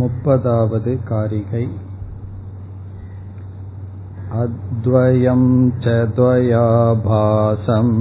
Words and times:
मुपदावद् 0.00 0.88
कारिकै 1.08 1.64
अद्वयं 4.42 5.44
च 5.84 5.94
द्वयाभासम् 6.16 7.94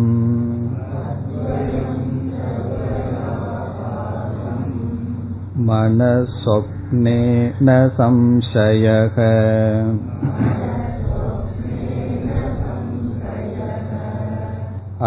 मनस्वप्ने 5.70 7.20
न 7.62 7.78
संशयः 7.98 9.18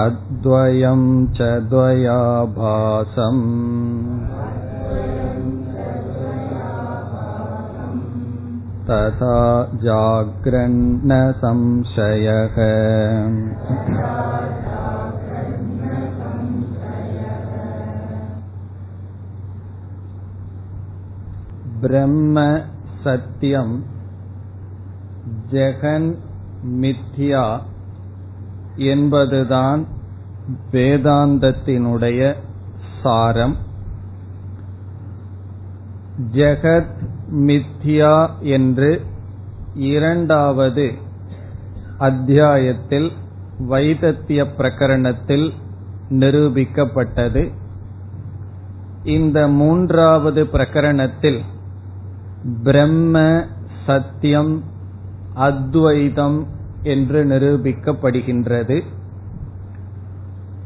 अद्वयं 0.01 1.01
च 1.39 1.49
द्वयाभासम् 1.71 3.43
तथा 8.87 9.39
जाग्रन्न 9.83 11.13
संशयः 11.43 12.57
பிரம்ம 21.83 22.39
சத்தியம் 23.05 23.73
ஜெகன் 25.53 26.11
மித்யா 26.83 27.47
என்பதுதான் 28.91 29.83
வேதாந்தத்தினுடைய 30.73 32.21
சாரம் 33.03 33.57
ஜெகத் 36.33 36.95
மித்யா 37.32 38.30
என்று 38.40 39.02
இரண்டாவது 39.74 40.94
அத்தியாயத்தில் 41.98 43.12
வைதத்திய 43.60 44.44
பிரகரணத்தில் 44.58 45.54
நிரூபிக்கப்பட்டது. 46.10 47.54
இந்த 49.04 49.48
மூன்றாவது 49.48 50.44
பிரகரணத்தில் 50.44 51.42
பிரம்ம 52.64 53.46
சத்தியம் 53.86 54.64
அத்வைதம் 55.34 56.48
என்று 56.84 57.26
நிரூபிக்கப்படுகின்றது. 57.26 58.84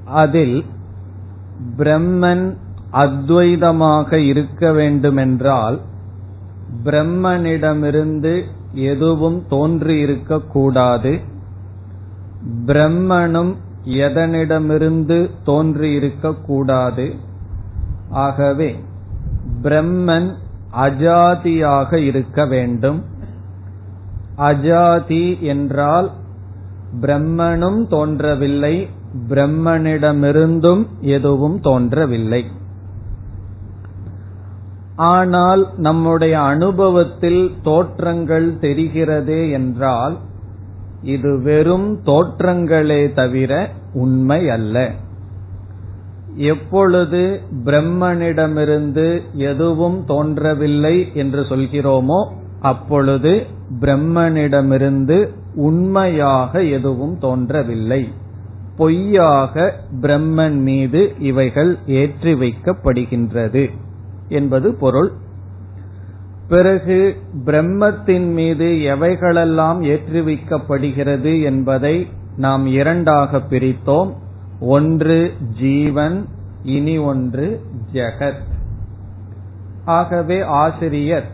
அதில் 0.06 0.66
பிரம்மன் 1.78 2.58
அத்வைதமாக 2.92 4.14
இருக்க 4.14 4.72
வேண்டுமென்றால் 4.72 5.82
பிரம்மனிடமிருந்து 6.84 8.44
எதுவும் 8.74 9.44
தோன்றியிருக்க 9.50 10.40
கூடாது 10.40 11.20
பிரம்மனும் 12.66 13.56
எதனிடமிருந்து 13.86 15.30
தோன்றியிருக்க 15.44 16.34
கூடாது 16.34 17.16
ஆகவே 18.10 18.76
பிரம்மன் 19.64 20.34
அஜாதியாக 20.76 21.94
இருக்க 21.96 22.46
வேண்டும். 22.46 23.04
அஜாதி 24.38 25.40
என்றால் 25.40 26.12
பிரம்மனும் 27.02 27.88
தோன்றவில்லை 27.88 28.88
பிரம்மனிடமிருந்தும் 29.30 30.86
எதுவும் 31.00 31.60
தோன்றவில்லை. 31.60 32.46
ஆனால் 34.96 35.68
நம்முடைய 35.78 36.42
அனுபவத்தில் 36.42 37.52
தோற்றங்கள் 37.62 38.48
தெரிகிறதே 38.60 39.52
என்றால் 39.52 40.18
இது 41.02 41.42
வெறும் 41.42 42.02
தோற்றங்களே 42.06 43.14
தவிர 43.14 43.70
உண்மை 43.94 44.50
அல்ல. 44.50 44.92
எப்பொழுது 46.36 47.42
பிரம்மனிடமிருந்து 47.66 49.22
எதுவும் 49.34 50.06
தோன்றவில்லை 50.06 50.96
என்று 51.14 51.42
சொல்கிறோமோ 51.42 52.20
அப்பொழுது 52.60 53.46
பிரம்மனிடமிருந்து 53.82 55.18
உண்மையாக 55.56 56.64
எதுவும் 56.64 57.18
தோன்றவில்லை. 57.20 58.10
பொய்யாக 58.78 59.74
பிரம்மன் 60.02 60.60
மீது 60.62 61.14
இவைகள் 61.20 61.78
ஏற்றி 61.86 62.34
வைக்கப்படுகின்றது. 62.34 63.70
என்பது 64.32 64.76
பொருள். 64.76 65.12
பிறகு 66.48 67.16
பிரம்மத்தின் 67.46 68.28
மீது 68.34 68.66
எவைகளெல்லாம் 68.66 69.80
ஏற்றுவிக்கப்படுகிறது 69.84 71.44
என்பதை 71.44 72.08
நாம் 72.38 72.66
இரண்டாக 72.66 73.38
பிரித்தோம். 73.38 74.14
ஒன்று 74.60 75.34
ஜீவன் 75.60 76.26
இனி 76.64 76.98
ஒன்று 76.98 77.62
ஜெகத். 77.94 78.42
ஆகவே 79.86 80.42
ஆசிரியர் 80.42 81.30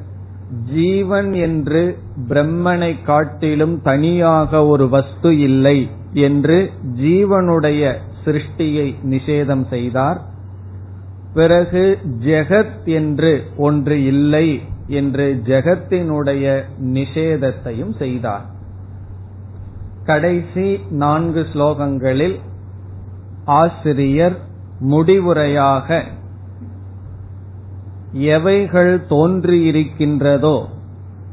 ஜீவன் 0.74 1.34
என்று 1.34 1.98
பிரம்மனை 2.30 3.04
காட்டிலும் 3.04 3.82
தனியாக 3.82 4.66
ஒரு 4.66 4.90
வஸ்து 4.90 5.40
இல்லை 5.40 5.90
என்று 6.14 6.72
ஜீவனுடைய 7.02 7.96
சிருஷ்டியை 8.26 8.96
நிஷேதம் 9.04 9.68
செய்தார். 9.68 10.22
பிறகு 11.34 11.98
ஜெகத் 12.20 12.86
என்று 12.86 13.44
ஒன்று 13.58 14.04
இல்லை 14.04 14.62
என்று 14.88 15.42
ஜெகத்தினுடைய 15.46 16.64
நிஷேதத்தையும் 16.84 17.98
செய்தார். 17.98 18.46
கடைசி 20.06 20.80
நான்கு 20.90 21.46
ஸ்லோகங்களில் 21.54 22.40
ஆசிரியர் 23.46 24.38
முடிவுரையாக 24.90 26.04
எவைகள் 28.12 29.06
தோன்றியிருக்கின்றதோ 29.10 30.66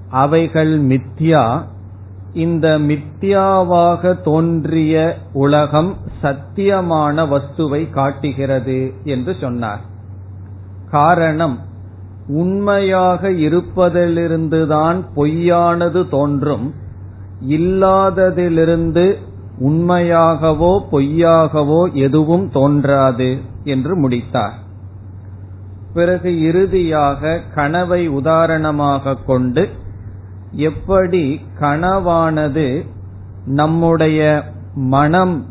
அவைகள் 0.09 0.83
மித்யா 0.83 1.65
இந்த 2.35 2.79
மித்யாவாக 2.79 4.23
தோன்றிய 4.23 5.17
உலகம் 5.33 5.97
சத்தியமான 6.23 7.27
வஸ்துவை 7.29 7.91
காட்டுகிறது 7.91 8.93
என்று 9.05 9.37
சொன்னார். 9.41 9.81
காரணம் 10.91 11.59
உண்மையாக 12.27 13.31
இருப்பதிலிருந்துதான் 13.31 14.99
பொய்யானது 15.17 16.09
தோன்றும் 16.09 16.75
இல்லாததிலிருந்து 17.49 19.07
உண்மையாகவோ 19.61 20.73
பொய்யாகவோ 20.93 21.93
எதுவும் 21.93 22.51
தோன்றாது 22.51 23.41
என்று 23.65 23.97
முடித்தார். 23.97 24.59
பிறகு 25.93 26.43
இறுதியாக 26.43 27.41
கனவை 27.55 28.09
உதாரணமாக 28.09 29.15
கொண்டு 29.15 29.69
எப்படி 30.55 31.41
கனவானது 31.61 32.87
நம்முடைய 33.45 34.43
மனம் 34.75 35.47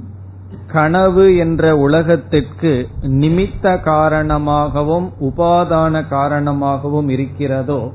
கனவு 0.72 1.38
என்ற 1.38 1.78
உலகத்திற்கு 1.78 2.88
நிமித்த 3.02 3.82
காரணமாகவும் 3.82 5.14
உபாதான 5.20 6.08
காரணமாகவும் 6.08 7.10
இருக்கிறதோ 7.10 7.92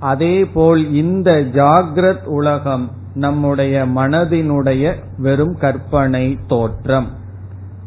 அதேபோல் 0.00 0.92
இந்த 0.92 1.30
ஜாகிரத் 1.52 2.24
உலகம் 2.24 2.90
நம்முடைய 3.14 3.86
மனதினுடைய 3.86 4.94
வெறும் 5.18 5.56
கற்பனை 5.58 6.38
தோற்றம். 6.46 7.06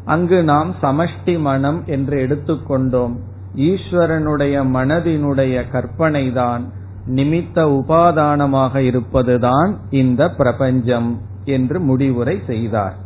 அங்கு 0.06 0.44
நாம் 0.44 0.76
சமஷ்டி 0.82 1.40
மனம் 1.40 1.84
என்று 1.86 2.28
எடுத்துக்கொண்டோம். 2.28 3.16
ஈஸ்வரனுடைய 3.56 4.64
மனதினுடைய 4.74 5.64
கற்பனைதான் 5.72 6.62
நிமித்த 7.09 7.59
உபாதானமாக 7.79 8.75
இருப்பதுதான் 8.83 9.73
இந்த 9.95 10.23
பிரபஞ்சம் 10.31 11.11
என்று 11.57 11.79
முடிவுரை 11.81 12.37
செய்தார் 12.47 12.97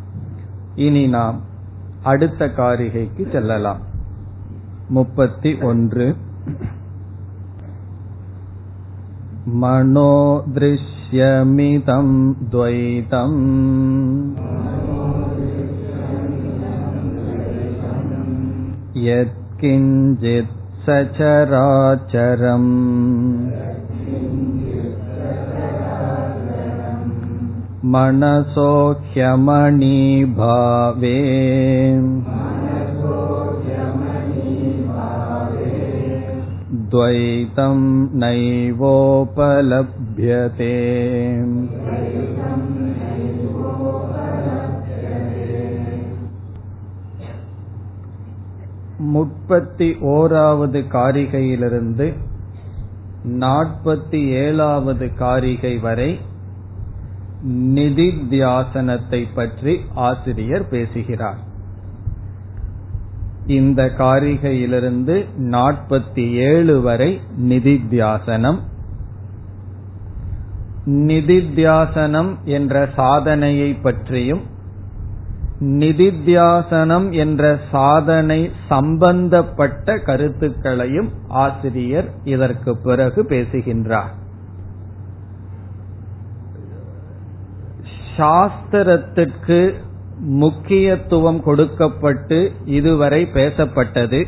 இனி 0.77 1.05
நாம் 1.09 1.39
அடுத்த 2.03 2.47
காரிகைக்கு 2.57 3.23
செல்லலாம் 3.33 3.83
முப்பத்தி 4.89 5.51
ஒன்று 5.63 6.07
मनोदृश्यमिदं 10.71 12.09
द्वैतम् 12.51 13.39
यत्किञ्चित् 19.03 20.55
सचराचरम् 20.85 22.71
मनसो 27.93 28.71
ह्यमणीभावे 29.13 31.15
द्वैतं 36.93 37.79
नैवोपलभ्यते 38.21 38.79
முப்பத்தி 49.13 49.89
ஓராவது 50.13 50.81
காரிகையிலிருந்து 50.95 52.07
நாற்பத்தி 53.28 54.28
ஏழாவது 54.28 55.14
காரிகை 55.14 55.78
வரை 55.78 56.20
நிதித்தியாசனத்தை 57.48 59.28
பற்றி 59.36 59.82
ஆசிரியர் 59.94 60.70
பேசுகிறார். 60.70 61.38
இந்த 63.48 63.94
காரிகையிலிருந்து 63.98 65.26
நாற்பத்தி 65.42 66.32
ஏழு 66.32 66.82
வரை 66.82 67.22
நிதித்தியாசனம். 67.40 68.60
நிதித்தியாசனம் 70.86 72.36
என்ற 72.44 72.90
சாதனையை 72.96 73.74
பற்றியும் 73.74 74.52
நிதித்தியாசனம் 75.60 77.12
என்ற 77.12 77.60
சாதனை 77.72 78.52
சம்பந்தப்பட்ட 78.68 79.98
கருத்துக்களையும் 79.98 81.10
ஆசிரியர் 81.28 82.12
இதற்கு 82.24 82.78
பிறகு 82.78 83.26
பேசுகின்றார். 83.26 84.14
சாஸ்திரத்திற்கு 88.18 89.74
முக்கியத்துவம் 90.18 91.44
கொடுக்கப்பட்டு 91.44 92.52
இதுவரை 92.66 93.26
பேசப்பட்டது. 93.26 94.28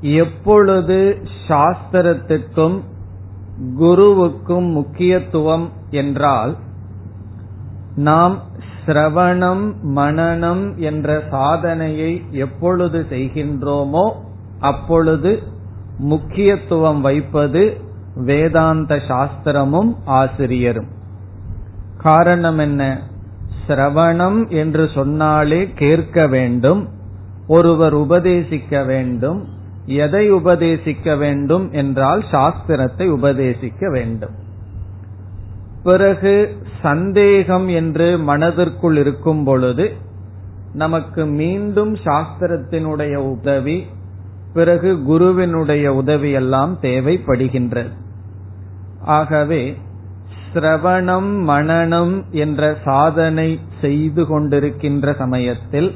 எப்பொழுது 0.00 1.22
சாஸ்திரத்துக்கும் 1.48 2.80
குருவுக்கும் 3.80 4.70
முக்கியத்துவம் 4.70 5.68
என்றால் 5.90 6.56
நாம் 7.94 8.40
சிரவணம் 8.86 9.72
மனநம் 9.94 10.76
என்ற 10.76 11.22
சாதனையை 11.30 12.22
எப்பொழுது 12.30 13.06
செய்கின்றோமோ 13.10 14.12
அப்பொழுது 14.60 15.42
முக்கியத்துவம் 15.98 17.00
வைப்பது 17.00 17.80
வேதாந்த 18.14 18.94
சாஸ்திரமும் 18.94 19.94
ஆசிரியரும். 20.04 20.88
காரணம் 21.98 22.58
என்ன? 22.58 23.00
சிரவணம் 23.68 24.48
என்று 24.48 24.88
சொன்னாலே 24.94 25.70
கேட்க 25.72 26.26
வேண்டும் 26.26 26.88
ஒருவர் 27.46 27.94
உபதேசிக்க 27.94 28.86
வேண்டும் 28.86 29.48
எதை 29.86 30.32
உபதேசிக்க 30.32 31.16
வேண்டும் 31.16 31.72
என்றால் 31.72 32.24
சாஸ்திரத்தை 32.30 33.06
உபதேசிக்க 33.08 33.90
வேண்டும். 33.90 34.34
பிறகு 35.82 36.61
சந்தேகம் 36.82 37.68
என்று 37.68 38.18
மனதிற்குள் 38.18 38.96
இருக்கும் 38.96 39.44
பொழுது 39.44 39.96
நமக்கு 40.72 41.26
மீண்டும் 41.26 41.94
சாஸ்திரத்தினுடைய 41.94 43.14
உதவி 43.14 43.86
பிறகு 44.52 45.02
குருவினுடைய 45.02 45.94
உதவி 45.94 46.30
எல்லாம் 46.30 46.78
தேவைப்படுகின்றது. 46.82 47.92
ஆகவே 49.00 49.62
சிரவணம் 50.52 51.42
மனனம் 51.42 52.24
என்ற 52.30 52.76
சாதனை 52.84 53.60
செய்து 53.80 54.22
கொண்டிருக்கின்ற 54.22 55.16
சமயத்தில் 55.16 55.90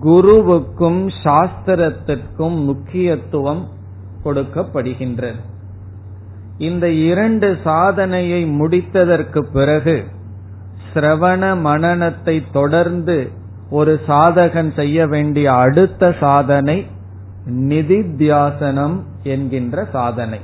குருவுக்கும் 0.00 1.08
சாஸ்திரத்திற்கும் 1.24 2.56
முக்கியத்துவம் 2.64 3.62
கொடுக்கப்படுகின்றது. 4.24 5.40
இந்த 6.58 6.90
இரண்டு 6.90 7.56
சாதனையை 7.64 8.44
முடித்ததற்கு 8.60 9.40
பிறகு 9.52 10.04
சிரவண 10.94 11.42
மனநத்தை 11.62 12.42
தொடர்ந்து 12.52 13.30
ஒரு 13.70 14.00
சாதகன் 14.06 14.74
செய்ய 14.74 15.06
வேண்டிய 15.06 15.52
அடுத்த 15.52 16.12
சாதனை 16.20 16.86
நிதித்தியாசனம் 17.46 18.96
என்கின்ற 19.22 19.84
சாதனை. 19.92 20.40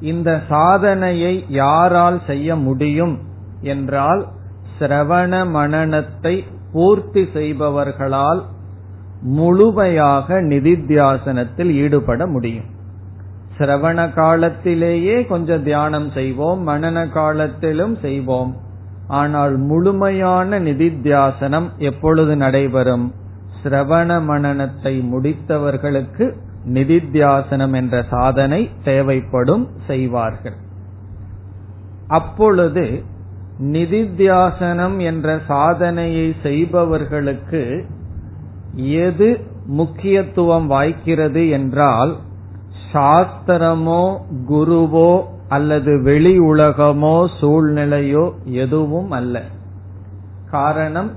இந்த 0.00 0.42
சாதனையை 0.48 1.44
யாரால் 1.48 2.20
செய்ய 2.26 2.56
முடியும் 2.56 3.18
என்றால் 3.60 4.26
சிரவண 4.78 5.32
மனநத்தை 5.56 6.44
பூர்த்தி 6.72 7.22
செய்பவர்களால் 7.34 8.42
முழுமையாக 9.20 10.42
நிதித்தியாசனத்தில் 10.42 11.72
ஈடுபட 11.74 12.26
முடியும். 12.26 12.68
சிரவண 13.58 14.12
காலத்திலேயே 14.12 15.24
கொஞ்சம் 15.24 15.62
தியானம் 15.62 16.10
செய்வோம் 16.10 16.60
மனன 16.68 17.08
காலத்திலும் 17.08 17.96
செய்வோம். 17.96 18.56
ஆனால் 19.06 19.56
முழுமையான 19.56 20.60
நிதித்தியாசனம் 20.60 21.68
எப்பொழுது 21.78 22.36
நடைபெறும்? 22.36 23.06
சிரவண 23.62 24.20
மனனத்தை 24.24 24.94
முடித்தவர்களுக்கு 25.12 26.26
நிதித்தியாசனம் 26.66 27.74
என்ற 27.74 28.02
சாதனை 28.10 28.70
தேவைப்படும் 28.84 29.68
செய்வார்கள். 29.86 30.56
அப்பொழுது 32.08 33.02
நிதித்தியாசனம் 33.72 34.96
என்ற 34.98 35.38
சாதனையை 35.46 36.34
செய்பவர்களுக்கு 36.42 37.62
எது 39.06 39.28
முக்கியத்துவம் 39.66 40.70
வாய்க்கிறது 40.70 41.50
என்றால் 41.50 42.12
சாஸ்திரமோ 42.92 44.18
குருவோ 44.48 45.24
அல்லது 45.48 46.02
வெளி 46.02 46.38
உலகமோ 46.38 47.26
சூழ்நிலையோ 47.40 48.32
எதுவும் 48.44 49.10
அல்ல. 49.10 49.42
காரணம் 50.50 51.10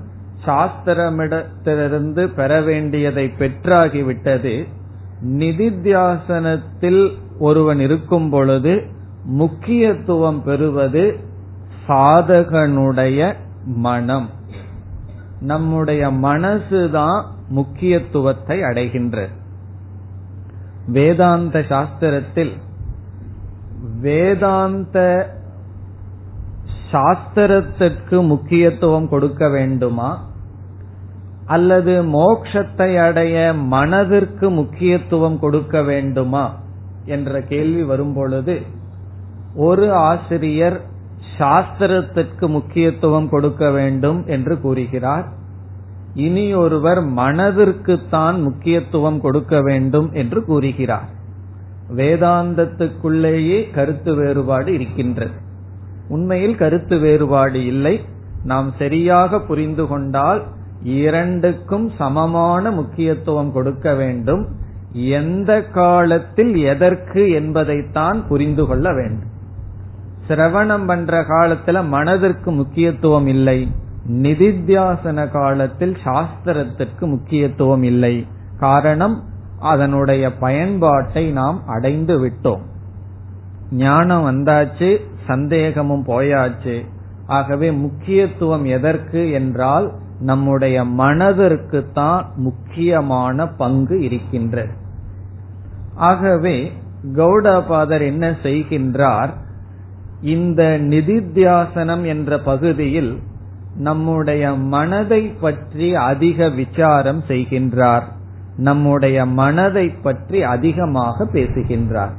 சாஸ்திரமிடத்திலிருந்து 0.44 2.26
பெற 2.26 2.60
வேண்டியதை 2.60 3.32
பெற்றாகிவிட்டது. 3.38 4.68
நிதித்தியாசனத்தில் 5.26 7.10
ஒருவன் 7.38 7.80
இருக்கும் 7.80 8.30
பொழுது 8.30 8.86
முக்கியத்துவம் 9.24 10.42
பெறுவது 10.42 11.18
சாதகனுடைய 11.88 13.34
மனம். 13.64 14.30
நம்முடைய 15.40 16.06
மனசுதான் 16.10 17.22
முக்கியத்துவத்தை 17.48 18.60
அடைகின்றது 18.60 19.40
வேதாந்த 20.86 21.60
சாஸ்திரத்தில் 21.60 22.52
வேதாந்த 24.00 25.28
சாஸ்திரத்திற்கு 26.92 28.26
முக்கியத்துவம் 28.26 29.08
கொடுக்க 29.08 29.48
வேண்டுமா? 29.48 30.30
அல்லது 31.46 32.02
மோக்ஷத்தை 32.02 32.96
அடைய 32.96 33.52
மனதிற்கு 33.54 34.50
முக்கியத்துவம் 34.50 35.38
கொடுக்க 35.38 35.82
வேண்டுமா? 35.82 36.60
என்ற 37.04 37.42
கேள்வி 37.42 37.82
வரும்பொழுது 37.82 38.62
ஒரு 39.54 39.92
ஆசிரியர் 39.92 40.80
சாஸ்திரத்திற்கு 41.38 42.48
முக்கியத்துவம் 42.48 43.28
கொடுக்க 43.28 43.70
வேண்டும் 43.70 44.26
என்று 44.26 44.60
கூறுகிறார். 44.60 45.28
இனி 46.14 46.54
ஒருவர் 46.54 46.98
மனதிற்குத்தான் 46.98 48.42
முக்கியத்துவம் 48.42 49.20
கொடுக்க 49.20 49.60
வேண்டும் 49.60 50.12
என்று 50.12 50.44
கூறுகிறார். 50.44 51.08
வேதாந்தத்துக்குள்ளேயே 51.96 53.70
கருத்து 53.70 54.14
வேறுபாடு 54.14 54.72
இருக்கின்றது. 54.72 55.32
உண்மையில் 56.08 56.56
கருத்து 56.56 56.98
வேறுபாடு 56.98 57.66
இல்லை. 57.66 58.04
நாம் 58.44 58.74
சரியாக 58.78 59.40
புரிந்து 59.40 59.86
கொண்டால் 59.86 60.42
இரண்டுக்கும் 60.82 61.90
சமமான 61.98 62.70
முக்கியத்துவம் 62.70 63.52
கொடுக்க 63.52 63.94
வேண்டும். 63.94 64.48
எந்த 64.92 65.62
காலத்தில் 65.62 66.56
எதற்கு 66.56 67.30
என்பதைத்தான் 67.30 68.26
புரிந்து 68.28 68.66
கொள்ள 68.66 68.92
வேண்டும். 68.92 69.30
சிரவணம் 70.28 70.86
பண்ற 70.86 71.20
காலத்துல 71.20 71.86
மனதிற்கு 71.86 72.52
முக்கியத்துவம் 72.52 73.26
இல்லை. 73.26 73.68
நிதித்தியாசன 74.08 75.30
காலத்தில் 75.30 75.96
சாஸ்திரத்திற்கு 76.04 77.00
முக்கியத்துவம் 77.00 77.82
இல்லை. 77.82 78.26
காரணம் 78.58 79.24
அதனுடைய 79.58 80.36
பயன்பாட்டை 80.36 81.30
நாம் 81.30 81.66
அடைந்து 81.66 82.26
விட்டோம். 82.26 82.60
ஞானம் 83.70 84.24
வந்தாச்சு 84.24 85.00
சந்தேகமும் 85.26 86.04
போயாச்சு. 86.06 86.86
ஆகவே 87.26 87.72
முக்கியத்துவம் 87.72 88.64
எதற்கு 88.64 89.30
என்றால் 89.30 89.92
நம்முடைய 90.20 90.84
மனதிற்கு 90.84 91.90
தான் 91.92 92.32
முக்கியமான 92.36 93.48
பங்கு 93.48 94.00
இருக்கின்றது. 94.00 94.72
ஆகவே 95.94 96.72
கௌடபாதர் 97.14 98.02
என்ன 98.02 98.30
செய்கின்றார் 98.30 99.30
இந்த 100.20 100.78
நிதித்தியாசனம் 100.80 102.06
என்ற 102.06 102.38
பகுதியில் 102.38 103.22
நம்முடைய 103.76 104.54
மனதை 104.54 105.22
பற்றி 105.22 105.94
அதிக 105.94 106.48
விசாரம் 106.48 107.22
செய்கின்றார். 107.28 108.02
நம்முடைய 108.56 109.26
மனதை 109.26 109.88
பற்றி 109.88 110.42
அதிகமாக 110.42 111.24
பேசுகின்றார். 111.24 112.12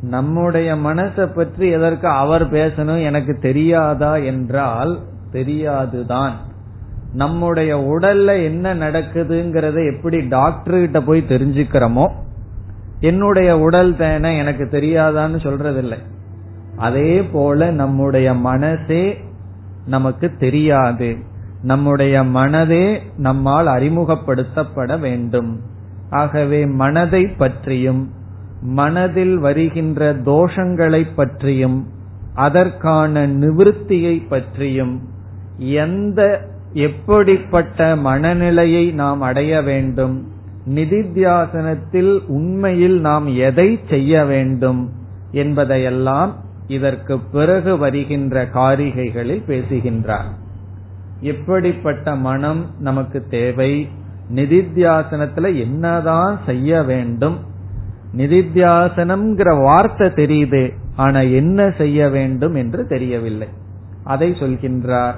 நம்முடைய 0.00 0.74
மனசை 0.74 1.34
பற்றி 1.34 1.70
எதற்கு 1.70 2.08
அவர் 2.08 2.52
பேசணும் 2.52 3.04
எனக்கு 3.04 3.38
தெரியாதா 3.38 4.16
என்றால் 4.16 4.98
தெரியாதுதான். 5.32 6.32
நம்முடைய 7.12 7.76
உடல்ல 7.76 8.44
என்ன 8.44 8.74
நடக்குதுங்கிறத 8.74 9.96
எப்படி 9.96 10.20
டாக்டர் 10.20 10.78
கிட்ட 10.78 11.02
போய் 11.02 11.24
தெரிஞ்சுக்கிறோமோ 11.28 12.08
என்னுடைய 13.00 13.58
உடல் 13.58 13.96
தானே 13.96 14.36
எனக்கு 14.36 14.64
தெரியாதான்னு 14.64 15.38
சொல்றதில்லை. 15.42 15.98
அதே 16.76 17.22
போல 17.22 17.70
நம்முடைய 17.70 18.34
மனசே 18.34 19.18
நமக்கு 19.88 20.28
தெரியாது. 20.36 21.10
நம்முடைய 21.62 22.14
மனதே 22.36 22.86
நம்மால் 23.16 23.68
அறிமுகப்படுத்தப்பட 23.68 24.90
வேண்டும். 24.98 25.50
ஆகவே 26.12 26.60
மனதை 26.80 27.22
பற்றியும் 27.38 28.02
மனதில் 28.74 29.36
வருகின்ற 29.38 30.02
தோஷங்களை 30.26 31.02
பற்றியும் 31.14 31.78
அதற்கான 32.36 33.26
நிவிருத்தியை 33.42 34.16
பற்றியும் 34.28 34.94
எந்த 35.80 36.20
எப்படிப்பட்ட 36.86 37.86
மனநிலையை 38.06 38.84
நாம் 38.92 39.20
அடைய 39.20 39.52
வேண்டும் 39.62 40.16
நிதித்தியாசனத்தில் 40.66 42.12
உண்மையில் 42.28 42.98
நாம் 43.00 43.26
எதை 43.40 43.68
செய்ய 43.88 44.24
வேண்டும் 44.24 44.82
என்பதையெல்லாம் 45.34 46.32
இதற்கு 46.68 47.18
பிறகு 47.18 47.78
வருகின்ற 47.78 48.44
காரிகைகளில் 48.44 49.44
பேசுகின்றார். 49.46 50.28
எப்படிப்பட்ட 51.20 52.14
மனம் 52.14 52.66
நமக்கு 52.78 53.26
தேவை? 53.30 53.88
நிதித்தியாசனத்துல 54.34 55.58
என்னதான் 55.58 56.40
செய்ய 56.46 56.82
வேண்டும்? 56.82 57.38
நிதித்தியாசனம்ங்கிற 58.16 59.62
வார்த்தை 59.62 60.08
தெரியுது 60.08 60.72
ஆனா 60.96 61.20
என்ன 61.20 61.70
செய்ய 61.78 62.08
வேண்டும் 62.08 62.54
என்று 62.54 62.86
தெரியவில்லை. 62.86 63.48
அதை 64.04 64.30
சொல்கின்றார். 64.30 65.14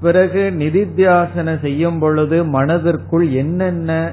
பிறகு 0.00 0.50
நிதித்தியாசன 0.58 1.60
செய்யும் 1.60 1.98
பொழுது 1.98 2.44
மனதிற்குள் 2.44 3.28
என்னென்ன 3.28 4.12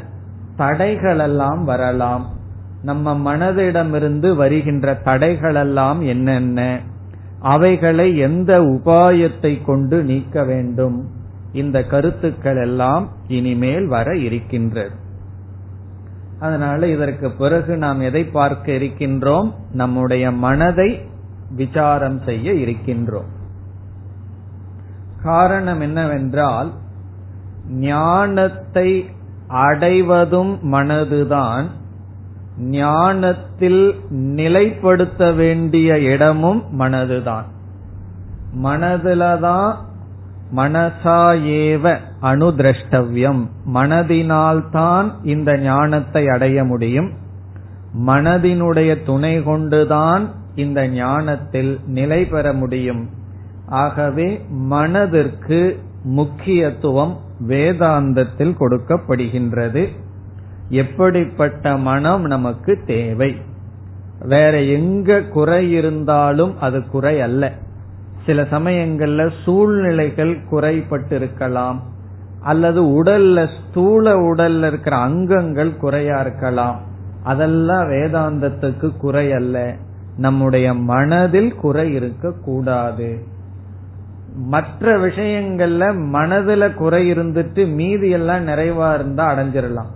தடைகளெல்லாம் 0.58 1.64
வரலாம்? 1.64 2.40
நம்ம 2.82 3.36
மனதிடமிருந்து 3.36 4.36
வருகின்ற 4.36 5.02
தடைகளெல்லாம் 5.06 6.06
என்னென்ன? 6.06 6.80
அவைகளை 7.40 8.18
எந்த 8.18 8.62
உபாயத்தை 8.62 9.64
கொண்டு 9.66 10.04
நீக்க 10.04 10.44
வேண்டும்? 10.44 11.10
இந்த 11.52 11.84
கருத்துக்கள் 11.84 12.58
எல்லாம் 12.58 13.10
இனிமேல் 13.28 13.88
வர 13.88 14.18
இருக்கின்றது. 14.18 14.92
அதனால 16.40 16.88
இதற்கு 16.88 17.32
பிறகு 17.32 17.78
நாம் 17.78 18.02
எதை 18.02 18.24
பார்க்க 18.24 18.72
இருக்கின்றோம்? 18.72 19.54
நம்முடைய 19.72 20.32
மனதை 20.32 21.06
விசாரம் 21.50 22.20
செய்ய 22.20 22.54
இருக்கின்றோம். 22.54 23.30
காரணம் 25.24 25.82
என்னவென்றால் 25.82 26.72
ஞானத்தை 27.70 29.10
அடைவதும் 29.48 30.60
மனதுதான். 30.74 31.66
ஞானத்தில் 32.60 33.96
நிலைப்படுத்த 34.10 35.36
வேண்டிய 35.36 36.00
இடமும் 36.00 36.64
மனதுதான். 36.80 37.44
மனதுலதான் 38.64 39.76
மனசா 40.56 41.40
ஏவ 41.48 41.98
அணுதிரஷ்டவியம் 42.22 43.48
மனதினால்தான் 43.74 45.12
இந்த 45.24 45.58
ஞானத்தை 45.58 46.28
அடைய 46.28 46.64
முடியும். 46.64 47.12
மனதினுடைய 48.08 49.06
துணை 49.06 49.44
கொண்டுதான் 49.44 50.30
இந்த 50.56 50.88
ஞானத்தில் 50.88 51.80
நிலை 51.86 52.26
பெற 52.26 52.54
முடியும். 52.54 53.10
ஆகவே 53.68 54.46
மனதிற்கு 54.50 55.80
முக்கியத்துவம் 56.04 57.18
வேதாந்தத்தில் 57.48 58.56
கொடுக்கப்படுகின்றது. 58.60 59.88
எப்படிப்பட்ட 60.72 61.78
மனம் 61.78 62.26
நமக்கு 62.26 62.80
தேவை? 62.86 63.32
வேற 64.20 64.62
எங்க 64.62 65.22
குறை 65.22 65.72
இருந்தாலும் 65.72 66.54
அது 66.60 66.80
குறை 66.88 67.22
அல்ல. 67.22 67.52
சில 68.26 68.42
சமயங்கள்ல 68.42 69.30
சூழ்நிலைகள் 69.44 70.34
குறைப்பட்டிருக்கலாம் 70.52 71.80
அல்லது 72.40 73.04
உடல்ல 73.04 73.48
ஸ்தூல 73.60 74.16
உடல்ல 74.20 74.68
இருக்கிற 74.68 74.96
அங்கங்கள் 74.98 75.78
குறையா 75.78 76.20
இருக்கலாம். 76.20 76.80
அதெல்லாம் 77.24 77.90
வேதாந்தத்துக்கு 77.90 78.98
குறை 78.98 79.34
அல்ல. 79.34 79.76
நம்முடைய 80.18 80.74
மனதில் 80.74 81.56
குறை 81.56 81.94
இருக்க 81.94 82.32
கூடாது 82.32 83.10
மற்ற 84.36 84.98
விஷயங்கள்ல 84.98 85.84
மனதுல 86.16 86.74
குறை 86.74 87.12
இருந்துட்டு 87.12 87.74
மீதி 87.74 88.10
எல்லாம் 88.10 88.48
நிறைவா 88.48 88.94
இருந்தா 88.94 89.26
அடைஞ்சிடலாம். 89.34 89.92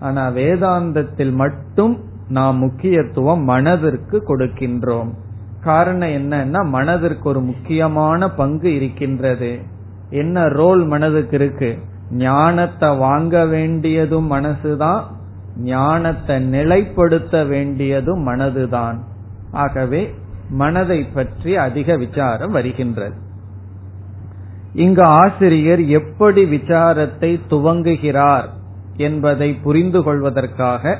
ஆனா 0.00 0.28
வேதாந்தத்தில் 0.28 1.32
மட்டும் 1.32 2.04
நாம் 2.28 2.58
முக்கியத்துவம் 2.58 3.42
மனதிற்கு 3.42 4.22
கொடுக்கின்றோம். 4.28 5.10
காரணம் 5.60 6.08
என்னன்னா 6.08 6.64
மனதிற்கு 6.68 7.28
ஒரு 7.28 7.40
முக்கியமான 7.40 8.30
பங்கு 8.30 8.74
இருக்கின்றது. 8.74 9.58
என்ன 10.10 10.48
ரோல் 10.48 10.86
மனதுக்கு 10.86 11.34
இருக்கு? 11.34 11.78
ஞானத்தை 12.10 12.96
வாங்க 12.96 13.46
வேண்டியதும் 13.46 14.30
மனசுதான் 14.32 15.02
ஞானத்தை 15.56 16.36
நிலைப்படுத்த 16.52 17.48
வேண்டியதும் 17.48 18.26
மனதுதான். 18.26 18.98
ஆகவே 19.50 20.14
மனதை 20.50 21.04
பற்றி 21.04 21.56
அதிக 21.56 21.96
விசாரம் 21.96 22.52
வருகின்றது. 22.52 23.16
இங்கு 24.72 25.02
ஆசிரியர் 25.02 25.82
எப்படி 25.84 26.44
விசாரத்தை 26.44 27.40
துவங்குகிறார்? 27.50 28.48
என்பதை 29.00 29.54
புரிந்து 29.54 30.02
கொள்வதற்காக 30.02 30.98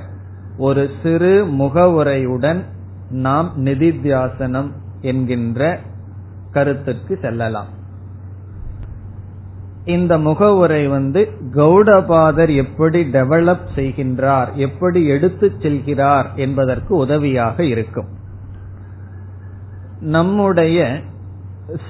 ஒரு 0.57 0.91
சிறு 1.03 1.47
முகவுரையுடன் 1.47 2.65
நாம் 3.09 3.53
நிதித்தியாசனம் 3.65 4.71
என்கின்ற 5.01 5.81
கருத்துக்கு 6.51 7.19
செல்லலாம். 7.23 7.71
இந்த 9.85 10.19
முகவுரை 10.19 10.87
வந்து 10.87 11.29
கௌடபாதர் 11.55 12.53
எப்படி 12.55 13.01
டெவலப் 13.13 13.67
செய்கின்றார் 13.75 14.53
எப்படி 14.53 15.07
எடுத்துச் 15.07 15.59
செல்கிறார் 15.61 16.35
என்பதற்கு 16.35 16.97
உதவியாக 16.97 17.65
இருக்கும். 17.65 18.09
நம்முடைய 20.01 21.01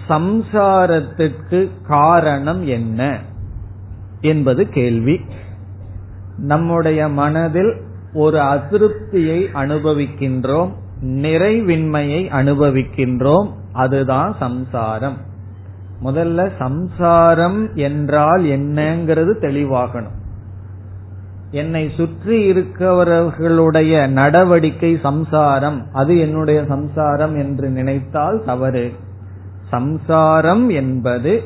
சம்சாரத்திற்கு 0.08 1.70
காரணம் 1.82 2.66
என்ன 2.66 3.20
என்பது 4.20 4.68
கேள்வி. 4.68 5.20
நம்முடைய 6.40 7.08
மனதில் 7.08 7.80
ஒரு 8.14 8.38
அதிருப்தியை 8.38 9.46
அனுபவிக்கின்றோம் 9.54 10.70
நிறைவின்மையை 11.04 12.22
அனுபவிக்கின்றோம் 12.28 13.48
அதுதான் 13.72 14.36
சம்சாரம். 14.38 15.16
முதல்ல 16.04 16.50
சம்சாரம் 16.58 17.74
என்றால் 17.74 18.42
என்னங்கிறது 18.42 19.32
தெளிவாகணும். 19.40 20.18
என்னை 21.50 21.90
சுற்றி 21.96 22.52
இருக்கவர்களுடைய 22.52 24.08
நடவடிக்கை 24.08 24.98
சம்சாரம். 25.02 25.86
அது 25.92 26.18
என்னுடைய 26.18 26.64
சம்சாரம் 26.68 27.36
என்று 27.36 27.68
நினைத்தால் 27.68 28.42
தவறு. 28.46 28.92
சம்சாரம் 29.68 30.68
என்பது 30.68 31.42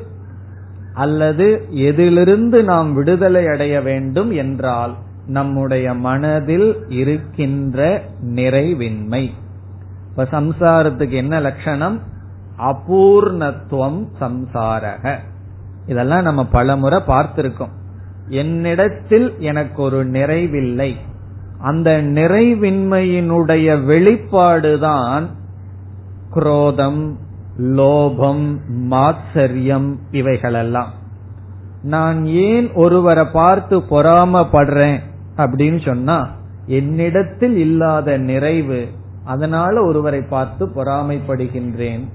அல்லது 0.95 1.67
எதிலிருந்து 1.71 2.65
நாம் 2.65 2.95
விடுதலை 2.95 3.47
அடைய 3.47 3.81
வேண்டும் 3.81 4.31
என்றால் 4.31 4.95
நம்முடைய 5.27 5.95
மனதில் 5.95 6.85
இருக்கின்ற 6.89 8.03
நிறைவின்மை. 8.25 9.31
இப்ப 10.11 10.29
சம்சாரத்துக்கு 10.31 11.11
என்ன 11.11 11.41
லட்சணம்? 11.41 12.01
அபூர்ணத்துவம் 12.59 14.07
சம்சாரக. 14.21 15.17
இதெல்லாம் 15.87 16.23
நம்ம 16.23 16.47
பலமுறை 16.47 17.01
பார்த்திருக்கோம். 17.07 17.73
என்னிடத்தில் 18.29 19.35
எனக்கு 19.39 19.83
ஒரு 19.83 20.07
நிறைவில்லை. 20.07 20.95
அந்த 21.59 22.03
நிறைவின்மையினுடைய 22.03 23.85
வெளிப்பாடுதான் 23.85 25.27
குரோதம் 26.31 27.19
லோபம் 27.59 28.57
மாத்சரியம் 28.91 29.97
இவைகளெல்லாம். 30.11 30.93
நான் 31.83 32.25
ஏன் 32.25 32.73
ஒருவரை 32.73 33.25
பார்த்து 33.25 33.79
பொறாமப்படுறேன் 33.79 35.01
அப்படின்னு 35.37 35.85
சொன்னா 35.85 36.31
என்னிடத்தில் 36.67 37.57
இல்லாத 37.57 38.19
நிறைவு 38.19 38.89
அதனால 39.25 39.83
ஒருவரை 39.85 40.21
பார்த்து 40.21 40.67
பொறாமைப்படுகின்றேன். 40.67 42.09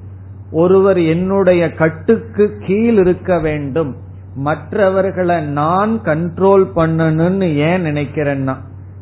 ஒருவர் 0.52 1.02
என்னுடைய 1.02 1.74
கட்டுக்கு 1.74 2.58
கீழ் 2.66 2.98
இருக்க 2.98 3.40
வேண்டும். 3.40 3.96
மற்றவர்களை 4.36 5.46
நான் 5.46 6.00
கண்ட்ரோல் 6.00 6.66
பண்ணணும்னு 6.76 7.56
ஏன் 7.56 7.84
நினைக்கிறேன்னா 7.84 8.56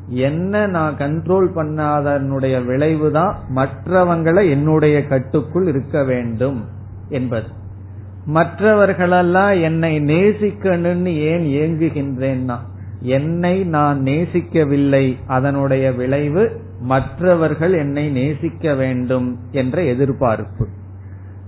என்ன 0.08 0.68
நான் 0.68 0.96
கண்ட்ரோல் 0.98 1.48
பண்ணாதனுடைய 1.56 2.66
விளைவுதான் 2.66 3.36
மற்றவங்களை 3.56 4.50
என்னுடைய 4.50 5.08
கட்டுக்குள் 5.08 5.68
இருக்க 5.68 6.04
வேண்டும் 6.04 6.66
என்பது. 7.10 7.48
மற்றவர்களெல்லாம் 8.26 9.62
என்னை 9.62 10.00
நேசிக்கணும்னு 10.00 11.16
ஏன் 11.16 11.44
ஏங்குகின்றேன்னா 11.44 12.56
என்னை 13.00 13.64
நான் 13.64 14.02
நேசிக்கவில்லை 14.02 15.18
அதனுடைய 15.28 15.92
விளைவு 15.92 16.62
மற்றவர்கள் 16.82 17.74
என்னை 17.74 18.10
நேசிக்க 18.10 18.74
வேண்டும் 18.74 19.40
என்ற 19.52 19.84
எதிர்பார்ப்பு. 19.84 20.68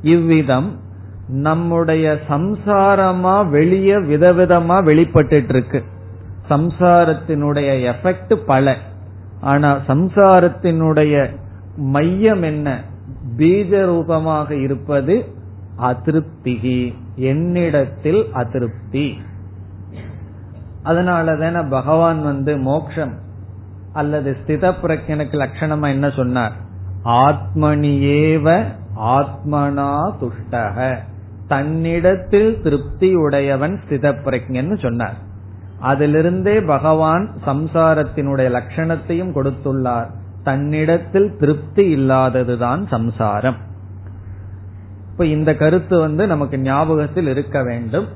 இவ்விதம் 0.01 0.79
நம்முடைய 1.27 2.19
சம்சாரமா 2.29 3.49
வெளியே 3.49 3.95
விதவிதமா 3.95 4.83
வெளிப்பட்டு 4.83 5.43
இருக்கு. 5.47 5.83
சம்சாரத்தினுடைய 6.49 7.93
எஃபெக்ட் 7.93 8.33
பல. 8.33 8.75
ஆனா 9.41 9.75
சம்சாரத்தினுடைய 9.87 11.35
மையம் 11.77 12.41
என்ன? 12.41 12.81
பீஜ 13.37 13.85
ரூபமாக 13.85 14.55
இருப்பது 14.55 15.25
அதிருப்திகி. 15.77 16.93
என்னிடத்தில் 17.15 18.29
அதிருப்தி. 18.33 19.21
அதனால 20.83 21.35
தானே 21.35 21.67
பகவான் 21.69 22.23
வந்து 22.23 22.57
மோக்ஷம் 22.57 23.13
அல்லது 23.93 24.37
ஸ்தித 24.45 24.73
பிரஜனுக்கு 24.81 25.47
லட்சணமா 25.47 25.87
என்ன 25.87 26.09
சொன்னார்? 26.09 26.51
ஆத்மனியேவ 27.03 28.63
ஆத்மனா 29.03 30.13
துஷ்டக. 30.21 30.97
தன்னிடத்தில் 31.47 32.61
திருப்தி 32.61 33.15
உடையவன் 33.15 33.79
ஸ்தித 33.87 34.13
பிரஜன்னு 34.25 34.79
சொன்னார். 34.79 35.27
அதிலிருந்தே 35.81 36.65
பகவான் 36.65 37.31
சம்சாரத்தினுடைய 37.45 38.49
லட்சணத்தையும் 38.49 39.33
கொடுத்துள்ளார். 39.35 40.09
தன்னிடத்தில் 40.43 41.37
திருப்தி 41.39 41.97
இல்லாததுதான் 41.97 42.87
சம்சாரம். 42.87 43.55
இப்ப 45.11 45.25
இந்த 45.25 45.55
கருத்து 45.55 45.99
வந்து 45.99 46.27
நமக்கு 46.27 46.59
ஞாபகத்தில் 46.59 47.27
இருக்க 47.27 47.63
வேண்டும். 47.63 48.07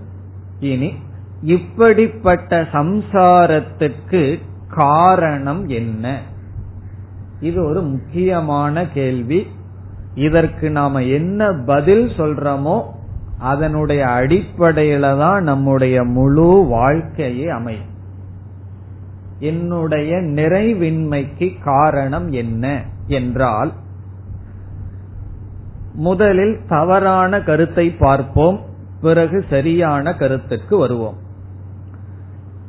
இனி 0.60 0.94
இப்படிப்பட்ட 1.42 2.62
சம்சாரத்துக்கு 2.62 4.40
காரணம் 4.68 5.68
என்ன? 5.68 6.20
இது 7.40 7.64
ஒரு 7.66 7.82
முக்கியமான 7.82 8.88
கேள்வி. 8.88 9.48
இதற்கு 10.16 10.70
நாம 10.70 11.04
என்ன 11.04 11.54
பதில் 11.66 12.08
சொல்றோமோ 12.08 12.84
அதனுடைய 13.44 14.02
அடிப்படையில 14.06 15.06
தான் 15.20 15.42
நம்முடைய 15.44 15.96
முழு 16.18 16.50
வாழ்க்கையே 16.70 17.48
அமையும். 17.50 17.90
என்னுடைய 19.40 20.12
நிறைவின்மைக்கு 20.38 21.48
காரணம் 21.64 22.28
என்ன 22.32 22.66
என்றால் 23.08 23.72
முதலில் 25.96 26.56
தவறான 26.68 27.42
கருத்தை 27.42 27.88
பார்ப்போம் 28.00 28.60
பிறகு 29.02 29.38
சரியான 29.50 30.16
கருத்துக்கு 30.16 30.76
வருவோம். 30.78 31.18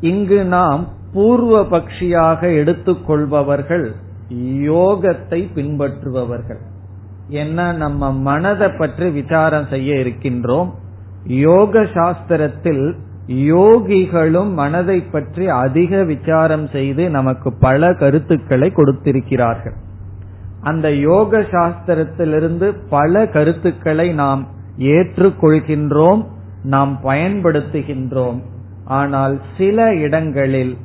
இங்கு 0.01 0.41
நாம் 0.45 0.83
பூர்வ 1.13 1.55
பக்ஷியாக 1.65 2.41
எடுத்துக்கொள்பவர்கள் 2.61 3.87
யோகத்தை 4.71 5.41
பின்பற்றுபவர்கள். 5.57 6.63
என்ன 7.29 7.73
நம்ம 7.73 8.13
மனதை 8.13 8.69
பற்றி 8.69 9.11
விசாரம் 9.11 9.67
செய்ய 9.67 9.95
இருக்கின்றோம்? 9.95 10.71
யோக 11.25 11.83
சாஸ்திரத்தில் 11.83 12.95
யோகிகளும் 13.29 14.53
மனதை 14.53 15.01
பற்றி 15.01 15.49
அதிக 15.49 16.03
விசாரம் 16.03 16.69
செய்து 16.69 17.11
நமக்கு 17.11 17.53
பல 17.53 17.95
கருத்துக்களை 17.95 18.73
கொடுத்திருக்கிறார்கள். 18.73 19.75
அந்த 20.61 20.93
யோக 20.93 21.39
சாஸ்திரத்திலிருந்து 21.39 22.75
பல 22.89 23.27
கருத்துக்களை 23.27 24.13
நாம் 24.13 24.47
ஏற்றுக்கொள்கின்றோம் 24.79 26.27
நாம் 26.63 27.01
பயன்படுத்துகின்றோம். 27.05 28.43
ஆனால் 28.85 29.41
சில 29.57 29.95
இடங்களில் 29.95 30.77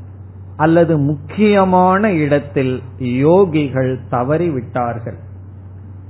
அல்லது 0.56 0.97
முக்கியமான 0.97 2.12
இடத்தில் 2.12 2.82
யோகிகள் 2.97 3.97
தவறிவிட்டார்கள். 4.12 5.28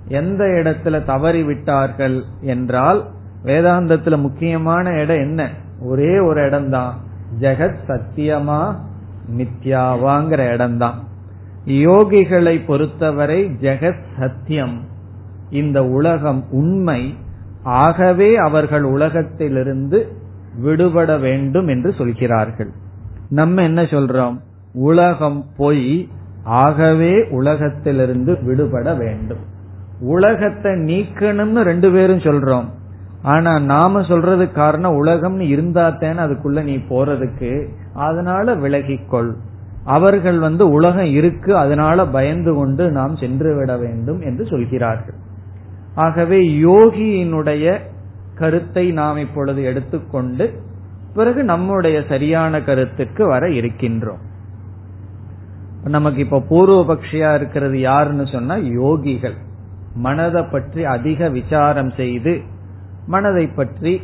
எந்த 0.10 0.44
இடத்துல 0.44 1.04
தவறி 1.04 1.44
விட்டார்கள் 1.44 2.24
என்றால் 2.42 3.06
வேதாந்தத்துல 3.44 4.18
முக்கியமான 4.18 4.90
இடம் 4.90 5.18
என்ன? 5.18 5.50
ஒரே 5.82 6.20
ஒரு 6.20 6.46
இடம்தான். 6.46 6.98
ஜெகத் 7.40 7.76
சத்தியமா 7.88 8.76
மித்யாவாங்கிற 9.38 10.52
இடம்தான். 10.52 11.00
யோகிகளை 11.66 12.66
பொறுத்தவரை 12.66 13.46
ஜெகத் 13.46 14.04
சத்தியம். 14.20 14.82
இந்த 15.50 15.86
உலகம் 15.86 16.46
உண்மை. 16.52 17.18
ஆகவே 17.64 18.36
அவர்கள் 18.36 18.84
உலகத்திலிருந்து 18.84 20.08
விடுபட 20.56 21.18
வேண்டும் 21.18 21.68
என்று 21.68 21.94
சொல்கிறார்கள். 21.94 22.72
நம்ம 23.30 23.64
என்ன 23.64 23.82
சொல்றோம்? 23.82 24.40
உலகம் 24.74 25.46
பொய். 25.58 26.08
ஆகவே 26.44 27.28
உலகத்திலிருந்து 27.30 28.38
விடுபட 28.44 28.94
வேண்டும். 28.94 29.49
உலகத்தை 30.00 30.72
நீக்கணும்னு 30.72 31.62
ரெண்டு 31.62 31.92
பேரும் 31.92 32.18
சொல்றோம். 32.18 32.66
ஆனா 33.22 33.60
நாம 33.60 34.04
சொல்றது 34.04 34.52
காரணம் 34.52 35.06
உலகம்னு 35.06 35.46
இருந்தாத்தேன்னு 35.46 36.24
அதுக்குள்ள 36.26 36.64
நீ 36.64 36.76
போறதுக்கு. 36.76 37.68
அதனால 37.94 38.56
விலகிக்கொள். 38.56 39.34
அவர்கள் 39.84 40.40
வந்து 40.40 40.70
உலகம் 40.70 41.12
இருக்கு 41.12 41.58
அதனால 41.58 42.06
பயந்து 42.06 42.54
கொண்டு 42.54 42.92
நாம் 42.92 43.16
சென்று 43.16 43.56
விட 43.56 43.78
வேண்டும் 43.78 44.22
என்று 44.22 44.46
சொல்கிறார்கள். 44.46 45.16
ஆகவே 45.96 46.40
யோகியினுடைய 46.50 47.80
கருத்தை 48.36 48.92
நாம் 48.92 49.18
இப்பொழுது 49.18 49.64
எடுத்துக்கொண்டு 49.64 50.62
பிறகு 51.14 51.44
நம்முடைய 51.44 52.04
சரியான 52.10 52.62
கருத்துக்கு 52.62 53.28
வர 53.28 53.48
இருக்கின்றோம். 53.48 54.24
நமக்கு 55.84 56.20
இப்ப 56.20 56.44
பூர்வபக்ஷியா 56.50 57.36
இருக்கிறது 57.36 57.80
யாருன்னு 57.80 58.28
சொன்னா 58.28 58.56
யோகிகள். 58.56 59.34
மனதை 60.00 60.44
பற்றி 60.44 60.86
அதிக 60.86 61.30
விசாரம் 61.30 61.92
செய்து 61.92 62.42
மனதை 63.08 63.48
பற்றி 63.48 64.02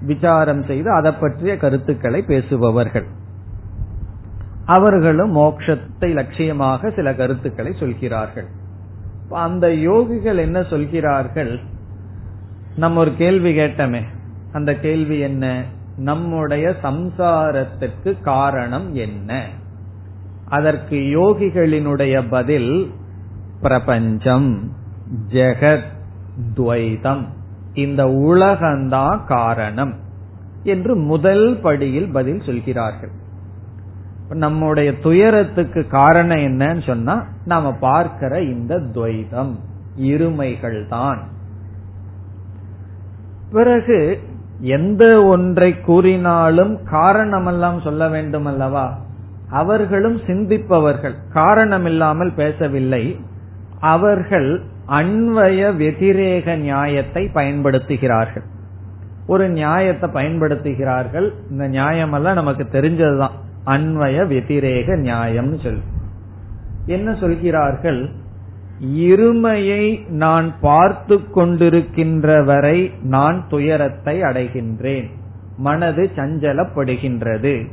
விசாரம் 0.00 0.62
செய்து 0.64 0.90
அதை 0.90 1.12
பற்றிய 1.12 1.56
கருத்துக்களை 1.56 2.22
பேசுபவர்கள். 2.22 3.06
அவர்களும் 4.64 5.36
மோட்சத்தை 5.36 6.08
லட்சியமாக 6.14 6.94
சில 6.94 7.14
கருத்துக்களை 7.14 7.72
சொல்கிறார்கள். 7.78 8.46
அந்த 9.30 9.68
யோகிகள் 9.68 10.36
என்ன 10.36 10.62
சொல்கிறார்கள்? 10.62 11.60
நம்ம 12.76 13.00
ஒரு 13.00 13.12
கேள்வி 13.16 13.56
கேட்டமே. 13.58 14.02
அந்த 14.52 14.74
கேள்வி 14.74 15.18
என்ன? 15.18 15.62
நம்முடைய 15.96 16.74
சம்சாரத்திற்கு 16.82 18.20
காரணம் 18.20 18.94
என்ன? 18.94 19.44
அதற்கு 20.48 20.96
யோகிகளினுடைய 20.96 22.24
பதில் 22.28 22.92
பிரபஞ்சம். 23.60 24.84
ஜெகத் 25.28 25.92
துவைதம் 26.56 27.24
இந்த 27.74 28.04
உலகந்தான் 28.04 29.24
காரணம் 29.24 29.94
என்று 30.62 30.96
முதல் 30.96 31.58
படியில் 31.62 32.10
பதில் 32.10 32.42
சொல்கிறார்கள். 32.46 33.10
நம்முடைய 34.28 34.98
துயரத்துக்கு 34.98 35.86
காரணம் 35.86 36.36
என்னன்னு 36.36 36.86
சொன்னா 36.86 37.24
நாம 37.44 37.72
பார்க்கிற 37.72 38.42
இந்த 38.42 38.76
துவைதம் 38.76 39.54
இருமைகள் 40.00 40.88
தான் 40.88 41.18
பிறகு 43.52 44.20
எந்த 44.60 45.24
ஒன்றை 45.24 45.80
கூறினாலும் 45.80 46.78
காரணமெல்லாம் 46.92 47.82
சொல்ல 47.82 48.08
வேண்டும் 48.08 48.44
அல்லவா 48.44 48.98
அவர்களும் 49.50 50.16
சிந்திப்பவர்கள் 50.16 51.14
காரணமில்லாமல் 51.32 52.32
பேசவில்லை. 52.32 53.20
அவர்கள் 53.80 54.62
அன்வய 54.88 55.72
வெதிரேக 55.76 56.56
நியாயத்தை 56.56 57.30
பயன்படுத்துகிறார்கள். 57.34 58.44
ஒரு 59.26 59.48
நியாயத்தை 59.48 60.10
பயன்படுத்துகிறார்கள் 60.10 61.30
இந்த 61.50 61.68
நியாயமெல்லாம் 61.68 62.34
நமக்கு 62.34 62.66
தெரிஞ்சதுதான். 62.72 63.34
அன்வய 63.66 64.26
வெதிரேக 64.26 64.96
நியாயம்னு 64.96 65.62
சொல்லி. 65.62 65.80
என்ன 66.86 67.14
சொல்கிறார்கள்? 67.14 68.10
இருமையை 68.94 70.08
நான் 70.08 70.54
பார்த்து 70.60 71.20
கொண்டிருக்கின்ற 71.34 72.44
வரை 72.44 72.92
நான் 73.02 73.44
துயரத்தை 73.48 74.20
அடைகின்றேன். 74.20 75.10
மனது 75.58 76.10
சஞ்சலப்படுகின்றது. 76.16 77.66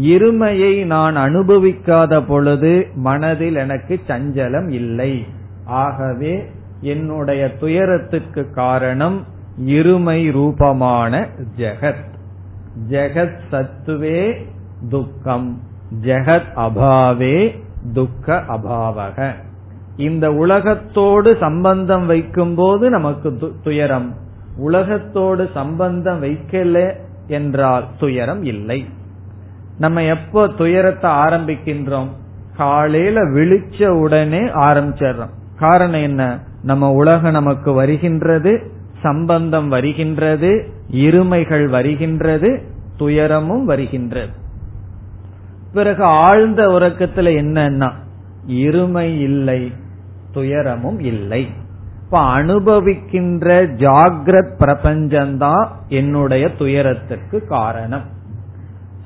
இருமையை 0.00 0.84
நான் 0.84 1.16
அனுபவிக்காத 1.16 2.26
பொழுது 2.26 2.86
மனதில் 2.94 3.54
எனக்கு 3.54 4.00
சஞ்சலம் 4.08 4.70
இல்லை. 4.70 5.26
ஆகவே 5.64 6.50
என்னுடைய 6.80 7.56
துயரத்துக்கு 7.56 8.50
காரணம் 8.50 9.24
இருமை 9.66 10.32
ரூபமான 10.32 11.28
ஜெகத். 11.56 12.10
ஜெகத் 12.88 13.38
சத்துவே 13.50 14.44
துக்கம். 14.88 15.60
ஜெகத் 16.02 16.52
அபாவே 16.56 17.60
துக்க 17.92 18.44
அபாவக. 18.48 19.32
இந்த 19.96 20.32
உலகத்தோடு 20.32 21.36
சம்பந்தம் 21.40 22.06
வைக்கும் 22.06 22.54
போது 22.54 22.90
நமக்கு 22.90 23.54
துயரம். 23.62 24.14
உலகத்தோடு 24.56 25.50
சம்பந்தம் 25.54 26.22
வைக்கல 26.22 26.96
என்றால் 27.26 27.84
துயரம் 27.98 28.42
இல்லை. 28.42 28.84
நம்ம 29.78 30.02
எப்போ 30.02 30.48
துயரத்தை 30.48 31.10
ஆரம்பிக்கின்றோம்? 31.10 32.08
காலையில 32.56 33.20
விழிச்ச 33.20 33.88
உடனே 33.88 34.38
ஆரம்பிச்சிடறோம். 34.38 35.40
காரணம் 35.62 36.02
என்ன? 36.02 36.22
நம்ம 36.62 36.90
உலகம் 36.92 37.32
நமக்கு 37.32 37.72
வருகின்றது 37.72 38.52
சம்பந்தம் 39.02 39.68
வருகின்றது 39.68 40.50
இருமைகள் 40.90 41.66
வருகின்றது 41.68 42.50
துயரமும் 42.96 43.64
வருகின்றது. 43.64 44.32
பிறகு 45.72 46.04
ஆழ்ந்த 46.04 46.68
உறக்கத்துல 46.68 47.30
என்னன்னா 47.40 47.90
இருமை 48.46 49.08
இல்லை 49.20 49.72
துயரமும் 50.32 51.00
இல்லை. 51.00 51.42
இப்ப 52.04 52.20
அனுபவிக்கின்ற 52.38 53.48
ஜாகிரத் 53.82 54.54
பிரபஞ்சம்தான் 54.58 55.66
என்னுடைய 55.88 56.54
துயரத்திற்கு 56.58 57.46
காரணம். 57.46 58.06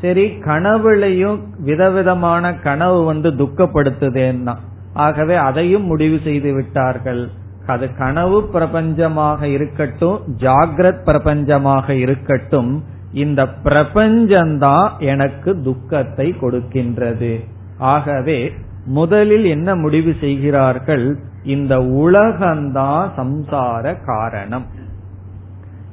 சரி 0.00 0.24
கனவுலையும் 0.40 1.40
விதவிதமான 1.58 2.54
கனவு 2.54 3.04
வந்து 3.04 3.30
துக்கப்படுத்துதேன்னா 3.30 4.54
ஆகவே 4.96 5.34
அதையும் 5.34 5.86
முடிவு 5.86 6.20
செய்து 6.24 6.54
விட்டார்கள். 6.54 7.30
அது 7.66 7.94
கனவு 7.94 8.40
பிரபஞ்சமாக 8.52 9.42
இருக்கட்டும் 9.42 10.20
ஜாகிரத் 10.36 11.04
பிரபஞ்சமாக 11.04 11.90
இருக்கட்டும் 11.90 12.84
இந்த 13.12 13.46
பிரபஞ்சம்தான் 13.64 14.88
எனக்கு 14.98 15.62
துக்கத்தை 15.62 16.34
கொடுக்கின்றது. 16.40 17.44
ஆகவே 17.78 18.52
முதலில் 18.86 19.44
என்ன 19.44 19.74
முடிவு 19.74 20.14
செய்கிறார்கள்? 20.20 21.18
இந்த 21.44 21.78
உலகம்தான் 21.78 23.08
சம்சார 23.16 23.96
காரணம். 24.04 24.66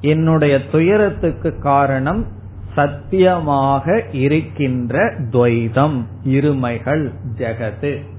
என்னுடைய 0.02 0.60
துயரத்துக்கு 0.72 1.60
காரணம் 1.60 2.28
சத்தியமாக 2.76 4.04
இருக்கின்ற 4.12 5.14
துவைதம் 5.32 6.04
இருமைகள் 6.26 7.12
ஜெகது 7.38 8.12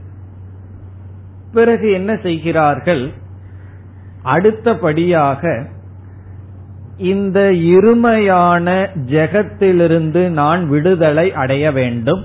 பிறகு 1.55 1.93
என்ன 1.93 2.17
செய்கிறார்கள்? 2.23 3.05
அடுத்தபடியாக 4.23 5.67
இந்த 6.97 7.40
இருமையான 7.53 8.88
ஜெகத்திலிருந்து 9.07 10.29
நான் 10.29 10.69
விடுதலை 10.69 11.33
அடைய 11.33 11.73
வேண்டும். 11.73 12.23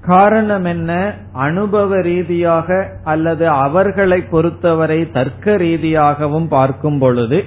காரணம் 0.00 0.64
என்ன? 0.64 1.14
அனுபவ 1.32 2.00
ரீதியாக 2.00 2.88
அல்லது 3.04 3.48
அவர்களை 3.48 4.20
பொறுத்தவரை 4.22 5.10
தர்க்க 5.10 5.56
ரீதியாகவும் 5.56 6.48
பார்க்கும் 6.48 6.98
பொழுது 6.98 7.44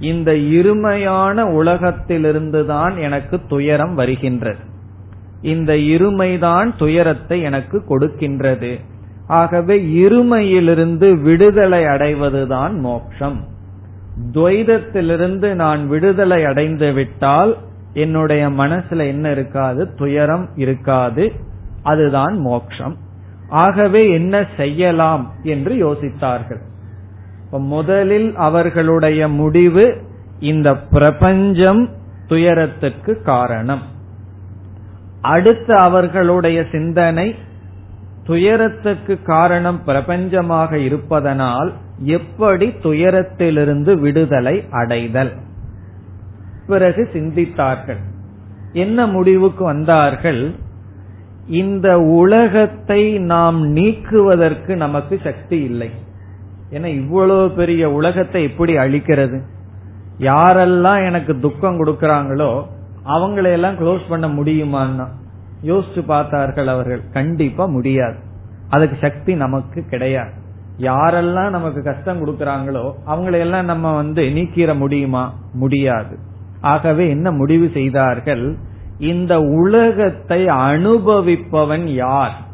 இந்த 0.00 0.32
இருமையான 0.32 1.36
உலகத்திலிருந்துதான் 1.60 2.98
எனக்கு 3.00 3.40
துயரம் 3.48 3.94
வருகின்றது. 3.94 4.62
இந்த 5.42 5.72
இருமைதான் 5.72 6.68
துயரத்தை 6.76 7.40
எனக்கு 7.40 7.82
கொடுக்கின்றது. 7.88 8.72
ஆகவே 9.28 9.82
இருமையிலிருந்து 9.82 11.22
விடுதலை 11.22 11.84
அடைவதுதான் 11.84 12.80
மோட்சம். 12.80 13.44
துவைதத்திலிருந்து 14.32 15.54
நான் 15.54 15.88
விடுதலை 15.88 16.44
அடைந்து 16.44 16.92
விட்டால் 16.92 17.56
என்னுடைய 17.92 18.48
மனசுல 18.48 19.06
என்ன 19.06 19.30
இருக்காது? 19.30 19.94
துயரம் 19.94 20.48
இருக்காது. 20.56 21.32
அதுதான் 21.82 22.38
மோட்சம். 22.38 22.96
ஆகவே 23.48 24.10
என்ன 24.10 24.46
செய்யலாம் 24.56 25.32
என்று 25.42 25.92
யோசித்தார்கள். 25.92 26.60
முதலில் 27.50 28.34
அவர்களுடைய 28.34 29.28
முடிவு 29.28 30.02
இந்த 30.40 30.76
பிரபஞ்சம் 30.76 31.88
துயரத்திற்கு 32.26 33.22
காரணம். 33.22 33.82
அடுத்து 35.20 35.76
அவர்களுடைய 35.76 36.64
சிந்தனை 36.72 37.34
துயரத்துக்கு 38.28 39.14
காரணம் 39.22 39.80
பிரபஞ்சமாக 39.86 40.72
இருப்பதனால் 40.72 41.70
எப்படி 42.16 42.66
துயரத்திலிருந்து 42.82 43.92
விடுதலை 43.94 44.64
அடைதல்? 44.70 45.32
பிறகு 46.66 47.02
சிந்தித்தார்கள். 47.12 48.00
என்ன 48.72 49.06
முடிவுக்கு 49.06 49.64
வந்தார்கள்? 49.64 50.54
இந்த 51.46 52.00
உலகத்தை 52.00 53.02
நாம் 53.18 53.60
நீக்குவதற்கு 53.66 54.76
நமக்கு 54.76 55.20
சக்தி 55.24 55.58
இல்லை. 55.62 55.90
ஏன்னா 56.70 56.88
இவ்வளவு 57.02 57.50
பெரிய 57.50 57.90
உலகத்தை 57.90 58.42
எப்படி 58.42 58.76
அழிக்கிறது? 58.76 59.38
யாரெல்லாம் 60.20 61.06
எனக்கு 61.06 61.40
துக்கம் 61.40 61.80
கொடுக்கறாங்களோ 61.84 62.50
அவங்களையெல்லாம் 63.06 63.80
க்ளோஸ் 63.80 64.04
பண்ண 64.08 64.28
முடியுமான்னா? 64.28 65.06
யோசிச்சு 65.62 66.00
பார்த்தார்கள் 66.06 66.66
அவர்கள். 66.66 67.02
கண்டிப்பா 67.12 67.66
முடியாது. 67.66 68.16
அதுக்கு 68.68 68.96
சக்தி 69.00 69.34
நமக்கு 69.34 69.84
கிடையாது. 69.84 70.32
யாரெல்லாம் 70.78 71.50
நமக்கு 71.50 71.82
கஷ்டம் 71.82 72.26
கொடுக்கறாங்களோ 72.26 72.92
அவங்களையெல்லாம் 73.06 73.62
நம்ம 73.62 73.96
வந்து 73.96 74.22
நீக்கிற 74.22 74.76
முடியுமா? 74.76 75.34
முடியாது. 75.52 76.18
ஆகவே 76.60 77.08
என்ன 77.10 77.30
முடிவு 77.30 77.70
செய்தார்கள்? 77.72 78.56
இந்த 78.98 79.40
உலகத்தை 79.40 80.46
அனுபவிப்பவன் 80.46 81.84
யார்? 81.84 82.46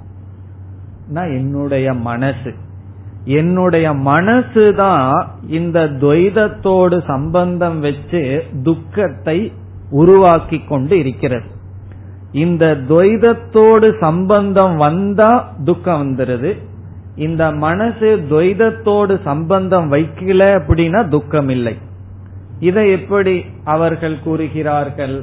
என்னுடைய 1.14 1.94
மனசு. 1.94 2.54
என்னுடைய 3.24 3.90
மனசுதான் 3.90 5.26
இந்த 5.48 5.80
துவைதத்தோடு 5.80 7.06
சம்பந்தம் 7.06 7.80
வச்சு 7.80 8.42
துக்கத்தை 8.62 9.52
உருவாக்கி 9.90 10.58
கொண்டு 10.58 10.98
இருக்கிறது. 10.98 11.53
இந்த 12.34 12.76
துவைதத்தோடு 12.88 13.88
சம்பந்தம் 14.00 14.76
வந்தா 14.76 15.32
துக்கம் 15.64 16.00
வந்துருது. 16.02 16.50
இந்த 17.16 17.50
மனசு 17.50 18.08
துவைதத்தோடு 18.30 19.14
சம்பந்தம் 19.22 19.92
வைக்கல 19.92 20.46
அப்படின்னா 20.58 21.08
துக்கம் 21.08 21.48
இல்லை 21.48 21.74
இதை 22.60 22.90
எப்படி 22.90 23.44
அவர்கள் 23.64 24.16
கூறுகிறார்கள்? 24.24 25.16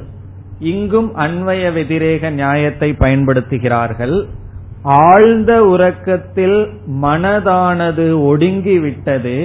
இங்கும் 0.58 1.10
அன்வய 1.16 1.72
வெதிரேக 1.72 2.30
நியாயத்தை 2.30 2.88
பயன்படுத்துகிறார்கள். 2.98 4.16
ஆழ்ந்த 4.82 5.52
உறக்கத்தில் 5.64 6.58
மனதானது 7.02 8.06
ஒடுங்கிவிட்டது. 8.30 9.36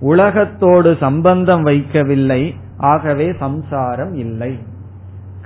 உலகத்தோடு 0.00 0.96
சம்பந்தம் 1.00 1.66
வைக்கவில்லை. 1.66 2.42
ஆகவே 2.76 3.32
சம்சாரம் 3.38 4.14
இல்லை. 4.14 4.52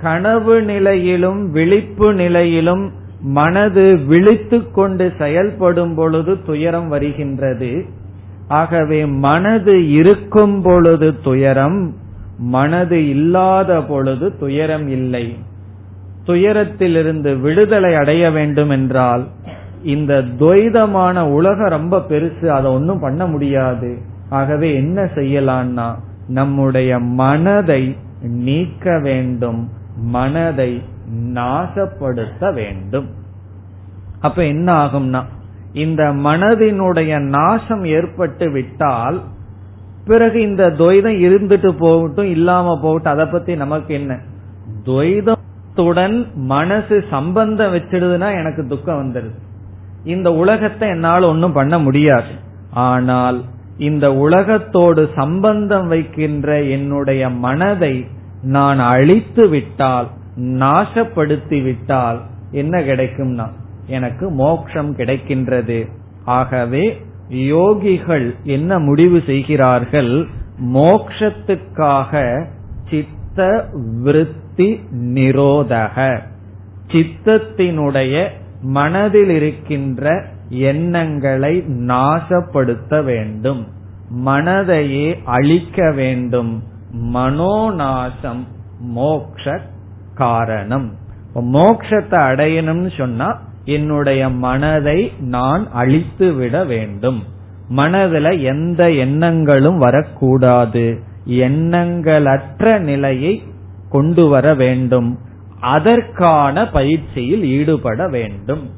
கனவு 0.05 0.55
நிலையிலும் 0.61 1.41
விழிப்பு 1.51 2.07
நிலையிலும் 2.13 2.85
மனது 3.37 3.83
விழித்து 4.07 4.57
கொண்டு 4.71 5.05
செயல்படும் 5.17 5.93
பொழுது 5.95 6.33
துயரம் 6.45 6.87
வருகின்றது. 6.87 7.71
ஆகவே 8.47 8.99
மனது 9.05 9.75
இருக்கும் 9.91 10.57
பொழுது 10.61 11.07
துயரம் 11.19 11.79
மனது 12.37 12.97
இல்லாத 13.09 13.69
பொழுது 13.83 14.27
துயரம் 14.37 14.87
இல்லை. 14.87 15.25
துயரத்திலிருந்து 16.27 17.31
விடுதலை 17.39 17.91
அடைய 17.95 18.23
வேண்டும் 18.31 18.69
என்றால் 18.69 19.23
இந்த 19.83 20.13
துவைதமான 20.39 21.17
உலகம் 21.37 21.73
ரொம்ப 21.77 21.95
பெருசு 22.09 22.45
அதை 22.57 22.69
ஒன்னும் 22.71 22.99
பண்ண 22.99 23.23
முடியாது. 23.27 23.91
ஆகவே 24.29 24.69
என்ன 24.75 25.01
செய்யலாம்னா 25.15 25.87
நம்முடைய 26.27 26.91
மனதை 27.21 27.83
நீக்க 28.43 28.99
வேண்டும். 28.99 29.61
மனதை 29.95 30.83
நாசப்படுத்த 31.33 32.53
வேண்டும். 32.53 33.07
அப்ப 34.19 34.45
என்ன 34.45 34.67
ஆகும்னா 34.85 35.21
இந்த 35.73 36.03
மனதினுடைய 36.03 37.19
நாசம் 37.19 37.85
ஏற்பட்டு 37.85 38.51
விட்டால் 38.51 39.21
பிறகு 40.05 40.41
இந்த 40.41 40.69
துவைதம் 40.69 41.17
இருந்துட்டு 41.27 41.69
போகட்டும் 41.71 42.25
இல்லாம 42.25 42.79
போகட்டும் 42.81 43.13
அதை 43.13 43.25
பத்தி 43.25 43.55
நமக்கு 43.55 43.93
என்ன? 43.93 44.19
துவைதத்துடன் 44.85 46.33
மனசு 46.33 47.03
சம்பந்தம் 47.09 47.73
வச்சிடுதுன்னா 47.73 48.29
எனக்கு 48.39 48.67
துக்கம் 48.67 49.01
வந்துடுது. 49.01 49.37
இந்த 50.03 50.33
உலகத்தை 50.33 50.89
என்னால் 50.89 51.23
ஒன்றும் 51.23 51.51
பண்ண 51.51 51.79
முடியாது. 51.79 52.27
ஆனால் 52.71 53.43
இந்த 53.77 54.13
உலகத்தோடு 54.15 55.09
சம்பந்தம் 55.15 55.87
வைக்கின்ற 55.87 56.61
என்னுடைய 56.61 57.29
மனதை 57.29 58.05
நான் 58.45 58.79
அழித்து 58.79 59.49
விட்டால் 59.49 60.07
நாசப்படுத்தி 60.35 61.63
விட்டால் 61.63 62.21
என்ன 62.51 62.79
கிடைக்கும்னா 62.79 63.49
எனக்கு 63.87 64.29
மோக்ஷம் 64.29 64.95
கிடைக்கின்றது. 64.95 65.89
ஆகவே 66.25 67.01
யோகிகள் 67.29 68.33
என்ன 68.43 68.79
முடிவு 68.79 69.23
செய்கிறார்கள்? 69.25 70.25
மோக்ஷத்துக்காக 70.63 72.45
சித்த 72.89 73.69
விருத்தி 74.03 74.43
விருத்தி 74.55 74.79
நிரோதக. 74.91 76.19
சித்தத்தினுடைய 76.87 78.27
மனதில் 78.61 79.29
இருக்கின்ற 79.29 80.25
எண்ணங்களை 80.49 81.63
நாசப்படுத்த 81.67 83.03
வேண்டும். 83.03 83.67
மனதையே 84.25 85.17
அழிக்க 85.23 85.91
வேண்டும். 85.91 86.63
மனோநாசம் 87.03 88.47
மோக்ஷ 88.79 89.59
காரணம். 90.15 90.91
மோக்ஷத்தை 91.35 92.17
அடையணும்னு 92.31 92.97
சொன்னா 92.97 93.41
என்னுடைய 93.65 94.29
மனதை 94.29 95.13
நான் 95.19 95.71
அழித்து 95.71 96.33
விட 96.33 96.63
வேண்டும். 96.63 97.23
மனதுல 97.75 98.43
எந்த 98.43 98.91
எண்ணங்களும் 98.91 99.77
வரக்கூடாது. 99.77 100.99
எண்ணங்களற்ற 101.27 102.79
நிலையை 102.79 103.43
கொண்டு 103.89 104.27
வர 104.27 104.53
வேண்டும். 104.53 105.19
அதற்கான 105.59 106.69
பயிற்சியில் 106.69 107.43
ஈடுபட 107.43 108.07
வேண்டும். 108.07 108.69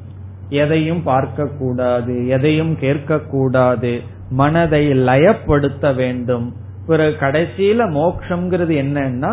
எதையும் 0.48 1.02
பார்க்கக்கூடாது 1.06 2.26
எதையும் 2.26 2.76
கேட்கக்கூடாது. 2.80 4.00
மனதை 4.30 4.88
லயப்படுத்த 4.88 5.94
வேண்டும். 5.94 6.54
பிறகு 6.88 7.16
கடைசியில 7.20 7.86
மோக்ஷங்கிறது 7.92 8.74
என்னன்னா 8.84 9.30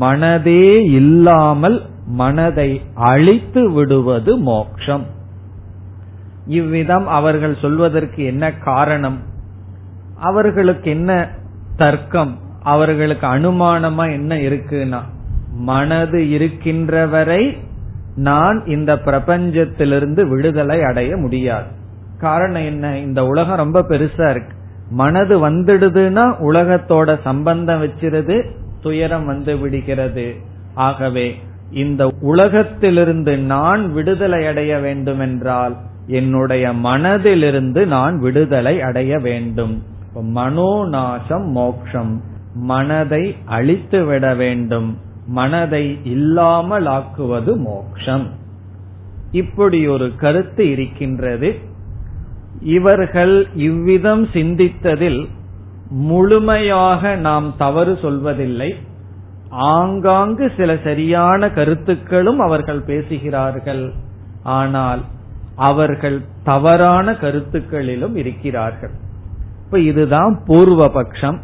மனதே 0.00 0.90
இல்லாமல் 0.90 1.78
மனதை 2.06 2.70
அழித்து 2.94 3.62
விடுவது 3.72 4.36
மோக்ஷம். 4.36 5.06
இவ்விதம் 6.46 7.06
அவர்கள் 7.06 7.56
சொல்வதற்கு 7.60 8.24
என்ன 8.24 8.52
காரணம்? 8.52 9.18
அவர்களுக்கு 10.16 10.90
என்ன 10.90 11.30
தர்க்கம்? 11.76 12.38
அவர்களுக்கு 12.62 13.26
அனுமானமா 13.26 14.04
என்ன 14.12 14.34
இருக்குன்னா 14.34 15.00
மனது 15.50 16.18
இருக்கின்றவரை 16.18 17.56
நான் 18.16 18.64
இந்த 18.66 18.94
பிரபஞ்சத்திலிருந்து 18.94 20.28
விடுதலை 20.28 20.82
அடைய 20.82 21.16
முடியாது. 21.16 21.70
காரணம் 22.18 22.64
என்ன? 22.64 22.98
இந்த 22.98 23.26
உலகம் 23.26 23.56
ரொம்ப 23.56 23.80
பெருசா 23.82 24.30
இருக்கு. 24.30 24.54
மனது 24.90 25.50
வந்துடுதுன்னா 25.50 26.34
உலகத்தோட 26.40 27.20
சம்பந்தம் 27.22 27.82
வச்சிருது 27.82 28.50
துயரம் 28.82 29.26
வந்து 29.26 29.58
விடுகிறது. 29.58 30.34
ஆகவே 30.74 31.34
இந்த 31.70 32.12
உலகத்திலிருந்து 32.20 33.38
நான் 33.38 33.92
விடுதலை 33.92 34.46
அடைய 34.46 34.78
வேண்டுமென்றால் 34.78 35.76
என்னுடைய 36.06 36.72
மனதிலிருந்து 36.84 37.86
நான் 37.86 38.18
விடுதலை 38.18 38.82
அடைய 38.82 39.18
வேண்டும். 39.18 39.82
மனோநாசம் 40.34 41.44
மோக்ஷம். 41.44 42.22
மனதை 42.54 43.36
அழித்து 43.44 44.04
விட 44.04 44.34
வேண்டும். 44.34 44.98
மனதை 45.26 45.98
இல்லாமல் 46.04 46.86
ஆக்குவது 46.86 47.56
மோக்ஷம். 47.56 48.26
இப்படி 49.30 49.86
ஒரு 49.86 50.12
கருத்து 50.16 50.70
இருக்கின்றது. 50.70 51.58
இவர்கள் 52.60 53.48
இவ்விதம் 53.54 54.24
சிந்தித்ததில் 54.24 55.28
முழுமையாக 55.88 57.16
நாம் 57.16 57.54
தவறு 57.56 57.98
சொல்வதில்லை. 58.02 58.74
ஆங்காங்கு 59.48 60.52
சில 60.56 60.76
சரியான 60.84 61.50
கருத்துக்களும் 61.50 62.38
அவர்கள் 62.38 62.80
பேசுகிறார்கள். 62.80 63.92
ஆனால் 64.42 65.00
அவர்கள் 65.56 66.24
தவறான 66.44 67.14
கருத்துக்களிலும் 67.14 68.16
இருக்கிறார்கள். 68.16 68.90
இப்ப 69.64 69.80
இதுதான் 69.80 70.42
பூர்வ 70.46 70.88
பட்சம் 70.88 71.40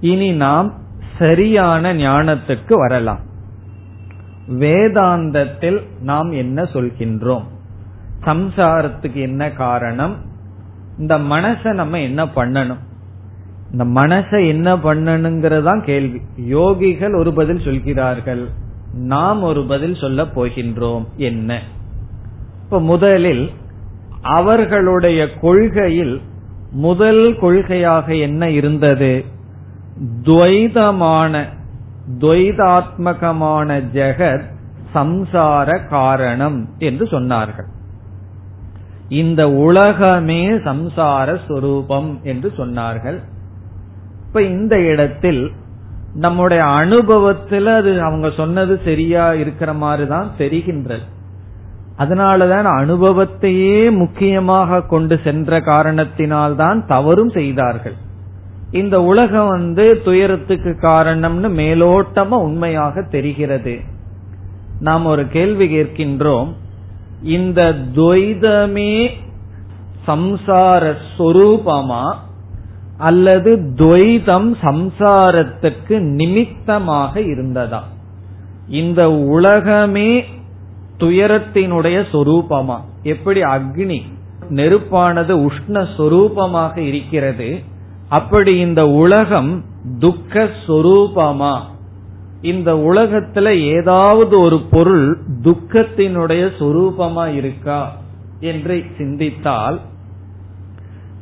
இனி 0.00 0.32
நாம் 0.32 0.72
சரியான 1.18 1.94
ஞானத்துக்கு 1.94 2.72
வரலாம். 2.72 3.20
வேதாந்தத்தில் 4.48 5.82
நாம் 6.00 6.30
என்ன 6.30 6.62
சொல்கின்றோம்? 6.62 7.44
சம்சாரத்துக்கு 8.28 9.14
என்ன 9.14 9.50
காரணம்? 9.50 10.16
இந்த 10.98 11.18
மனசை 11.18 11.72
நம்ம 11.72 12.00
என்ன 12.00 12.24
பண்ணணும்? 12.24 12.78
இந்த 13.72 13.84
மனசை 13.84 14.48
என்ன 14.48 14.76
பண்ணணுங்கிறதான் 14.76 15.82
கேள்வி. 15.82 16.20
யோகிகள் 16.50 17.18
ஒரு 17.18 17.32
பதில் 17.32 17.60
சொல்கிறார்கள். 17.60 18.48
நாம் 18.94 19.42
ஒரு 19.42 19.64
பதில் 19.64 19.94
சொல்ல 19.94 20.22
போகின்றோம். 20.22 21.06
என்ன? 21.16 21.62
இப்ப 22.64 22.80
முதலில் 22.80 23.50
அவர்களுடைய 24.20 25.34
கொள்கையில் 25.34 26.20
முதல் 26.70 27.38
கொள்கையாக 27.40 28.20
என்ன 28.20 28.50
இருந்தது? 28.50 29.24
துவைதமான 30.22 31.44
துவைதாத்மகமான 32.18 33.82
ஜெகத் 33.92 34.42
சம்சார 34.94 35.88
காரணம் 35.88 36.68
என்று 36.78 37.04
சொன்னார்கள். 37.04 37.76
இந்த 39.08 39.50
உலகமே 39.50 40.48
சம்சார 40.48 41.38
சொரூபம் 41.48 42.20
என்று 42.22 42.52
சொன்னார்கள். 42.56 43.18
இப்ப 44.26 44.42
இந்த 44.42 44.80
இடத்தில் 44.80 45.50
நம்முடைய 46.14 46.62
அனுபவத்துல 46.62 47.64
அது 47.64 48.02
அவங்க 48.02 48.30
சொன்னது 48.30 48.80
சரியா 48.84 49.34
இருக்கிற 49.34 49.72
மாதிரி 49.72 50.08
தான் 50.08 50.30
தெரிகின்றது. 50.38 51.06
அதனாலதான் 51.98 52.64
அனுபவத்தையே 52.64 53.90
முக்கியமாக 53.90 54.82
கொண்டு 54.82 55.20
சென்ற 55.24 55.60
காரணத்தினால்தான் 55.60 56.86
தவறும் 56.86 57.30
செய்தார்கள். 57.30 57.94
இந்த 58.70 59.02
உலகம் 59.02 59.48
வந்து 59.48 60.00
துயரத்துக்கு 60.04 60.76
காரணம்னு 60.82 61.48
மேலோட்டமா 61.48 62.34
உண்மையாக 62.34 63.02
தெரிகிறது. 63.02 63.80
நாம் 64.80 65.04
ஒரு 65.04 65.28
கேள்வி 65.28 65.76
கேட்கின்றோம். 65.76 66.52
இந்த 67.22 67.74
துவைதமே 67.94 69.08
சம்சார 70.06 70.94
சொரூபமா 71.18 72.14
அல்லது 72.98 73.72
துவைதம் 73.76 74.54
சம்சாரத்துக்கு 74.62 75.98
நிமித்தமாக 75.98 77.20
இருந்ததா? 77.20 77.84
இந்த 78.68 79.10
உலகமே 79.10 80.24
துயரத்தினுடைய 80.98 82.04
சொரூபமா? 82.12 82.80
எப்படி 83.02 83.42
அக்னி 83.42 84.02
நெருப்பானது 84.50 85.46
உஷ்ண 85.46 85.86
சொரூபமாக 85.96 86.76
இருக்கிறது 86.76 87.62
அப்படி 88.08 88.58
இந்த 88.58 88.88
உலகம் 88.88 89.64
துக்க 89.98 90.48
சொரூபமா? 90.66 91.60
இந்த 92.42 92.74
உலகத்துல 92.74 93.60
ஏதாவது 93.60 94.40
ஒரு 94.40 94.60
பொருள் 94.70 95.18
துக்கத்தினுடைய 95.42 96.50
சொரூபமா 96.58 97.34
இருக்கா 97.34 97.96
என்று 98.40 98.84
சிந்தித்தால் 98.96 99.80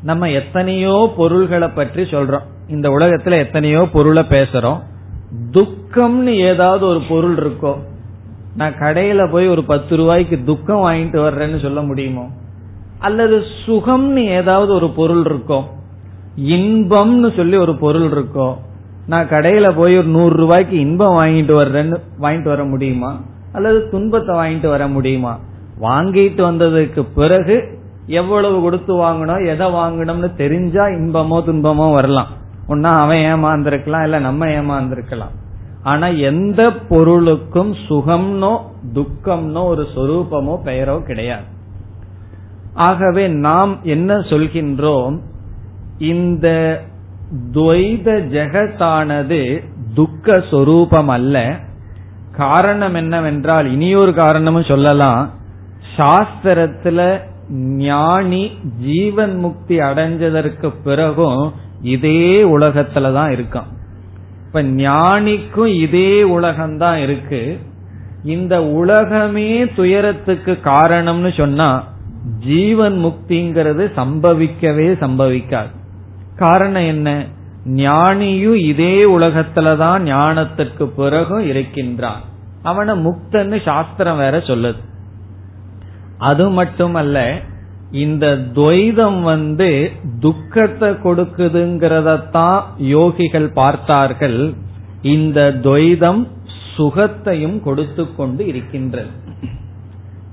நம்ம 0.02 0.30
எத்தனையோ 0.30 1.12
பொருள்களை 1.16 1.68
பற்றி 1.68 2.02
சொல்றோம். 2.02 2.42
இந்த 2.68 2.88
உலகத்துல 2.88 3.36
எத்தனையோ 3.36 3.88
பொருளை 3.92 4.22
பேசுறோம். 4.22 4.80
துக்கம்னு 5.50 6.34
ஏதாவது 6.34 6.86
ஒரு 6.86 7.00
பொருள் 7.08 7.34
இருக்கோ 7.34 7.74
நான் 8.56 8.72
கடையில 8.72 9.30
போய் 9.30 9.48
ஒரு 9.48 9.64
பத்து 9.64 9.96
ரூபாய்க்கு 9.96 10.44
துக்கம் 10.44 10.84
வாங்கிட்டு 10.84 11.16
வர்றேன்னு 11.16 11.62
சொல்ல 11.62 11.82
முடியுமோ? 11.82 12.28
அல்லது 12.98 13.42
சுகம்னு 13.66 14.24
ஏதாவது 14.24 14.74
ஒரு 14.74 14.88
பொருள் 14.90 15.24
இருக்கும் 15.24 15.64
இன்பம்னு 16.36 17.36
சொல்லி 17.36 17.56
ஒரு 17.56 17.76
பொருள் 17.76 18.10
இருக்கும் 18.10 18.56
நான் 19.06 19.28
கடையில 19.28 19.76
போய் 19.76 19.98
ஒரு 19.98 20.06
நூறு 20.06 20.36
ரூபாய்க்கு 20.36 20.78
இன்பம் 20.78 21.16
வாங்கிட்டு 21.16 21.54
வர்றேன்னு 21.62 22.00
வாங்கிட்டு 22.20 22.48
வர 22.48 22.64
முடியுமா? 22.64 23.20
அல்லது 23.52 23.88
துன்பத்தை 23.88 24.34
வாங்கிட்டு 24.34 24.68
வர 24.68 24.88
முடியுமா? 24.88 25.38
வாங்கிட்டு 25.80 26.40
வந்ததுக்கு 26.42 27.06
பிறகு 27.14 27.78
எவ்வளவு 28.06 28.60
கொடுத்து 28.60 28.94
வாங்கணும் 28.94 29.46
எதை 29.46 29.66
வாங்கணும்னு 29.66 30.34
தெரிஞ்சா 30.34 30.84
இன்பமோ 30.84 31.38
துன்பமோ 31.46 31.92
வரலாம். 31.92 32.26
ஒன்னா 32.68 33.00
அவன் 33.00 33.16
ஏமாந்துருக்கலாம் 33.16 34.02
இல்ல 34.02 34.18
நம்ம 34.18 34.46
ஏமாந்துருக்கலாம். 34.46 35.34
ஆனா 35.82 36.06
எந்த 36.06 36.72
பொருளுக்கும் 36.72 37.74
சுகம்னோ 37.88 38.58
துக்கம்னோ 38.94 39.64
ஒரு 39.64 39.86
சொரூபமோ 39.94 40.56
பெயரோ 40.64 41.02
கிடையாது. 41.02 41.44
ஆகவே 42.74 43.28
நாம் 43.28 43.78
என்ன 43.82 44.14
சொல்கின்றோம்? 44.14 45.18
இந்த 45.98 46.46
துவைத 47.52 48.24
ஜெகத்தானது 48.32 49.64
துக்க 49.94 50.44
சொரூபம் 50.50 51.08
அல்ல 51.08 51.58
காரணம் 52.36 52.94
என்னவென்றால் 52.94 53.72
இனியொரு 53.72 54.14
காரணமும் 54.14 54.64
சொல்லலாம். 54.64 55.30
சாஸ்திரத்துல 55.96 57.20
ஞானி 57.76 58.50
ஜீவன் 58.84 59.36
முக்தி 59.36 59.78
அடைஞ்சதற்கு 59.78 60.72
பிறகும் 60.84 61.52
இதே 61.82 62.42
உலகத்துலதான் 62.42 63.32
இருக்கான். 63.36 63.70
இப்ப 64.46 64.62
ஞானிக்கும் 64.62 65.66
இதே 65.66 66.22
உலகம்தான் 66.22 67.02
இருக்கு. 67.02 67.58
இந்த 68.24 68.64
உலகமே 68.64 69.66
துயரத்துக்கு 69.66 70.58
காரணம்னு 70.64 71.36
சொன்னா 71.36 71.84
ஜீவன் 72.46 73.04
முக்திங்கிறது 73.04 73.90
சம்பவிக்கவே 73.96 74.88
சம்பவிக்காது. 75.00 75.74
காரணம் 76.36 76.86
என்ன? 76.86 77.26
ஞானியும் 77.66 78.54
இதே 78.54 79.04
உலகத்துலதான் 79.04 80.02
ஞானத்திற்கு 80.02 80.84
பிறகும் 80.84 81.46
இருக்கின்றான். 81.46 82.20
அவனை 82.62 83.04
முக்தன்னு 83.06 83.62
சாஸ்திரம் 83.62 84.16
வேற 84.16 84.38
சொல்லுது. 84.38 84.76
அது 86.18 86.50
மட்டுமல்ல 86.50 87.40
இந்த 87.90 88.38
துவைதம் 88.54 89.22
வந்து 89.22 89.90
துக்கத்தை 90.20 90.88
கொடுக்குதுங்கிறதத்தான் 90.88 92.62
யோகிகள் 92.78 93.52
பார்த்தார்கள். 93.52 94.54
இந்த 95.02 95.54
துவைதம் 95.62 96.28
சுகத்தையும் 96.76 97.60
கொடுத்து 97.60 98.14
கொண்டு 98.14 98.46
இருக்கின்றது. 98.46 99.08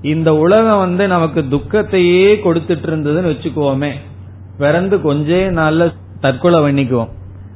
இந்த 0.02 0.34
உலகம் 0.34 0.78
வந்து 0.78 1.06
நமக்கு 1.06 1.44
துக்கத்தையே 1.50 2.34
கொடுத்துட்டு 2.34 2.86
இருந்ததுன்னு 2.86 3.32
வச்சுக்கோமே. 3.34 3.90
பிறந்து 4.58 5.00
கொஞ்சே 5.00 5.48
நாள்ல 5.50 5.92
தற்கொலை 6.20 6.60
பண்ணிக்குவோம். 6.60 7.08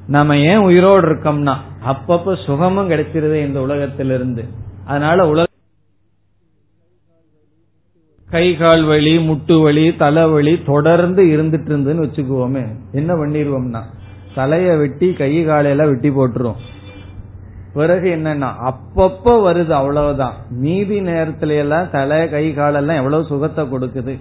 நம்ம 0.06 0.38
ஏன் 0.38 0.56
உயிரோடு 0.56 1.08
இருக்கோம்னா 1.08 1.54
அப்பப்ப 1.86 2.44
சுகமும் 2.44 2.90
கிடைச்சிருது 2.90 3.34
இந்த 3.34 3.60
உலகத்திலிருந்து. 3.60 4.44
அதனால 4.86 5.28
உலக 5.28 5.46
கை 8.30 8.56
கால் 8.56 8.84
வலி 8.84 9.18
முட்டு 9.18 9.62
வலி 9.62 9.96
தலைவலி 9.96 10.62
தொடர்ந்து 10.66 11.22
இருந்துட்டு 11.24 11.70
இருந்துன்னு 11.70 12.04
வச்சுக்குவோமே. 12.04 12.66
என்ன 12.92 13.14
பண்ணிடுவோம்னா 13.14 13.82
தலைய 14.36 14.78
வெட்டி 14.78 15.12
கை 15.12 15.46
காலையெல்லாம் 15.46 16.00
வெட்டி 16.00 16.10
போட்டுருவோம். 16.10 16.60
பிறகு 17.74 18.08
என்னன்னா 18.16 18.50
அப்பப்ப 18.70 19.24
வருது 19.24 19.68
அவ்வளவுதான். 19.68 20.34
மீதி 20.50 21.00
நேரத்துல 21.00 21.56
எல்லாம் 21.56 21.90
தலை 21.90 22.30
கை 22.30 22.54
காலெல்லாம் 22.54 22.96
எவ்வளவு 22.96 23.24
சுகத்தை 23.24 23.64
கொடுக்குது. 23.64 24.18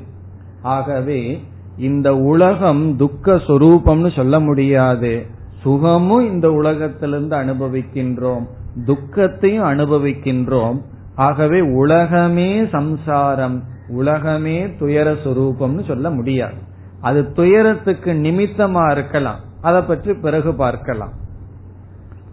ஆகவே 0.62 1.42
இந்த 1.78 2.16
உலகம் 2.16 2.96
துக்க 2.98 3.36
சொரூபம்னு 3.36 4.16
சொல்ல 4.16 4.40
முடியாது. 4.40 5.26
சுகமும் 5.62 6.28
இந்த 6.28 6.52
உலகத்திலிருந்து 6.52 7.36
அனுபவிக்கின்றோம். 7.36 8.46
துக்கத்தையும் 8.86 9.64
அனுபவிக்கின்றோம். 9.64 10.82
ஆகவே 11.16 11.62
உலகமே 11.62 12.68
சம்சாரம். 12.72 13.64
உலகமே 13.88 14.76
துயர 14.76 15.14
சொரூபம்னு 15.14 15.86
சொல்ல 15.86 16.10
முடியாது. 16.10 16.54
அது 17.02 17.32
துயரத்துக்கு 17.32 18.14
நிமித்தமா 18.14 18.92
இருக்கலாம். 18.92 19.40
அதை 19.62 19.82
பற்றி 19.82 20.14
பிறகு 20.14 20.54
பார்க்கலாம். 20.54 21.12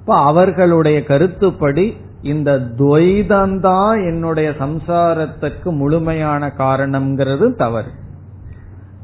இப்ப 0.00 0.16
அவர்களுடைய 0.16 1.04
கருத்துப்படி 1.04 1.96
இந்த 2.22 2.58
துவைதந்தான் 2.58 3.94
என்னுடைய 3.94 4.50
சம்சாரத்துக்கு 4.50 5.64
முழுமையான 5.64 6.52
காரணம்ங்கிறது 6.58 7.54
தவறு. 7.54 7.88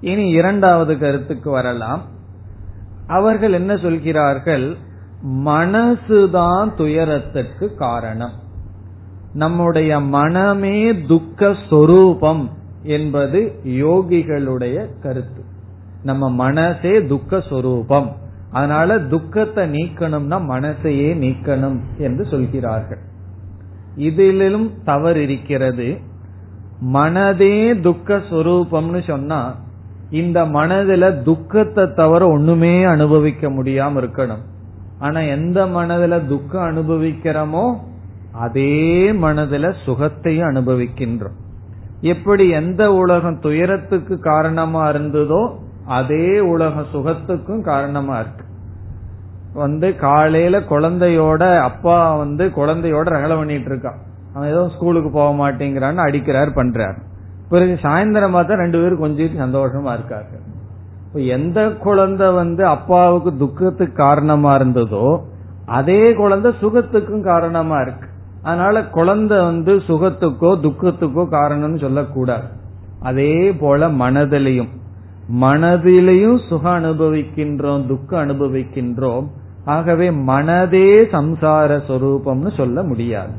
இனி 0.01 0.29
இரண்டாவது 0.29 0.99
கருத்துக்கு 0.99 1.51
வரலாம். 1.51 2.03
அவர்கள் 3.07 3.53
என்ன 3.53 3.77
சொல்கிறார்கள்? 3.77 4.77
மனசுதான் 5.27 6.75
துயரத்திற்கு 6.75 7.75
காரணம். 7.75 8.33
நம்முடைய 9.33 10.01
மனமே 10.01 11.07
துக்க 11.07 11.57
சொரூபம் 11.71 12.51
என்பது 12.83 13.53
யோகிகளுடைய 13.65 14.87
கருத்து. 15.03 15.45
நம்ம 16.03 16.31
மனசே 16.31 17.07
துக்க 17.07 17.41
சொரூபம். 17.41 18.17
அதனால 18.51 18.99
துக்கத்தை 18.99 19.71
நீக்கணும்னா 19.71 20.39
மனசையே 20.39 21.17
நீக்கணும் 21.17 21.81
என்று 21.99 22.27
சொல்கிறார்கள். 22.27 22.99
இதிலும் 23.97 24.73
தவறு 24.85 25.23
இருக்கிறது. 25.23 25.99
மனதே 26.81 27.81
துக்க 27.81 28.17
சொரூபம்னு 28.17 29.07
சொன்னா 29.07 29.57
இந்த 30.11 30.45
மனதுல 30.45 31.23
துக்கத்தை 31.23 31.93
தவிர 31.95 32.27
ஒண்ணுமே 32.29 32.83
அனுபவிக்க 32.83 33.51
முடியாம 33.51 34.01
இருக்கணும். 34.03 34.45
ஆனா 34.99 35.21
எந்த 35.21 35.67
மனதுல 35.67 36.27
துக்கம் 36.29 36.67
அனுபவிக்கிறோமோ 36.71 37.65
அதே 38.33 39.13
மனதுல 39.13 39.75
சுகத்தையும் 39.85 40.49
அனுபவிக்கின்றோம். 40.51 41.37
எப்படி 42.01 42.49
எந்த 42.49 42.93
உலகம் 42.93 43.39
துயரத்துக்கு 43.39 44.19
காரணமா 44.19 44.89
இருந்ததோ 44.89 45.43
அதே 45.85 46.41
உலகம் 46.41 46.91
சுகத்துக்கும் 46.95 47.63
காரணமா 47.63 48.19
இருக்கு. 48.19 48.45
வந்து 49.53 49.97
காலையில 49.97 50.61
குழந்தையோட 50.61 51.61
அப்பா 51.61 52.17
வந்து 52.17 52.47
குழந்தையோட 52.47 53.07
ரகல 53.17 53.37
பண்ணிட்டு 53.37 53.71
இருக்கான். 53.71 53.99
அவன் 54.33 54.49
ஏதோ 54.49 54.69
ஸ்கூலுக்கு 54.75 55.11
போக 55.11 55.31
மாட்டேங்கிறான்னு 55.41 56.05
அடிக்கிறார் 56.07 56.53
பண்றார். 56.55 56.99
பிறகு 57.51 57.79
சாயந்தரம் 57.83 58.35
பார்த்தா 58.35 58.55
ரெண்டு 58.55 58.81
பேரும் 58.81 58.99
கொஞ்சம் 58.99 59.55
சந்தோஷமா 59.55 59.93
இப்போ 61.07 61.21
எந்த 61.21 61.71
குழந்தை 61.71 62.33
வந்து 62.33 62.67
அப்பாவுக்கு 62.67 63.37
துக்கத்துக்கு 63.37 63.95
காரணமா 63.95 64.59
இருந்ததோ 64.59 65.21
அதே 65.67 66.15
குழந்தை 66.15 66.53
சுகத்துக்கும் 66.63 67.21
காரணமா 67.21 67.81
இருக்கு. 67.81 68.09
அதனால 68.43 68.85
குழந்தை 68.85 69.39
வந்து 69.41 69.77
சுகத்துக்கோ 69.77 70.51
துக்கத்துக்கோ 70.61 71.27
காரணம்னு 71.31 71.79
சொல்லக்கூடாது. 71.79 72.47
அதே 73.01 73.53
போல 73.53 73.89
மனதிலையும். 73.89 74.69
மனதிலையும் 75.41 76.49
சுகம் 76.49 76.85
அனுபவிக்கின்றோம் 76.85 77.87
துக்கம் 77.87 78.29
அனுபவிக்கின்றோம். 78.29 79.27
ஆகவே 79.65 80.11
மனதே 80.11 80.91
சம்சார 81.13 81.81
சொரூபம்னு 81.89 82.57
சொல்ல 82.57 82.83
முடியாது. 82.83 83.33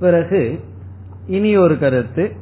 பிறகு 0.00 0.60
இனி 1.26 1.56
ஒரு 1.56 1.78
கருத்து. 1.78 2.32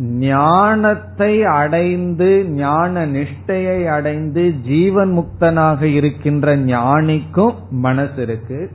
ஞானத்தை 0.00 1.44
அடைந்து 1.44 2.44
ஞான 2.44 3.06
நிஷ்டையை 3.06 3.86
அடைந்து 3.86 4.54
ஜீவன் 4.66 5.18
முக்தனாக 5.18 5.82
இருக்கின்ற 5.82 6.56
ஞானிக்கும் 6.56 7.54
மனசு 7.70 8.22
இருக்கு. 8.22 8.70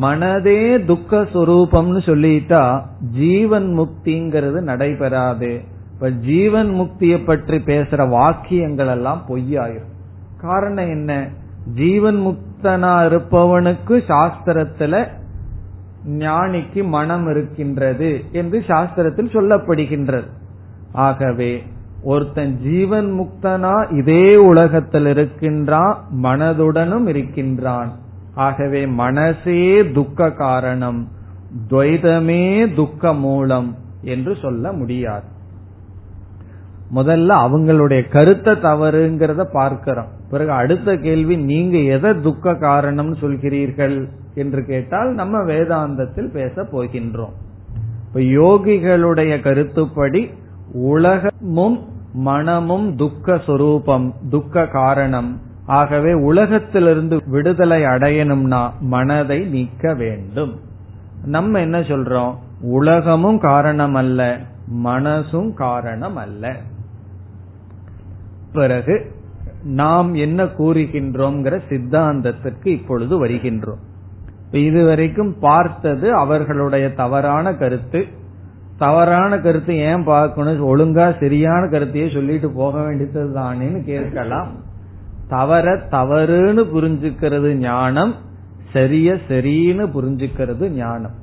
மனதே 0.00 0.84
துக்க 0.84 1.20
சொரூபம்னு 1.20 2.00
சொல்லிட்டா 2.00 2.82
ஜீவன் 3.12 3.78
முக்திங்கிறது 3.78 4.60
நடைபெறாது. 4.60 5.60
இப்ப 5.94 6.10
ஜீவன் 6.10 6.74
முக்தியை 6.74 7.24
பற்றி 7.24 7.56
பேசுற 7.56 8.08
வாக்கியங்கள் 8.08 8.86
எல்லாம் 8.86 9.22
பொய்யாயிரும். 9.28 9.88
காரணம் 10.40 10.88
என்ன? 10.88 11.28
ஜீவன் 11.74 12.16
முக்தனா 12.16 13.04
இருப்பவனுக்கு 13.08 14.02
சாஸ்திரத்துல 14.08 15.06
ஞானிக்கு 16.08 16.88
மனம் 16.88 17.30
இருக்கின்றது 17.30 18.24
என்று 18.32 18.64
சாஸ்திரத்தில் 18.66 19.32
சொல்லப்படுகின்றது. 19.32 20.24
ஆகவே 20.92 21.62
ஒருத்தன் 22.02 22.56
ஜீவன் 22.56 23.10
முக்தனா 23.20 23.98
இதே 23.98 24.36
உலகத்தில் 24.36 25.06
இருக்கின்றான் 25.06 25.96
மனதுடனும் 26.22 27.06
இருக்கின்றான். 27.06 27.92
ஆகவே 28.34 28.86
மனசே 28.86 29.92
துக்க 29.92 30.30
காரணம் 30.32 31.08
துவைதமே 31.68 32.74
துக்க 32.74 33.14
மூலம் 33.14 33.76
என்று 34.02 34.36
சொல்ல 34.42 34.72
முடியாது. 34.72 35.24
முதல்ல 36.94 37.30
அவங்களுடைய 37.44 38.08
கருத்தை 38.08 38.52
தவறுங்கிறத 38.52 39.44
பார்க்கிறோம். 39.52 40.08
பிறகு 40.30 40.50
அடுத்த 40.50 40.96
கேள்வி 40.96 41.36
நீங்க 41.36 41.78
எதை 41.78 42.20
துக்க 42.20 42.54
காரணம் 42.54 43.14
சொல்கிறீர்கள்? 43.14 44.08
என்று 44.40 44.64
கேட்டால் 44.64 45.14
நம்ம 45.14 45.38
வேதாந்தத்தில் 45.38 46.30
பேச 46.30 46.62
போகின்றோம். 46.62 47.36
இப்ப 48.06 48.20
யோகிகளுடைய 48.20 49.40
கருத்துப்படி 49.40 50.30
உலகமும் 50.72 51.88
மனமும் 52.12 52.96
துக்க 52.96 53.38
சொரூபம் 53.46 54.14
துக்க 54.30 54.66
காரணம். 54.66 55.40
ஆகவே 55.66 56.12
உலகத்திலிருந்து 56.12 57.20
விடுதலை 57.26 57.82
அடையணும்னா 57.82 58.70
மனதை 58.80 59.40
நீக்க 59.40 59.94
வேண்டும். 59.94 60.60
நம்ம 61.24 61.60
என்ன 61.60 61.80
சொல்றோம்? 61.80 62.34
உலகமும் 62.60 63.38
காரணம் 63.38 63.94
அல்ல 63.94 64.40
மனசும் 64.84 65.54
காரணம் 65.54 66.16
அல்ல. 66.16 66.56
பிறகு 68.52 69.12
நாம் 69.64 70.14
என்ன 70.14 70.44
கூறுகின்றோம்ங்கிற 70.44 71.60
சித்தாந்தத்திற்கு 71.68 72.66
இப்பொழுது 72.66 73.26
வருகின்றோம். 73.26 73.82
இதுவரைக்கும் 74.58 75.38
பார்த்தது 75.40 76.14
அவர்களுடைய 76.14 76.94
தவறான 76.94 77.54
கருத்து. 77.54 78.06
தவறான 78.78 79.38
கருத்து 79.38 79.76
ஏன் 79.76 80.04
பார்க்கணும்? 80.04 80.76
ஒழுங்கா 80.76 81.20
சரியான 81.20 81.66
கருத்தையே 81.66 82.12
சொல்லிட்டு 82.12 82.50
போக 82.50 82.82
வேண்டியது 82.82 83.32
தானேன்னு 83.36 83.84
கேட்கலாம். 83.84 84.48
தவற 85.28 85.76
தவறுன்னு 85.76 86.64
புரிஞ்சுக்கிறது 86.74 87.54
ஞானம் 87.54 88.14
சரிய 88.72 89.16
சரின்னு 89.28 89.88
புரிஞ்சுக்கிறது 89.94 90.68
ஞானம். 90.68 91.14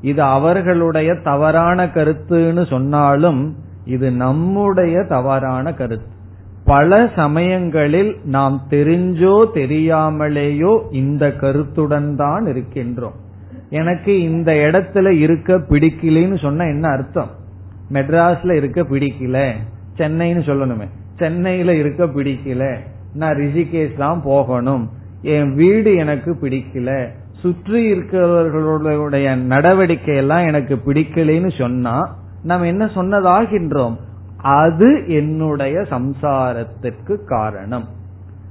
இது 0.00 0.22
அவர்களுடைய 0.22 1.14
தவறான 1.24 1.86
கருத்துன்னு 1.86 2.66
சொன்னாலும் 2.66 3.56
இது 3.84 4.10
நம்முடைய 4.10 5.04
தவறான 5.08 5.72
கருத்து. 5.72 6.20
பல 6.64 7.10
சமயங்களில் 7.16 8.16
நாம் 8.24 8.66
தெரிஞ்சோ 8.70 9.44
தெரியாமலேயோ 9.54 10.82
இந்த 10.90 11.32
கருத்துடன் 11.32 12.16
தான் 12.16 12.46
இருக்கின்றோம். 12.46 13.14
எனக்கு 13.70 14.22
இந்த 14.22 14.52
இடத்துல 14.52 15.10
இருக்க 15.10 15.58
பிடிக்கலன்னு 15.58 16.38
சொன்ன 16.38 16.64
என்ன 16.64 16.88
அர்த்தம்? 16.88 17.30
மெட்ராஸ்ல 17.92 18.52
இருக்க 18.52 18.82
பிடிக்கல. 18.82 19.52
சென்னைன்னு 19.98 20.42
சொல்லணுமே. 20.48 20.88
சென்னையில 21.16 21.74
இருக்க 21.74 22.04
பிடிக்கல. 22.04 22.76
நான் 23.14 23.36
ரிஷிகேஷ் 23.36 23.96
தான் 23.96 24.22
போகணும். 24.24 24.90
என் 25.22 25.54
வீடு 25.54 25.94
எனக்கு 25.94 26.36
பிடிக்கல. 26.42 27.06
சுற்றி 27.32 27.92
இருக்கிறவர்களுடைய 27.92 29.36
நடவடிக்கை 29.36 30.16
எல்லாம் 30.16 30.46
எனக்கு 30.46 30.78
பிடிக்கலைன்னு 30.86 31.58
சொன்னா 31.58 32.16
நாம் 32.42 32.62
என்ன 32.62 32.84
சொன்னதாகின்றோம்? 32.84 33.96
அது 34.42 35.04
என்னுடைய 35.06 35.80
சம்சாரத்திற்கு 35.80 37.24
காரணம். 37.24 37.88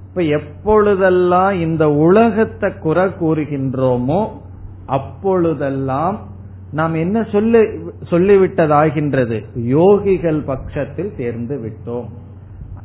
இப்ப 0.10 0.22
எப்பொழுதெல்லாம் 0.22 1.60
இந்த 1.60 1.92
உலகத்தை 1.92 2.72
குறை 2.78 3.06
கூறுகின்றோமோ 3.06 4.28
அப்பொழுதெல்லாம் 4.86 6.20
நாம் 6.72 6.94
என்ன 6.94 7.24
சொல்லி 7.24 7.60
சொல்லிவிட்டதாகின்றது? 8.10 9.46
யோகிகள் 9.58 10.46
பட்சத்தில் 10.46 11.14
சேர்ந்து 11.18 11.56
விட்டோம். 11.58 12.08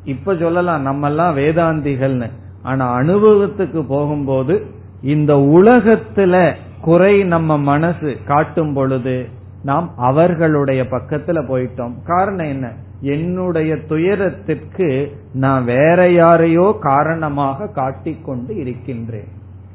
இப்ப 0.04 0.36
சொல்லலாம் 0.36 0.82
நம்ம 0.82 1.08
எல்லாம் 1.08 1.36
வேதாந்திகள்னு. 1.36 2.30
ஆனா 2.62 2.98
அனுபவத்துக்கு 2.98 3.82
போகும்போது 3.86 4.66
இந்த 5.02 5.34
உலகத்துல 5.34 6.54
குறை 6.80 7.24
நம்ம 7.24 7.58
மனசு 7.58 8.16
காட்டும் 8.26 8.72
பொழுது 8.72 9.28
நாம் 9.62 9.92
அவர்களுடைய 9.96 10.82
பக்கத்துல 10.82 11.40
போயிட்டோம். 11.48 11.92
காரணம் 12.04 12.46
என்ன? 12.46 12.72
என்னுடைய 13.00 13.76
துயரத்திற்கு 13.76 15.16
நான் 15.32 15.64
வேற 15.64 16.10
யாரையோ 16.10 16.76
காரணமாக 16.80 17.66
காட்டிக்கொண்டு 17.66 18.56
இருக்கின்றேன். 18.56 19.28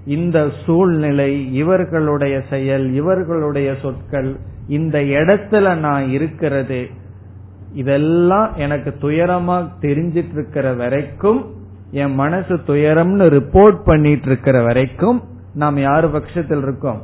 இந்த 0.05 0.49
சூழ்நிலை 0.65 1.53
இவர்களுடைய 1.53 2.41
செயல் 2.49 2.93
இவர்களுடைய 2.93 3.75
சொற்கள் 3.81 4.35
இந்த 4.67 4.99
இடத்துல 4.99 5.75
நான் 5.77 6.09
இருக்கிறது 6.09 6.87
இதெல்லாம் 7.73 8.53
எனக்கு 8.53 8.93
துயரமா 9.01 9.67
தெரிஞ்சிட்டு 9.81 10.31
இருக்கிற 10.31 10.73
வரைக்கும் 10.73 11.53
என் 11.91 12.13
மனசு 12.13 12.55
துயரம்னு 12.55 13.39
ரிப்போர்ட் 13.39 13.83
பண்ணிட்டு 13.83 14.25
இருக்கிற 14.25 14.61
வரைக்கும் 14.61 15.23
நாம் 15.53 15.77
யாரு 15.77 16.09
பட்சத்தில் 16.09 16.61
இருக்கோம்? 16.61 17.01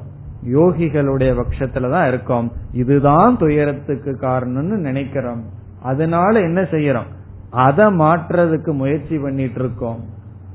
யோகிகளுடைய 0.53 1.41
பட்சத்துல 1.41 1.91
தான் 1.91 2.07
இருக்கோம். 2.07 2.51
இதுதான் 2.73 3.37
துயரத்துக்கு 3.37 4.17
காரணம்னு 4.21 4.77
நினைக்கிறோம். 4.77 5.43
அதனால 5.81 6.41
என்ன 6.41 6.61
செய்யறோம்? 6.61 7.09
அதை 7.49 7.85
மாற்றுறதுக்கு 7.85 8.71
முயற்சி 8.73 9.17
பண்ணிட்டு 9.17 9.59
இருக்கோம் 9.59 10.03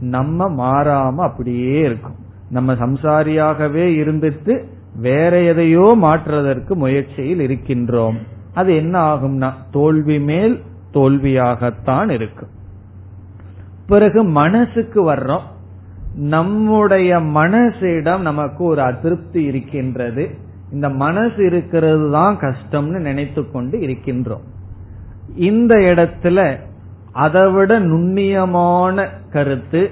நம்ம 0.01 0.49
மாறாம 0.49 1.14
அப்படியே 1.14 1.81
இருக்கும். 1.81 2.14
நம்ம 2.51 2.73
சம்சாரியாகவே 2.73 3.85
இருந்துட்டு 4.03 4.64
வேற 4.97 5.41
எதையோ 5.41 5.95
மாற்றுவதற்கு 5.99 6.77
முயற்சியில் 6.77 7.39
இருக்கின்றோம். 7.39 8.16
அது 8.55 8.77
என்ன 8.77 9.14
ஆகும்னா 9.14 9.53
தோல்வி 9.70 10.18
மேல் 10.20 10.62
தோல்வியாகத்தான் 10.93 12.11
இருக்கும் 12.11 12.49
பிறகு 13.87 14.25
மனசுக்கு 14.25 15.12
வர்றோம். 15.12 15.47
நம்முடைய 16.14 17.18
மனசிடம் 17.18 18.18
நமக்கு 18.18 18.64
ஒரு 18.64 18.83
அதிருப்தி 18.83 19.43
இருக்கின்றது. 19.43 20.31
இந்த 20.73 20.89
மனசு 20.89 21.47
இருக்கிறது 21.47 22.11
தான் 22.11 22.39
கஷ்டம்னு 22.39 22.99
நினைத்து 22.99 23.51
கொண்டு 23.51 23.79
இருக்கின்றோம். 23.79 24.51
இந்த 25.37 25.74
இடத்துல 25.74 26.57
அதைவிட 27.12 27.80
நுண்ணியமான 27.80 29.07
கருத்து 29.33 29.91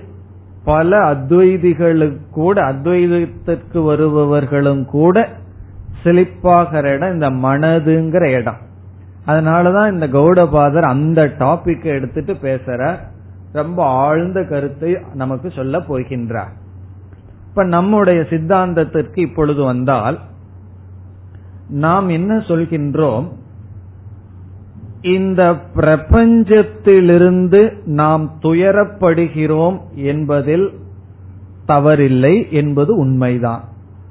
பல 0.65 1.15
அத்வைதிகளுக்கூட 1.15 2.31
கூட 2.31 2.73
அத்வைதத்திற்கு 2.73 3.83
வருபவர்களும் 3.85 4.85
கூட 4.85 5.29
செழிப்பாகிற 6.05 6.85
இடம் 6.85 7.13
இந்த 7.13 7.31
மனதுங்கிற 7.31 8.23
இடம். 8.23 8.57
அதனாலதான் 9.27 9.93
இந்த 9.93 10.07
கௌடபாதர் 10.07 10.83
அந்த 10.83 11.25
டாபிக் 11.25 11.85
எடுத்துட்டு 11.85 12.33
பேசுற 12.33 12.99
ரொம்ப 13.53 13.85
ஆழ்ந்த 13.85 14.45
கருத்தை 14.45 14.97
நமக்கு 15.15 15.51
சொல்ல 15.51 15.79
போகின்றார். 15.79 16.51
இப்ப 17.49 17.65
நம்முடைய 17.65 18.21
சித்தாந்தத்திற்கு 18.21 19.19
இப்பொழுது 19.19 19.65
வந்தால் 19.65 20.19
நாம் 21.69 22.09
என்ன 22.09 22.37
சொல்கின்றோம்? 22.37 23.33
இந்த 25.03 25.55
பிரபஞ்சத்திலிருந்து 25.75 27.85
நாம் 27.85 28.39
துயரப்படுகிறோம் 28.43 29.81
என்பதில் 29.95 30.73
தவறில்லை 31.69 32.51
என்பது 32.51 32.97
உண்மைதான். 32.97 33.65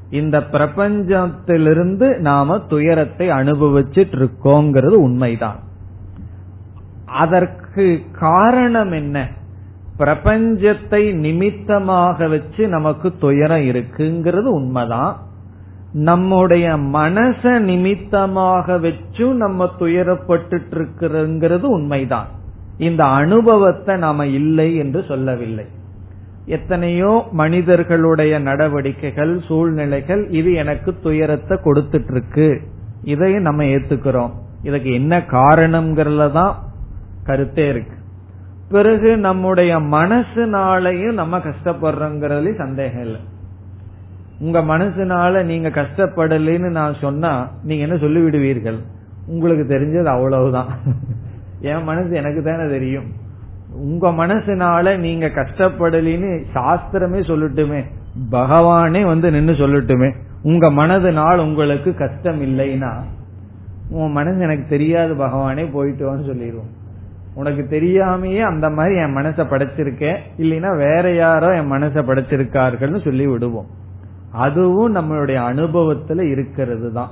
இந்த 0.10 0.40
பிரபஞ்சத்திலிருந்து 0.40 2.18
நாம 2.18 2.60
துயரத்தை 2.60 3.30
அனுபவிச்சிட்டு 3.30 4.24
இருக்கோங்கிறது 4.24 4.86
உண்மைதான். 4.86 5.60
அதற்கு 7.06 8.02
காரணம் 8.12 8.92
என்ன? 8.92 9.28
பிரபஞ்சத்தை 9.98 11.14
நிமித்தமாக 11.14 12.28
வச்சு 12.28 12.68
நமக்கு 12.68 13.14
துயரம் 13.20 13.60
இருக்குங்கிறது 13.60 14.42
உண்மைதான். 14.42 15.28
நம்முடைய 15.92 16.78
மனச 16.78 17.60
நிமித்தமாக 17.60 18.78
வச்சும் 18.78 19.34
நம்ம 19.34 19.70
துயரப்பட்டு 19.80 20.60
இருக்கிறோங்கிறது 20.72 21.62
உண்மைதான். 21.62 22.28
இந்த 22.78 23.06
அனுபவத்தை 23.06 23.98
நாம 23.98 24.26
இல்லை 24.26 24.76
என்று 24.76 25.04
சொல்லவில்லை. 25.08 25.66
எத்தனையோ 26.46 27.24
மனிதர்களுடைய 27.32 28.40
நடவடிக்கைகள் 28.40 29.42
சூழ்நிலைகள் 29.48 30.30
இது 30.30 30.54
எனக்கு 30.54 30.96
துயரத்தை 31.04 31.58
கொடுத்துட்டு 31.64 32.12
இருக்கு 32.12 32.62
இதையும் 33.04 33.42
நம்ம 33.42 33.64
ஏத்துக்கிறோம். 33.64 34.32
இதுக்கு 34.64 34.94
என்ன 34.94 35.18
காரணம்ங்கிறதுல 35.18 36.32
தான் 36.32 36.56
கருத்தே 37.24 37.70
இருக்கு. 37.70 37.96
பிறகு 38.70 39.18
நம்முடைய 39.18 39.80
மனசுனாலையும் 39.80 41.12
நம்ம 41.12 41.38
கஷ்டப்படுறோங்கிறதுல 41.38 42.58
சந்தேகம் 42.58 43.02
இல்லை. 43.02 43.20
உங்க 44.40 44.60
மனசுனால 44.60 45.44
நீங்க 45.44 45.70
கஷ்டப்படலைன்னு 45.70 46.70
நான் 46.70 46.96
சொன்னா 47.02 47.52
நீங்க 47.64 47.84
என்ன 47.84 47.96
சொல்லிவிடுவீர்கள்? 47.96 48.78
உங்களுக்கு 49.28 49.76
தெரிஞ்சது 49.76 50.06
அவ்வளவுதான். 50.06 50.68
என் 51.62 51.84
மனசு 51.84 52.12
எனக்கு 52.12 52.44
தானே 52.44 52.70
தெரியும். 52.70 53.04
உங்க 53.74 54.10
மனசுனால 54.10 54.98
நீங்க 54.98 55.28
கஷ்டப்படலின்னு 55.28 56.44
சாஸ்திரமே 56.56 57.20
சொல்லட்டுமே. 57.32 57.84
பகவானே 58.32 59.06
வந்து 59.06 59.32
நின்னு 59.32 59.52
சொல்லட்டுமே. 59.52 60.16
உங்க 60.44 60.72
மனதுனால் 60.72 61.38
உங்களுக்கு 61.38 61.96
கஷ்டம் 61.96 62.42
இல்லைன்னா 62.42 62.92
உன் 63.90 64.12
மனசு 64.12 64.40
எனக்கு 64.40 64.66
தெரியாது 64.70 65.14
பகவானே 65.14 65.64
போயிட்டோன்னு 65.76 66.26
சொல்லிடுவோம் 66.26 66.78
உனக்கு 67.36 67.68
தெரியாமையே 67.70 68.40
அந்த 68.40 68.70
மாதிரி 68.70 68.96
என் 68.96 69.16
மனசை 69.16 69.44
படைச்சிருக்கேன். 69.44 70.18
இல்லைன்னா 70.38 70.78
வேற 70.78 71.14
யாரோ 71.14 71.56
என் 71.56 71.72
மனசை 71.72 72.02
படைச்சிருக்கார்கள்னு 72.08 73.04
சொல்லி 73.04 73.28
விடுவோம் 73.28 73.66
அதுவும் 74.32 74.96
நம்மளுடைய 74.96 75.38
அனுபவத்துல 75.52 76.22
இருக்கிறது 76.22 76.94
தான் 76.94 77.10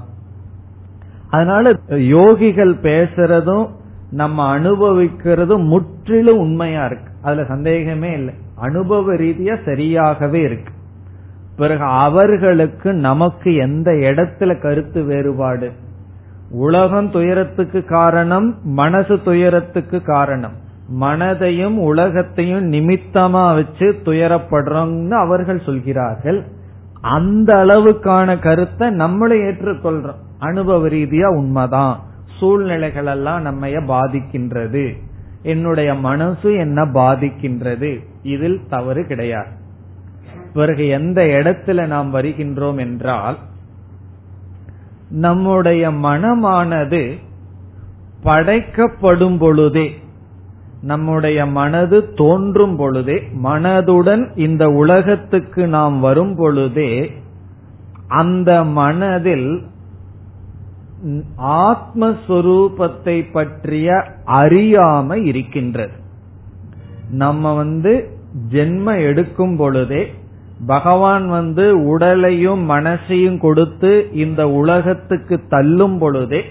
அதனால 1.30 1.72
யோகிகள் 1.88 2.74
பேசுறதும் 2.82 3.68
நம்ம 4.12 4.60
அனுபவிக்கிறதும் 4.60 5.66
முற்றிலும் 5.66 6.38
உண்மையா 6.38 6.86
இருக்கு. 6.86 7.12
அதுல 7.22 7.44
சந்தேகமே 7.46 8.14
இல்லை. 8.14 8.34
அனுபவ 8.56 9.14
ரீதியா 9.14 9.58
சரியாகவே 9.66 10.34
இருக்கு. 10.34 10.74
பிறகு 11.58 11.84
அவர்களுக்கு 11.84 12.94
நமக்கு 12.94 13.56
எந்த 13.56 13.92
இடத்துல 13.92 14.62
கருத்து 14.62 15.04
வேறுபாடு? 15.04 15.72
உலகம் 16.52 17.12
துயரத்துக்கு 17.12 17.84
காரணம் 17.84 18.56
மனசு 18.64 19.22
துயரத்துக்கு 19.22 20.02
காரணம். 20.02 20.54
மனதையும் 21.00 21.78
உலகத்தையும் 21.78 22.72
நிமித்தமா 22.72 23.54
வச்சு 23.54 23.96
துயரப்படுறோம்னு 24.06 25.12
அவர்கள் 25.12 25.62
சொல்கிறார்கள். 25.66 26.44
அந்த 27.02 27.54
அளவுக்கான 27.54 28.40
கருத்தை 28.40 28.90
நம்மளே 28.90 29.36
ஏற்றுக்கொள்றோம். 29.36 30.16
அனுபவ 30.40 30.88
ரீதியா 30.88 31.26
உண்மைதான். 31.26 32.00
சூழ்நிலைகள் 32.40 33.06
எல்லாம் 33.06 33.42
நம்ம 33.42 33.68
பாதிக்கின்றது. 33.68 34.94
என்னுடைய 35.42 35.94
மனசு 35.94 36.54
என்ன 36.54 36.86
பாதிக்கின்றது. 36.86 38.06
இதில் 38.24 38.62
தவறு 38.70 39.06
கிடையாது. 39.06 39.50
பிறகு 40.54 40.88
எந்த 40.88 41.22
இடத்துல 41.24 41.86
நாம் 41.86 42.14
வருகின்றோம் 42.14 42.80
என்றால் 42.80 43.38
நம்முடைய 45.10 45.92
மனமானது 45.92 47.18
படைக்கப்படும் 48.24 49.38
பொழுதே 49.38 50.00
நம்முடைய 50.82 51.46
மனது 51.46 52.14
தோன்றும் 52.14 52.76
பொழுதே 52.76 53.24
மனதுடன் 53.44 54.38
இந்த 54.38 54.70
உலகத்துக்கு 54.70 55.68
நாம் 55.68 56.00
வரும் 56.00 56.36
பொழுதே 56.36 57.12
அந்த 58.08 58.64
மனதில் 58.64 59.62
ஆத்மஸ்வரூபத்தை 61.38 63.32
பற்றிய 63.32 64.04
அறியாம 64.26 65.26
இருக்கின்றது. 65.26 65.92
நம்ம 67.10 67.54
வந்து 67.54 68.10
ஜென்ம 68.52 69.02
எடுக்கும் 69.06 69.56
பொழுதே 69.56 70.12
பகவான் 70.66 71.30
வந்து 71.30 71.86
உடலையும் 71.86 72.70
மனசையும் 72.70 73.40
கொடுத்து 73.40 74.10
இந்த 74.14 74.50
உலகத்துக்கு 74.50 75.48
தள்ளும் 75.50 75.98
பொழுதே 75.98 76.44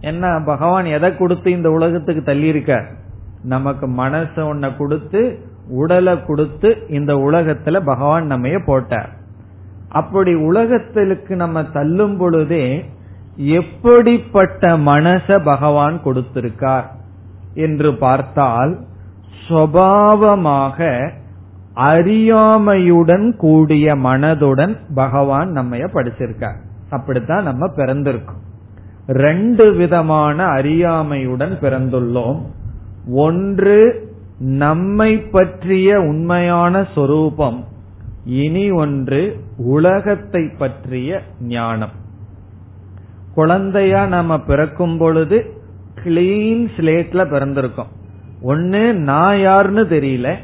என்ன 0.00 0.40
பகவான் 0.44 0.84
எதை 0.84 1.16
கொடுத்து 1.16 1.50
இந்த 1.50 1.70
உலகத்துக்கு 1.70 2.22
தள்ளி 2.22 2.46
இருக்க 2.46 2.86
நமக்கு 3.44 3.86
மனச 3.86 4.30
ஒன்ன 4.36 4.76
கொடுத்து 4.76 5.38
உடலை 5.68 6.24
கொடுத்து 6.24 6.86
இந்த 6.88 7.14
உலகத்துல 7.14 7.80
பகவான் 7.84 8.30
நம்மைய 8.30 8.64
போட்டார். 8.66 9.08
அப்படி 9.88 10.34
உலகத்திற்கு 10.34 11.36
நம்ம 11.36 11.64
தள்ளும் 11.64 12.16
பொழுதே 12.16 12.84
எப்படிப்பட்ட 13.36 14.78
மனச 14.78 15.42
பகவான் 15.44 16.00
கொடுத்திருக்கார் 16.04 16.84
என்று 17.54 17.94
பார்த்தால் 17.94 18.78
சுவாவமாக 19.48 21.10
அறியாமையுடன் 21.74 23.36
கூடிய 23.36 23.94
மனதுடன் 23.94 24.76
பகவான் 24.94 25.50
நம்ம 25.50 25.76
படிச்சிருக்கார். 25.76 26.60
அப்படித்தான் 26.90 27.42
நம்ம 27.42 27.66
பிறந்திருக்கோம். 27.66 28.42
ரெண்டு 29.06 29.72
விதமான 29.72 30.46
அறியாமையுடன் 30.46 31.54
பிறந்துள்ளோம். 31.60 32.42
ஒன்று 33.08 34.08
நம்மை 34.38 35.18
பற்றிய 35.18 36.00
உண்மையான 36.00 36.86
சொரூபம் 36.94 37.64
இனி 38.24 38.70
ஒன்று 38.70 39.40
உலகத்தை 39.56 40.48
பற்றிய 40.58 41.22
ஞானம். 41.40 41.90
குழந்தையா 43.34 44.06
நம்ம 44.06 44.40
பிறக்கும் 44.40 44.98
பொழுது 44.98 45.52
கிளீன் 46.04 46.68
ஸ்லேட்ல 46.76 47.24
பிறந்திருக்கோம். 47.24 47.92
ஒன்னு 48.42 48.94
நான் 48.94 49.40
யாருன்னு 49.40 49.82
தெரியல 49.82 50.34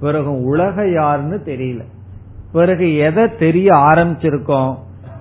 பிறகு 0.00 0.42
உலக 0.42 0.88
யாருன்னு 0.88 1.42
தெரியல. 1.44 1.80
பிறகு 2.52 2.96
எதை 2.96 3.36
தெரிய 3.36 3.72
ஆரம்பிச்சிருக்கோம்? 3.72 4.78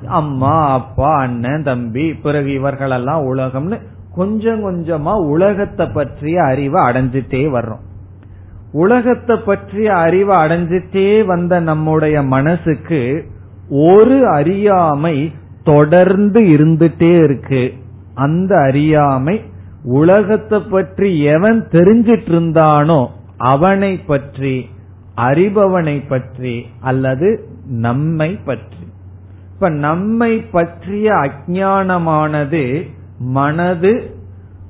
அம்மா 0.08 0.74
அப்பா 0.74 1.16
அண்ணன் 1.18 1.64
தம்பி 1.64 2.14
பிறகு 2.14 2.54
இவர்களெல்லாம் 2.54 3.36
உலகம்னு 3.36 3.82
கொஞ்சம் 4.16 4.62
கொஞ்சமா 4.66 5.14
உலகத்தை 5.28 5.86
பற்றிய 5.88 6.44
அறிவை 6.44 6.82
அடைஞ்சிட்டே 6.84 7.44
வர்றோம். 7.56 7.86
உலகத்தை 8.72 9.38
பற்றிய 9.38 9.96
அறிவை 9.96 10.36
அடைஞ்சிட்டே 10.36 11.26
வந்த 11.26 11.60
நம்முடைய 11.60 12.22
மனசுக்கு 12.22 13.26
ஒரு 13.70 14.28
அறியாமை 14.28 15.32
தொடர்ந்து 15.64 16.42
இருந்துட்டே 16.42 17.24
இருக்கு. 17.24 17.74
அந்த 18.14 18.58
அறியாமை 18.58 19.42
உலகத்தை 19.84 20.60
பற்றி 20.60 21.24
எவன் 21.24 21.68
தெரிஞ்சிட்டு 21.72 22.30
இருந்தானோ 22.30 23.08
அவனை 23.38 23.98
பற்றி 23.98 24.70
அறிபவனை 25.18 26.04
பற்றி 26.08 26.66
அல்லது 26.82 27.30
நம்மை 27.66 28.40
பற்றி. 28.46 28.86
இப்ப 29.54 29.70
நம்மை 29.70 30.38
பற்றிய 30.38 31.14
அஜானமானது 31.14 32.64
மனது 33.22 34.16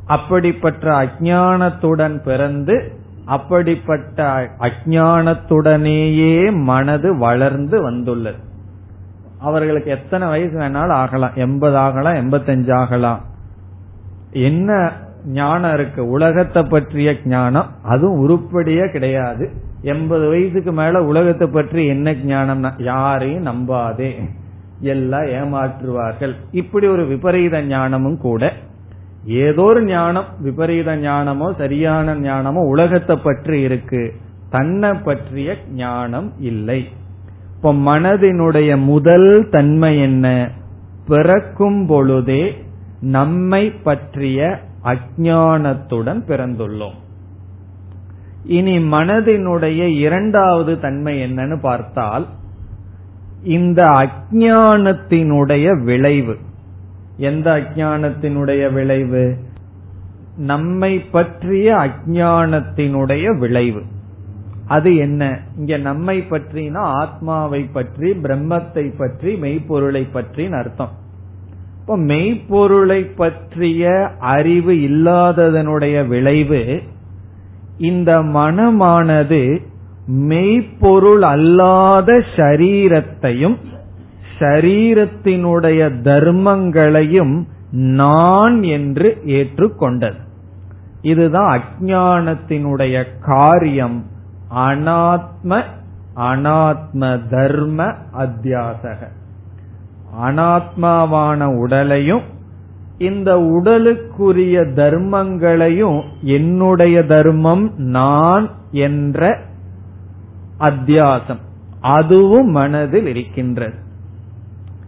அப்படிப்பட்ட 0.06 0.88
அஜானத்துடன் 0.88 2.24
பிறந்து 2.24 2.92
அப்படிப்பட்ட 3.26 4.50
அஜானத்துடனேயே 4.60 6.64
மனது 6.64 7.18
வளர்ந்து 7.18 7.82
வந்துள்ளது. 7.82 8.38
அவர்களுக்கு 9.40 9.92
எத்தனை 9.92 10.28
வயசு 10.28 10.60
வேணாலும் 10.60 10.92
ஆகலாம். 10.92 11.32
எண்பது 11.36 11.78
ஆகலாம் 11.78 12.14
எண்பத்தஞ்சு 12.14 12.74
ஆகலாம். 12.74 13.22
என்ன 14.32 14.92
ஞானம் 15.26 15.74
இருக்கு? 15.74 16.10
உலகத்தை 16.10 16.64
பற்றிய 16.64 17.16
ஞானம். 17.26 17.66
அதுவும் 17.84 18.20
உருப்படியே 18.20 18.90
கிடையாது. 18.90 19.52
எண்பது 19.82 20.28
வயசுக்கு 20.28 20.72
மேல 20.72 21.04
உலகத்தை 21.04 21.48
பற்றி 21.48 21.86
என்ன 21.86 22.12
ஞானம்னா 22.12 22.74
யாரையும் 22.78 23.46
நம்பாதே. 23.46 24.30
எல்லாம் 24.82 25.24
ஏமாற்றுவார்கள். 25.24 26.34
இப்படி 26.52 26.88
ஒரு 26.88 27.06
விபரீத 27.08 27.62
ஞானமும் 27.62 28.18
கூட 28.18 28.54
ஏதோ 29.26 29.64
ஒரு 29.64 29.84
ஞானம் 29.84 30.26
விபரீத 30.40 30.96
ஞானமோ 30.98 31.56
சரியான 31.58 32.16
ஞானமோ 32.16 32.62
உலகத்தை 32.68 33.16
பற்றி 33.16 33.62
இருக்கு. 33.62 34.14
தன்னை 34.50 34.94
பற்றிய 34.94 35.58
ஞானம் 35.74 36.34
இல்லை. 36.40 36.88
இப்ப 37.56 37.74
மனதினுடைய 37.74 38.78
முதல் 38.78 39.48
தன்மை 39.50 40.00
என்ன? 40.02 40.50
பிறக்கும் 41.08 41.86
பொழுதே 41.88 42.56
நம்மை 43.02 43.72
பற்றிய 43.72 44.60
அஜானத்துடன் 44.84 46.22
பிறந்துள்ளோம். 46.28 46.98
இனி 48.46 48.78
மனதினுடைய 48.78 49.88
இரண்டாவது 49.98 50.80
தன்மை 50.80 51.22
என்னன்னு 51.22 51.60
பார்த்தால் 51.62 52.28
இந்த 53.44 53.84
அஜானத்தினுடைய 53.84 55.84
விளைவு. 55.84 56.38
எந்த 57.18 57.52
அஜானத்தினுடைய 57.52 58.74
விளைவு? 58.74 59.38
நம்மை 60.38 61.00
பற்றிய 61.00 61.76
அஜானத்தினுடைய 61.76 63.38
விளைவு. 63.38 63.82
அது 64.66 64.96
என்ன? 64.96 65.40
இங்க 65.58 65.78
நம்மை 65.78 66.20
பற்றினா 66.20 66.78
ஆத்மாவை 66.78 67.64
பற்றி 67.64 68.12
பிரம்மத்தை 68.12 68.94
பற்றி 68.98 69.36
மெய்ப்பொருளை 69.36 70.08
பற்றின்னு 70.14 70.52
அர்த்தம். 70.52 70.92
இப்போ 71.80 71.98
மெய்ப்பொருளை 71.98 73.04
பற்றிய 73.04 74.12
அறிவு 74.20 74.74
இல்லாததனுடைய 74.74 76.08
விளைவு 76.08 76.82
இந்த 77.78 78.22
மனமானது 78.22 79.70
மெய்ப்பொருள் 80.12 81.22
அல்லாத 81.22 82.24
ஷரீரத்தையும் 82.36 83.58
ஷரீரத்தினுடைய 84.40 85.92
தர்மங்களையும் 86.04 87.46
நான் 87.72 88.64
என்று 88.64 89.22
ஏற்றுக்கொண்டது. 89.26 90.20
இதுதான் 91.02 91.62
அஜானத்தினுடைய 91.62 93.06
காரியம். 93.20 94.06
அனாத்ம 94.56 95.64
அனாத்ம 96.16 97.20
தர்ம 97.30 97.96
அத்தியாசக. 98.20 99.08
அனாத்மாவான 100.26 101.58
உடலையும் 101.58 102.22
இந்த 102.98 103.36
உடலுக்குரிய 103.36 104.64
தர்மங்களையும் 104.76 106.04
என்னுடைய 106.22 107.06
தர்மம் 107.06 107.74
நான் 107.78 108.50
என்ற 108.72 109.50
அத்தியாசம். 110.62 111.40
அதுவும் 111.82 112.48
மனதில் 112.48 113.08
இருக்கின்றது. 113.08 113.74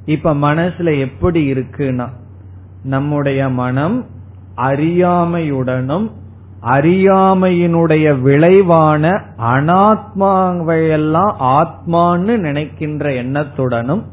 இப்ப 0.05 0.33
மனசுல 0.33 0.99
எப்படி 0.99 1.51
இருக்குன்னா 1.51 2.07
நம்முடைய 2.83 3.49
மனம் 3.49 4.05
அறியாமையுடனும் 4.57 6.11
அறியாமையினுடைய 6.61 8.21
விளைவான 8.21 9.21
அனாத்மாவையெல்லாம் 9.37 11.33
ஆத்மான்னு 11.39 12.37
நினைக்கின்ற 12.37 13.09
எண்ணத்துடனும் 13.09 14.03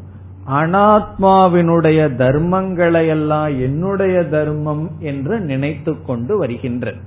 அனாத்மாவினுடைய 0.51 2.09
தர்மங்களையெல்லாம் 2.17 3.61
என்னுடைய 3.61 4.29
தர்மம் 4.29 4.91
என்று 4.99 5.41
நினைத்து 5.41 6.03
கொண்டு 6.03 6.39
வருகின்றது. 6.39 6.99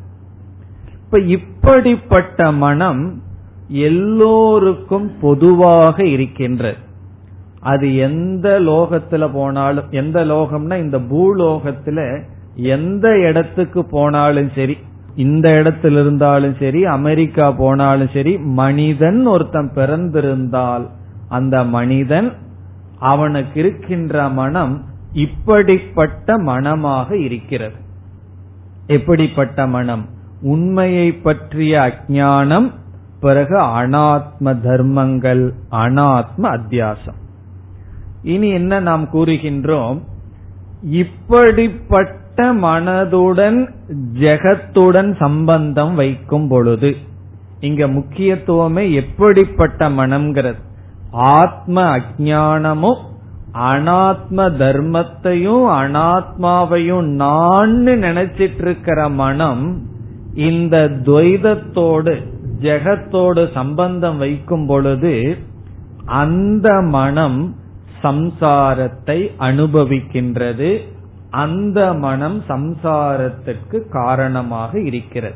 இப்ப 1.04 1.20
இப்படிப்பட்ட 1.20 2.52
மனம் 2.52 3.22
எல்லோருக்கும் 3.68 5.12
பொதுவாக 5.22 6.06
இருக்கின்றது 6.06 6.78
அது 7.60 7.96
எந்த 7.96 8.60
லோகத்துல 8.60 9.30
போனாலும் 9.34 9.86
எந்த 9.92 10.26
லோகம்னா 10.26 10.78
இந்த 10.78 11.00
பூலோகத்துல 11.00 12.22
எந்த 12.56 13.18
இடத்துக்கு 13.18 13.86
போனாலும் 13.86 14.50
சரி 14.56 14.78
இந்த 15.16 15.50
இடத்துல 15.50 15.92
இருந்தாலும் 15.92 16.56
சரி 16.60 16.86
அமெரிக்கா 16.86 17.52
போனாலும் 17.52 18.10
சரி 18.14 18.38
மனிதன் 18.38 19.26
ஒருத்தன் 19.26 19.72
பிறந்திருந்தால் 19.76 20.90
அந்த 21.30 21.64
மனிதன் 21.64 22.34
அவனுக்கு 23.00 23.60
இருக்கின்ற 23.60 24.30
மனம் 24.30 24.84
இப்படிப்பட்ட 25.14 26.38
மனமாக 26.38 27.18
இருக்கிறது. 27.18 27.76
எப்படிப்பட்ட 28.88 29.68
மனம்? 29.68 30.06
உண்மையை 30.42 31.12
பற்றிய 31.12 31.80
அஜானம் 31.80 32.72
பிறகு 33.24 33.58
அனாத்ம 33.80 34.54
தர்மங்கள் 34.66 35.44
அனாத்ம 35.72 36.44
அத்தியாசம். 36.44 37.20
இனி 38.24 38.50
என்ன 38.50 38.80
நாம் 38.80 39.06
கூறுகின்றோம்? 39.14 40.00
இப்படிப்பட்ட 40.82 42.20
மனதுடன் 42.54 43.60
ஜெகத்துடன் 44.20 45.12
சம்பந்தம் 45.20 45.96
வைக்கும் 45.96 46.48
பொழுது 46.48 46.92
இங்க 47.60 47.88
முக்கியத்துவமே 47.88 48.86
எப்படிப்பட்ட 48.94 49.90
மனம்ங்கிறது. 49.90 50.62
ஆத்ம 51.12 51.84
அஜானமும் 51.98 53.02
அனாத்ம 53.64 54.46
தர்மத்தையும் 54.62 55.66
அனாத்மாவையும் 55.82 57.10
நான் 57.24 57.76
நினைச்சிட்டு 57.86 58.62
இருக்கிற 58.62 59.10
மனம் 59.10 59.66
இந்த 60.36 60.78
துவைதத்தோடு 61.06 62.14
ஜெகத்தோடு 62.62 63.52
சம்பந்தம் 63.54 64.18
வைக்கும் 64.18 64.66
பொழுது 64.66 65.38
அந்த 66.06 66.82
மனம் 66.82 67.56
சம்சாரத்தை 68.02 69.30
அனுபவிக்கின்றது. 69.40 70.78
அந்த 71.30 71.94
மனம் 71.94 72.44
சம்சாரத்திற்கு 72.48 73.90
காரணமாக 73.90 74.80
இருக்கிறது. 74.80 75.36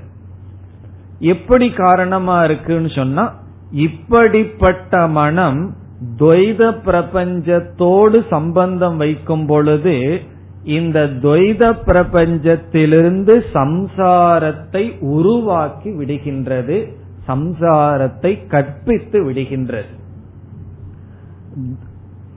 எப்படி 1.20 1.72
காரணமா 1.72 2.44
இருக்குன்னு 2.44 2.90
சொன்னா 2.90 3.34
இப்படிப்பட்ட 3.72 5.08
மனம் 5.08 5.76
துவைத 6.18 6.76
பிரபஞ்சத்தோடு 6.86 8.28
சம்பந்தம் 8.30 8.98
வைக்கும் 8.98 9.46
பொழுது 9.46 10.22
இந்த 10.64 11.00
துவைத 11.06 11.74
பிரபஞ்சத்திலிருந்து 11.86 13.44
சம்சாரத்தை 13.54 15.00
உருவாக்கி 15.00 15.90
விடுகின்றது. 15.90 16.97
சம்சாரத்தை 17.28 18.48
கற்பித்து 18.48 19.32
விடுகின்றது. 19.32 19.94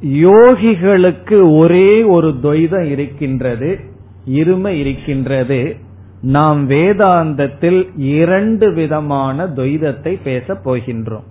யோகிகளுக்கு 0.05 1.57
ஒரே 1.59 2.03
ஒரு 2.03 2.29
துவைதம் 2.43 2.91
இருக்கின்றது 2.91 3.81
இருமை 4.27 4.69
இருக்கின்றது. 4.69 5.77
நாம் 6.21 6.71
வேதாந்தத்தில் 6.71 7.81
இரண்டு 7.97 8.73
விதமான 8.73 9.47
துவைதத்தை 9.47 10.21
பேசப் 10.25 10.71
போகின்றோம். 10.71 11.29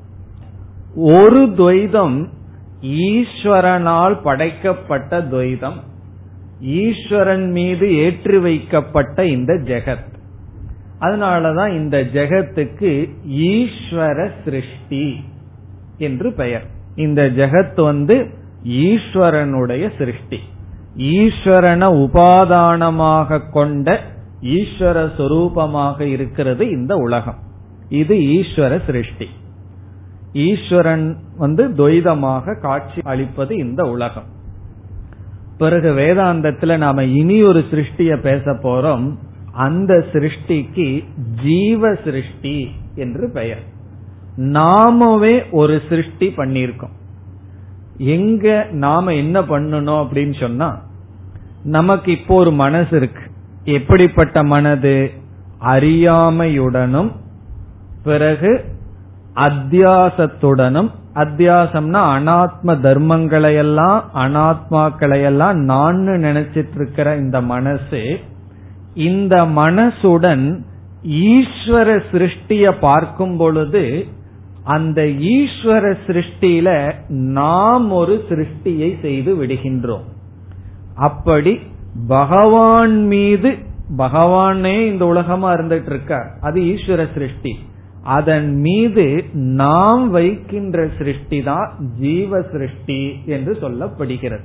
ஒரு 0.95 1.45
துவைதம் 1.45 2.27
ஈஸ்வரனால் 2.81 4.21
படைக்கப்பட்ட 4.23 5.21
துவைதம் 5.21 5.79
ஈஸ்வரன் 6.61 7.51
மீது 7.51 7.95
ஏற்றி 7.95 8.37
வைக்கப்பட்ட 8.37 9.25
இந்த 9.25 9.53
ஜெகத். 9.53 10.17
அதனாலதான் 11.01 11.75
இந்த 11.75 12.03
ஜெகத்துக்கு 12.13 13.09
ஈஸ்வர 13.29 14.31
சிருஷ்டி 14.43 15.23
என்று 15.97 16.33
பெயர். 16.33 16.65
இந்த 16.95 17.29
ஜெகத் 17.35 17.81
வந்து 17.81 18.29
ஈஸ்வரனுடைய 18.63 19.91
சிருஷ்டி. 19.97 20.39
ஈஸ்வரன 20.97 22.07
உபாதானமாக 22.07 23.51
கொண்ட 23.51 24.01
ஈஸ்வர 24.41 25.11
சொரூபமாக 25.17 26.01
இருக்கிறது 26.01 26.69
இந்த 26.69 26.95
உலகம். 26.95 27.37
இது 27.89 28.15
ஈஸ்வர 28.15 28.85
சிருஷ்டி. 28.85 29.27
ஈஸ்வரன் 30.33 31.17
வந்து 31.37 31.67
துவைதமாக 31.67 32.59
காட்சி 32.61 33.01
அளிப்பது 33.03 33.55
இந்த 33.55 33.89
உலகம். 33.89 34.37
பிறகு 35.57 35.93
வேதாந்தத்துல 35.93 36.77
நாம 36.77 37.03
இனி 37.03 37.43
ஒரு 37.43 37.65
சிருஷ்டிய 37.71 38.17
பேச 38.21 38.51
போறோம். 38.51 39.15
அந்த 39.59 40.05
சிருஷ்டிக்கு 40.13 40.89
ஜீவ 41.43 41.95
சிருஷ்டி 42.03 42.71
என்று 42.95 43.29
பெயர். 43.33 43.63
நாமவே 44.37 45.43
ஒரு 45.51 45.81
சிருஷ்டி 45.89 46.27
பண்ணியிருக்கோம். 46.27 46.95
எங்க 47.97 48.67
நாம 48.71 49.13
என்ன 49.13 49.41
பண்ணணும் 49.41 49.99
அப்படின்னு 50.03 50.39
சொன்னா 50.39 50.69
நமக்கு 51.63 52.11
இப்போ 52.11 52.35
ஒரு 52.35 52.51
மனசு 52.51 52.97
இருக்கு. 52.97 53.21
எப்படிப்பட்ட 53.63 54.43
மனது? 54.43 55.11
அறியாமையுடனும் 55.61 57.11
பிறகு 58.03 58.65
அத்தியாசத்துடனும். 59.35 60.89
அத்தியாசம்னா 61.15 62.01
அனாத்ம 62.17 62.75
தர்மங்களையெல்லாம் 62.83 64.01
அனாத்மாக்களையெல்லாம் 64.15 65.53
நான் 65.53 65.97
நினைச்சிட்டு 65.97 66.75
இருக்கிற 66.75 67.15
இந்த 67.15 67.41
மனசு 67.41 68.19
இந்த 68.93 69.45
மனசுடன் 69.45 70.59
ஈஸ்வர 71.03 72.03
சிருஷ்டிய 72.11 72.79
பார்க்கும் 72.79 73.37
பொழுது 73.37 74.05
அந்த 74.63 75.01
ஈஸ்வர 75.03 75.97
சிருஷ்டியில 76.07 76.93
நாம் 77.09 77.91
ஒரு 77.91 78.25
சிருஷ்டியை 78.29 79.01
செய்து 79.01 79.43
விடுகின்றோம். 79.43 80.05
அப்படி 80.95 81.59
பகவான் 82.07 83.05
மீது 83.05 83.57
பகவானே 83.97 84.87
இந்த 84.87 85.05
உலகமா 85.05 85.53
இருந்துட்டு 85.53 85.85
இருக்கார் 85.85 86.31
அது 86.41 86.61
ஈஸ்வர 86.61 87.13
சிருஷ்டி. 87.13 87.59
அதன் 88.03 88.55
மீது 88.55 89.23
நாம் 89.33 90.09
வைக்கின்ற 90.09 90.89
சிருஷ்டி 90.97 91.41
தான் 91.41 91.75
ஜீவ 91.99 92.41
சிருஷ்டி 92.41 93.15
என்று 93.25 93.57
சொல்லப்படுகிறது. 93.61 94.43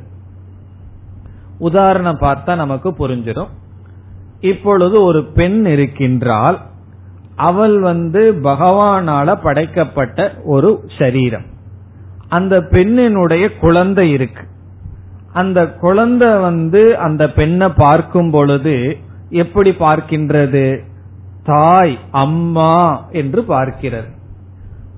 உதாரணம் 1.59 2.19
பார்த்தா 2.21 2.57
நமக்கு 2.57 2.91
புரிஞ்சிடும். 2.91 3.49
இப்பொழுது 4.45 5.03
ஒரு 5.03 5.25
பெண் 5.25 5.67
இருக்கின்றால் 5.67 6.59
அவள் 7.37 7.79
வந்து 7.79 8.33
பகவானால 8.43 9.39
படைக்கப்பட்ட 9.43 10.35
ஒரு 10.45 10.71
சரீரம். 10.99 11.45
அந்த 12.29 12.61
பெண்ணினுடைய 12.61 13.59
குழந்தை 13.61 14.11
இருக்கு. 14.11 14.43
அந்த 15.33 15.67
குழந்தை 15.73 16.29
வந்து 16.39 16.99
அந்த 16.99 17.31
பெண்ணை 17.31 17.69
பார்க்கும் 17.69 18.31
பொழுது 18.31 18.97
எப்படி 19.29 19.71
பார்க்கின்றது? 19.71 20.67
தாய் 21.45 21.99
அம்மா 22.11 23.07
என்று 23.11 23.43
பார்க்கிறது. 23.49 24.11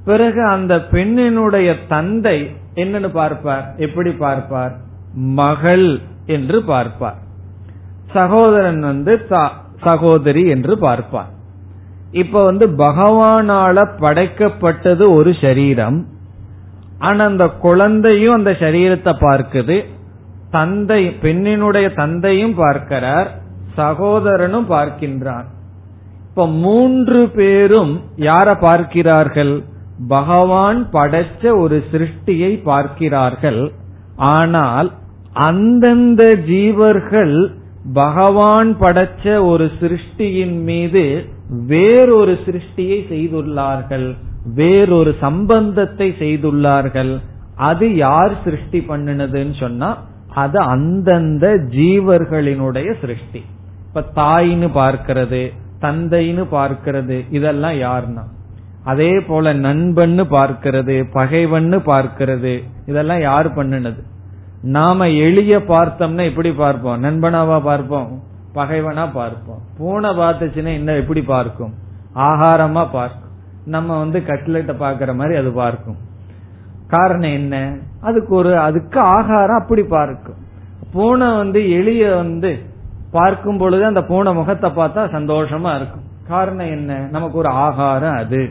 பிறகு 0.04 0.42
அந்த 0.46 0.76
பெண்ணினுடைய 0.90 1.76
தந்தை 1.88 2.56
என்னன்னு 2.74 3.08
பார்ப்பார்? 3.08 3.74
எப்படி 3.76 4.10
பார்ப்பார்? 4.10 4.74
மகள் 5.14 6.00
என்று 6.26 6.62
பார்ப்பார். 6.62 7.24
சகோதரன் 8.16 8.82
வந்து 8.90 9.14
சகோதரி 9.82 10.42
என்று 10.54 10.74
பார்ப்பார். 10.78 11.32
இப்ப 12.22 12.42
வந்து 12.44 12.66
பகவானால 12.78 13.86
படைக்கப்பட்டது 14.00 15.04
ஒரு 15.14 15.30
சரீரம். 15.40 15.98
ஆனா 16.98 17.22
அந்த 17.24 17.46
குழந்தையும் 17.64 18.36
அந்த 18.38 18.52
சரீரத்தை 18.60 19.12
பார்க்குது. 19.24 19.76
தந்தை 20.50 21.00
பெண்ணினுடைய 21.22 21.86
தந்தையும் 21.94 22.54
பார்க்கிறார். 22.54 23.28
சகோதரனும் 23.76 24.68
பார்க்கின்றான். 24.70 25.46
இப்ப 26.28 26.46
மூன்று 26.62 27.20
பேரும் 27.38 27.92
யார 28.28 28.48
பார்க்கிறார்கள்? 28.60 29.54
பகவான் 30.08 30.80
படைச்ச 30.92 31.42
ஒரு 31.58 31.76
சிருஷ்டியை 31.92 32.52
பார்க்கிறார்கள். 32.62 33.62
ஆனால் 34.32 34.88
அந்தந்த 35.46 36.24
ஜீவர்கள் 36.48 37.36
பகவான் 37.92 38.76
படைச்ச 38.80 39.44
ஒரு 39.46 39.70
சிருஷ்டியின் 39.80 40.62
மீது 40.62 41.24
வேறொரு 41.66 42.38
சிருஷ்டியை 42.46 42.98
செய்துள்ளார்கள். 43.12 44.14
வேறொரு 44.54 45.14
சம்பந்தத்தை 45.20 46.14
செய்துள்ளார்கள். 46.18 47.20
அது 47.56 47.96
யார் 47.96 48.32
சிருஷ்டி 48.44 48.84
பண்ணினதுன்னு 48.88 49.60
சொன்னா 49.60 49.98
அது 50.34 50.58
அந்தந்த 50.58 51.46
ஜீவர்களினுடைய 51.48 53.00
சிருஷ்டி. 53.00 53.42
இப்ப 53.86 54.04
தாயின்னு 54.14 54.68
பார்க்கிறது 54.74 55.52
தந்தைன்னு 55.80 56.44
பார்க்கிறது 56.52 57.24
இதெல்லாம் 57.30 57.72
யாருன்னா 57.72 58.24
அதே 58.84 59.20
போல 59.20 59.54
நண்பன்னு 59.54 60.24
பார்க்கிறது 60.30 61.04
பகைவன்னு 61.14 61.78
பார்க்கிறது 61.86 62.62
இதெல்லாம் 62.86 63.20
யார் 63.20 63.56
பண்ணினது? 63.56 64.02
நாம 64.62 65.08
எளிய 65.08 65.58
பார்த்தோம்னா 65.58 66.24
எப்படி 66.24 66.52
பார்ப்போம்? 66.52 67.02
நண்பனாவா 67.04 67.60
பார்ப்போம்? 67.60 68.22
பகைவனா 68.54 69.12
பார்ப்போம். 69.12 69.60
பூனை 69.78 70.10
பார்த்துச்சுன்னா 70.10 70.72
என்ன 70.72 70.92
எப்படி 70.92 71.22
பார்க்கும்? 71.22 71.74
ஆகாரமா 72.14 72.90
பார்க்கும். 72.92 73.30
நம்ம 73.64 73.98
வந்து 73.98 74.22
கட்லெட்டை 74.26 74.74
பாக்குற 74.80 75.14
மாதிரி 75.14 75.38
அது 75.38 75.52
பார்க்கும். 75.52 75.96
காரணம் 76.88 77.30
என்ன? 77.30 77.76
அதுக்கு 78.00 78.34
ஒரு 78.34 78.58
அதுக்கு 78.58 79.00
ஆகாரம் 79.00 79.58
அப்படி 79.58 79.82
பார்க்கும். 79.82 80.34
பூனை 80.92 81.36
வந்து 81.36 81.70
எளிய 81.70 82.14
வந்து 82.14 82.58
பார்க்கும் 83.10 83.58
பொழுது 83.58 83.84
அந்த 83.84 84.02
பூனை 84.02 84.34
முகத்தை 84.34 84.70
பார்த்தா 84.70 85.12
சந்தோஷமா 85.12 85.76
இருக்கும். 85.76 86.04
காரணம் 86.28 86.66
என்ன? 86.66 87.08
நமக்கு 87.10 87.38
ஒரு 87.38 87.48
ஆகாரம் 87.48 88.16
அது. 88.16 88.50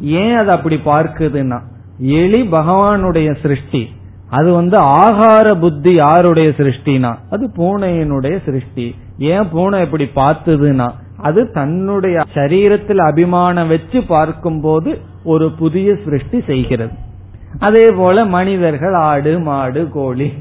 ஏன் 0.00 0.36
அது 0.36 0.50
அப்படி 0.50 0.80
பார்க்குதுன்னா 0.84 1.60
எலி 1.98 2.42
பகவானுடைய 2.42 3.40
சிருஷ்டி 3.40 3.88
அது 4.30 4.52
வந்து 4.52 4.78
ஆகார 4.78 5.60
புத்தி 5.60 5.92
யாருடைய 5.94 6.48
சிருஷ்டினா? 6.48 7.16
அது 7.30 7.50
பூனையினுடைய 7.56 8.38
சிருஷ்டி. 8.44 8.94
ஏன் 9.18 9.48
பூனை 9.48 9.80
இப்படி 9.80 10.10
பார்த்ததுன்னா 10.14 10.90
அது 11.16 11.50
தன்னுடைய 11.50 12.22
சரீரத்தில் 12.34 12.96
அபிமானம் 12.96 13.68
வச்சு 13.68 14.02
பார்க்கும்போது 14.02 14.98
ஒரு 15.24 15.52
புதிய 15.52 15.96
சிருஷ்டி 16.04 16.40
செய்கிறது. 16.40 16.92
அதே 17.58 17.90
போல 17.90 18.24
மனிதர்கள் 18.24 18.94
ஆடு 18.94 19.40
மாடு 19.40 19.88
கோழி 19.88 20.32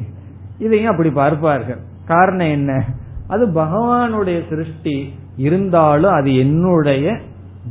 இதையும் 0.59 0.91
அப்படி 0.91 1.09
பார்ப்பார்கள். 1.09 1.79
காரணம் 2.05 2.47
என்ன? 2.47 2.83
அது 3.27 3.47
பகவானுடைய 3.47 4.49
சிருஷ்டி. 4.49 5.13
இருந்தாலும் 5.37 6.11
அது 6.11 6.35
என்னுடைய 6.35 7.17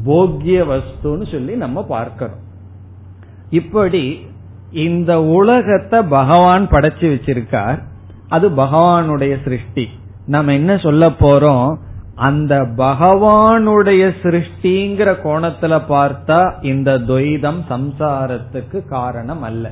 போக்கிய 0.04 0.64
வஸ்துன்னு 0.64 1.30
சொல்லி 1.30 1.54
நம்ம 1.54 1.84
பார்க்கிறோம் 1.84 2.36
இப்படி 3.50 4.26
இந்த 4.72 5.22
உலகத்தை 5.22 6.02
பகவான் 6.02 6.68
படைச்சு 6.68 7.00
வச்சிருக்கார். 7.00 7.82
அது 8.28 8.50
பகவானுடைய 8.50 9.42
சிருஷ்டி. 9.44 9.88
நம்ம 10.26 10.52
என்ன 10.52 10.76
சொல்ல 10.76 11.08
போறோம்? 11.08 11.76
அந்த 12.14 12.62
பகவானுடைய 12.62 14.14
சிருஷ்டிங்கிற 14.22 15.16
கோணத்துல 15.24 15.80
பார்த்தா 15.88 16.64
இந்த 16.64 16.98
துவைதம் 16.98 17.60
சம்சாரத்துக்கு 17.70 18.88
காரணம் 18.88 19.42
அல்ல. 19.42 19.70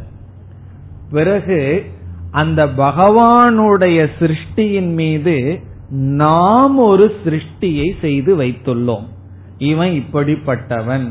பிறகு 1.11 1.84
அந்த 2.30 2.66
பகவானுடைய 2.66 4.09
சிருஷ்டியின் 4.18 4.92
மீது 4.92 5.61
நாம் 5.90 6.78
ஒரு 6.78 7.14
சிருஷ்டியை 7.24 7.92
செய்து 8.01 8.36
வைத்துள்ளோம். 8.36 9.05
இவன் 9.59 9.88
இப்படிப்பட்டவன். 9.88 11.09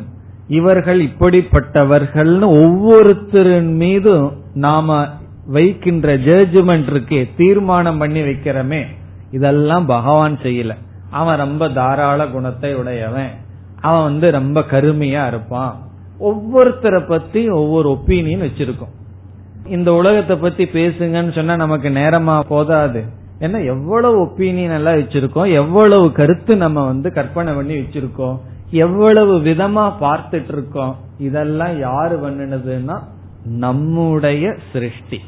இவர்கள் 0.48 1.02
இப்படிப்பட்டவர்கள்னு 1.02 2.48
ஒவ்வொருத்தரின் 2.48 3.76
மீதும் 3.76 4.34
நாம 4.54 5.08
வைக்கின்ற 5.48 6.18
ஜட்ஜ்மெண்ட் 6.18 6.89
இருக்கே 6.89 7.30
தீர்மானம் 7.38 7.98
பண்ணி 7.98 8.22
வைக்கிறமே. 8.22 8.84
இதெல்லாம் 9.32 9.86
பகவான் 9.86 10.38
செய்யல. 10.38 10.76
அவன் 11.10 11.38
ரொம்ப 11.38 11.70
தாராள 11.70 12.28
குணத்தை 12.28 12.76
உடையவன். 12.76 13.30
அவன் 13.82 14.04
வந்து 14.04 14.32
ரொம்ப 14.32 14.60
கருமையா 14.60 15.28
இருப்பான். 15.28 15.84
ஒவ்வொருத்தரை 16.20 17.08
பத்தி 17.08 17.50
ஒவ்வொரு 17.50 17.89
ஒப்பீனியன் 17.89 18.41
வச்சிருக்கோம். 18.41 18.93
இந்த 19.68 19.93
உலகத்தை 19.93 20.36
பத்தி 20.36 20.64
பேசுங்கன்னு 20.64 21.36
சொன்னா 21.36 21.56
நமக்கு 21.56 21.89
நேரமா 21.89 22.39
போதாது. 22.39 23.04
ஏன்னா 23.39 23.66
எவ்வளவு 23.66 24.24
ஒப்பீனியன் 24.24 24.74
எல்லாம் 24.74 24.96
வச்சிருக்கோம் 24.96 25.54
எவ்வளவு 25.54 26.12
கருத்து 26.12 26.56
நம்ம 26.56 26.86
வந்து 26.86 27.14
கற்பனை 27.14 27.54
பண்ணி 27.54 27.76
வச்சிருக்கோம். 27.76 28.39
எவ்வளவு 28.70 29.39
விதமா 29.39 29.93
பார்த்துட்டு 30.01 30.47
இருக்கோம் 30.47 30.97
இதெல்லாம் 31.18 31.80
யாரு 31.80 32.20
பண்ணினதுன்னா 32.20 32.99
நம்முடைய 33.45 34.55
சிருஷ்டி. 34.74 35.22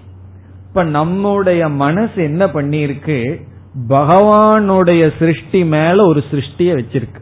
இப்ப 0.67 0.83
நம்முடைய 0.83 1.69
மனசு 1.69 2.23
என்ன 2.23 2.45
பண்ணிருக்கு 2.45 3.41
பகவானுடைய 3.89 5.11
சிருஷ்டி 5.19 5.65
மேல 5.65 6.05
ஒரு 6.05 6.23
சிருஷ்டிய 6.31 6.81
வச்சிருக்கு. 6.81 7.21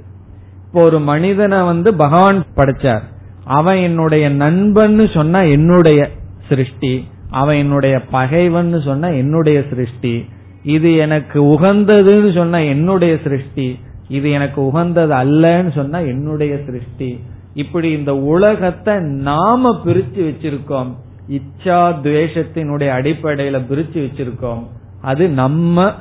இப்போ 0.65 0.81
ஒரு 0.81 0.99
மனிதனை 0.99 1.61
வந்து 1.61 1.93
பகவான் 1.93 2.43
படைச்சார். 2.55 3.01
அவன் 3.43 3.77
என்னுடைய 3.77 4.29
நண்பன்னு 4.29 5.13
சொன்னா 5.13 5.41
என்னுடைய 5.41 6.09
சிருஷ்டி. 6.49 7.07
அவன் 7.29 7.55
என்னுடைய 7.55 8.01
பகைவன்னு 8.11 8.81
சொன்னா 8.81 9.07
என்னுடைய 9.07 9.63
சிருஷ்டி. 9.69 10.25
இது 10.63 10.95
எனக்கு 10.95 11.43
உகந்ததுன்னு 11.43 12.33
சொன்னா 12.33 12.57
என்னுடைய 12.57 13.17
சிருஷ்டி. 13.23 13.79
இது 14.07 14.31
எனக்கு 14.31 14.65
உகந்தது 14.65 15.13
அல்லன்னு 15.13 15.71
சொன்னா 15.73 15.99
என்னுடைய 15.99 16.59
சிருஷ்டி. 16.65 17.19
இப்படி 17.53 17.91
இந்த 17.91 18.15
உலகத்தை 18.15 18.99
நாம 18.99 19.81
பிரிச்சு 19.85 20.21
வச்சிருக்கோம். 20.21 20.89
இச்சா 21.29 21.79
துவேஷத்தினுடைய 22.03 22.89
அடிப்படையில 22.97 23.59
பிரிச்சு 23.69 23.93
வச்சிருக்கோம். 23.93 24.63
அது 25.01 25.29
நம்ம 25.29 25.93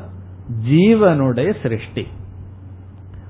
ஜீவனுடைய 0.70 1.54
சிருஷ்டி. 1.62 2.06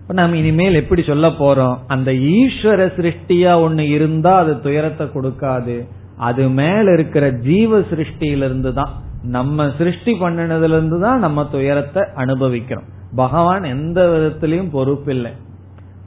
நம்ம 0.07 0.37
இனிமேல் 0.37 0.75
எப்படி 0.75 1.03
சொல்ல 1.03 1.29
போறோம்? 1.29 1.79
அந்த 1.87 2.13
ஈஸ்வர 2.13 2.87
சிருஷ்டியா 2.97 3.53
ஒண்ணு 3.67 3.81
இருந்தா 3.81 4.39
அது 4.39 4.61
துயரத்தை 4.61 5.07
கொடுக்காது. 5.07 5.87
அது 6.17 6.49
மேல 6.49 6.93
இருக்கிற 6.93 7.31
ஜீவ 7.31 7.79
சிருஷ்டியிலிருந்து 7.79 8.73
தான் 8.73 8.93
நம்ம 9.23 9.71
சிருஷ்டி 9.79 10.13
பண்ணினதுல 10.13 10.77
இருந்து 10.77 11.01
தான் 11.01 11.19
நம்ம 11.19 11.45
துயரத்தை 11.45 12.03
அனுபவிக்கிறோம். 12.15 13.03
பகவான் 13.15 13.65
எந்த 13.65 14.07
விதத்திலையும் 14.07 14.71
பொறுப்பில்லை. 14.73 15.33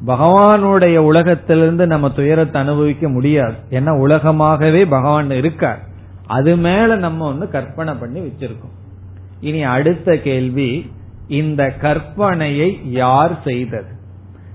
பகவானுடைய 0.07 0.97
உலகத்திலிருந்து 0.97 1.87
நம்ம 1.87 2.09
துயரத்தை 2.09 2.61
அனுபவிக்க 2.61 3.09
முடியாது. 3.09 3.53
ஏன்னா 3.69 3.91
உலகமாகவே 4.07 4.85
பகவான் 4.89 5.31
இருக்கார். 5.31 5.79
அது 6.25 6.55
மேல 6.55 6.95
நம்ம 6.95 7.27
வந்து 7.27 7.49
கற்பனை 7.49 7.93
பண்ணி 7.93 8.19
வச்சிருக்கோம். 8.19 8.75
இனி 9.41 9.63
அடுத்த 9.63 10.17
கேள்வி 10.17 10.91
இந்த 11.27 11.73
கற்பனையை 11.81 12.89
யார் 12.89 13.41
செய்தது? 13.43 13.87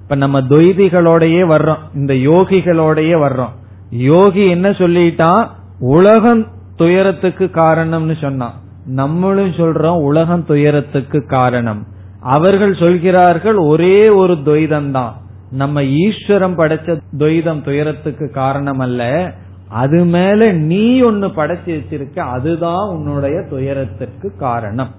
இப்ப 0.03 0.15
நம்ம 0.15 0.41
துவைதிகளோடயே 0.41 1.47
வர்றோம். 1.47 1.79
இந்த 1.95 2.15
யோகிகளோடயே 2.15 3.15
வர்றோம். 3.17 3.51
யோகி 3.91 4.49
என்ன 4.49 4.71
சொல்லிட்டான்? 4.71 5.49
உலகம் 5.79 6.47
துயரத்துக்கு 6.77 7.51
காரணம்னு 7.55 8.21
சொன்னான். 8.21 8.55
நம்மளும் 8.87 9.51
சொல்றோம் 9.51 10.01
உலகம் 10.01 10.47
துயரத்துக்கு 10.47 11.27
காரணம். 11.27 11.87
அவர்கள் 12.23 12.75
சொல்கிறார்கள் 12.75 13.57
ஒரே 13.57 14.09
ஒரு 14.09 14.35
துவைதம் 14.35 14.91
தான் 14.91 15.15
நம்ம 15.51 15.83
ஈஸ்வரம் 15.83 16.59
படைச்ச 16.59 17.01
துவைதம் 17.19 17.63
துயரத்துக்கு 17.63 18.31
காரணம் 18.31 18.79
அல்ல 18.79 19.33
அது 19.69 20.05
மேல 20.05 20.53
நீ 20.53 21.01
ஒன்னு 21.01 21.27
படைச்சு 21.27 21.67
வச்சிருக்க 21.67 22.19
அதுதான் 22.19 22.89
உன்னுடைய 22.89 23.41
துயரத்திற்கு 23.51 24.37
காரணம். 24.37 24.91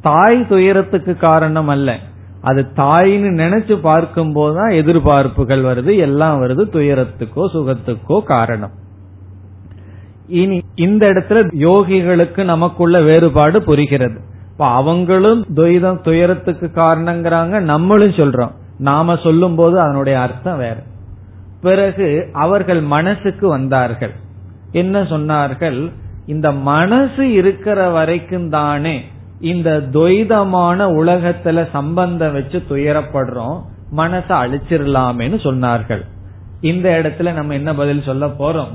தாய் 0.00 0.46
துயரத்துக்கு 0.48 1.16
காரணம் 1.16 1.68
அல்ல 1.68 1.98
அது 2.40 2.66
தாயின்னு 2.76 3.30
நினைச்சு 3.42 3.78
பார்க்கும் 3.80 4.32
போதுதான் 4.32 4.68
எதிர்பார்ப்புகள் 4.68 5.62
வருது 5.64 5.96
எல்லாம் 5.96 6.42
வருது 6.42 6.62
துயரத்துக்கோ 6.72 7.44
சுகத்துக்கோ 7.54 8.22
காரணம். 8.22 8.70
இனி 10.26 10.60
இந்த 10.74 11.12
இடத்துல 11.12 11.40
யோகிகளுக்கு 11.58 12.44
நமக்குள்ள 12.44 13.00
வேறுபாடு 13.00 13.62
புரிகிறது. 13.62 14.30
இப்ப 14.62 14.74
அவங்களும் 14.74 15.46
துயதம் 15.54 16.00
துயரத்துக்கு 16.00 16.70
காரணங்கிறாங்க 16.74 17.60
நம்மளும் 17.60 18.10
சொல்றோம். 18.10 18.50
நாம 18.78 19.16
சொல்லும் 19.16 19.54
போது 19.54 19.80
அதனுடைய 19.80 20.20
அர்த்தம் 20.20 20.58
வேற. 20.58 20.76
பிறகு 21.60 22.28
அவர்கள் 22.32 22.80
மனசுக்கு 22.80 23.48
வந்தார்கள். 23.48 24.10
என்ன 24.72 25.02
சொன்னார்கள்? 25.02 25.92
இந்த 26.26 26.52
மனசு 26.52 27.32
இருக்கிற 27.32 27.88
வரைக்கும் 27.88 28.50
தானே 28.50 29.04
இந்த 29.40 29.82
துவைதமான 29.92 30.86
உலகத்துல 30.92 31.70
சம்பந்தம் 31.70 32.32
வச்சு 32.32 32.62
துயரப்படுறோம் 32.68 33.62
மனசை 33.96 34.32
அழிச்சிடலாமேன்னு 34.44 35.40
சொன்னார்கள். 35.40 36.04
இந்த 36.60 37.00
இடத்துல 37.02 37.32
நம்ம 37.32 37.52
என்ன 37.52 37.74
பதில் 37.74 38.02
சொல்ல 38.02 38.26
போறோம்? 38.26 38.68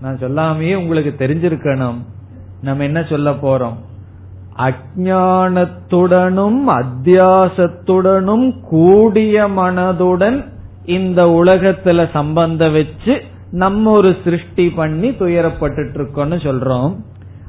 நான் 0.00 0.18
சொல்லாமையே 0.18 0.74
உங்களுக்கு 0.74 1.26
தெரிஞ்சிருக்கணும். 1.26 1.96
நம்ம 2.62 2.84
என்ன 2.84 3.02
சொல்ல 3.02 3.30
போறோம்? 3.30 3.88
அஜானத்துடனும் 4.56 6.66
அத்தியாசத்துடனும் 6.66 8.60
கூடிய 8.60 9.48
மனதுடன் 9.48 10.44
இந்த 10.84 11.24
உலகத்துல 11.24 12.10
சம்பந்தம் 12.10 12.72
வச்சு 12.72 13.22
நம்ம 13.50 13.90
ஒரு 13.90 14.16
சிருஷ்டி 14.24 14.70
பண்ணி 14.70 15.10
துயரப்பட்டு 15.10 15.90
இருக்கோம்னு 15.94 16.16
சொல்றோம். 16.16 16.94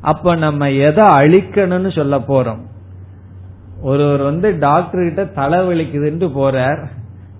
அப்ப 0.02 0.36
நம்ம 0.36 0.72
எதை 0.72 1.08
அழிக்கணும்னு 1.08 1.95
சொல்ல 1.95 2.18
போறோம். 2.18 2.60
ஒருவர் 3.82 4.22
வந்து 4.22 4.60
டாக்டர் 4.60 5.04
கிட்ட 5.04 5.26
தலை 5.26 5.60
வலிக்குதுன்னு 5.60 6.20
போறார். 6.20 6.86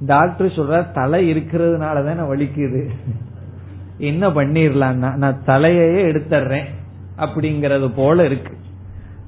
டாக்டர் 0.06 0.48
சொல்றார் 0.48 0.92
தலை 0.92 1.34
இருக்கிறதுனால 1.34 1.78
தானே 1.78 2.34
வலிக்குது. 2.34 2.90
என்ன 3.98 4.30
பண்ணிடலாம்னா 4.30 5.04
நான் 5.16 5.42
தலையையே 5.46 6.06
எடுத்துறேன் 6.06 6.66
அப்படிங்கறது 7.18 7.96
போல 7.96 8.26
இருக்கு. 8.26 8.58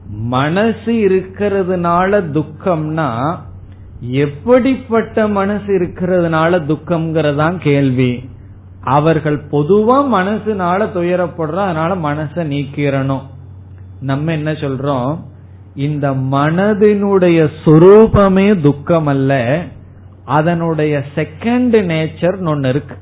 மனசு 0.09 0.93
இருக்கிறதுனால 0.93 2.21
துக்கம்னா 2.31 3.35
எப்படிப்பட்ட 3.99 5.27
மனசு 5.27 5.79
இருக்கிறதுனால 5.79 6.61
துக்கம்ங்கிறதான் 6.63 7.57
கேள்வி. 7.57 8.29
அவர்கள் 8.79 9.45
பொதுவா 9.51 10.05
மனசுனால 10.13 10.87
துயரப்படுறோம் 10.95 11.67
அதனால 11.67 11.95
மனச 11.95 12.35
நீக்கிறணும் 12.35 13.21
நம்ம 13.99 14.31
என்ன 14.31 14.51
சொல்றோம்? 14.51 15.19
இந்த 15.75 16.11
மனதினுடைய 16.11 17.49
சொரூபமே 17.65 18.61
துக்கம் 18.61 19.07
அல்ல 19.07 19.63
அதனுடைய 20.25 21.03
செகண்ட் 21.15 21.81
நேச்சர் 21.81 22.47
ஒன்னு 22.47 22.69
இருக்கு. 22.69 22.95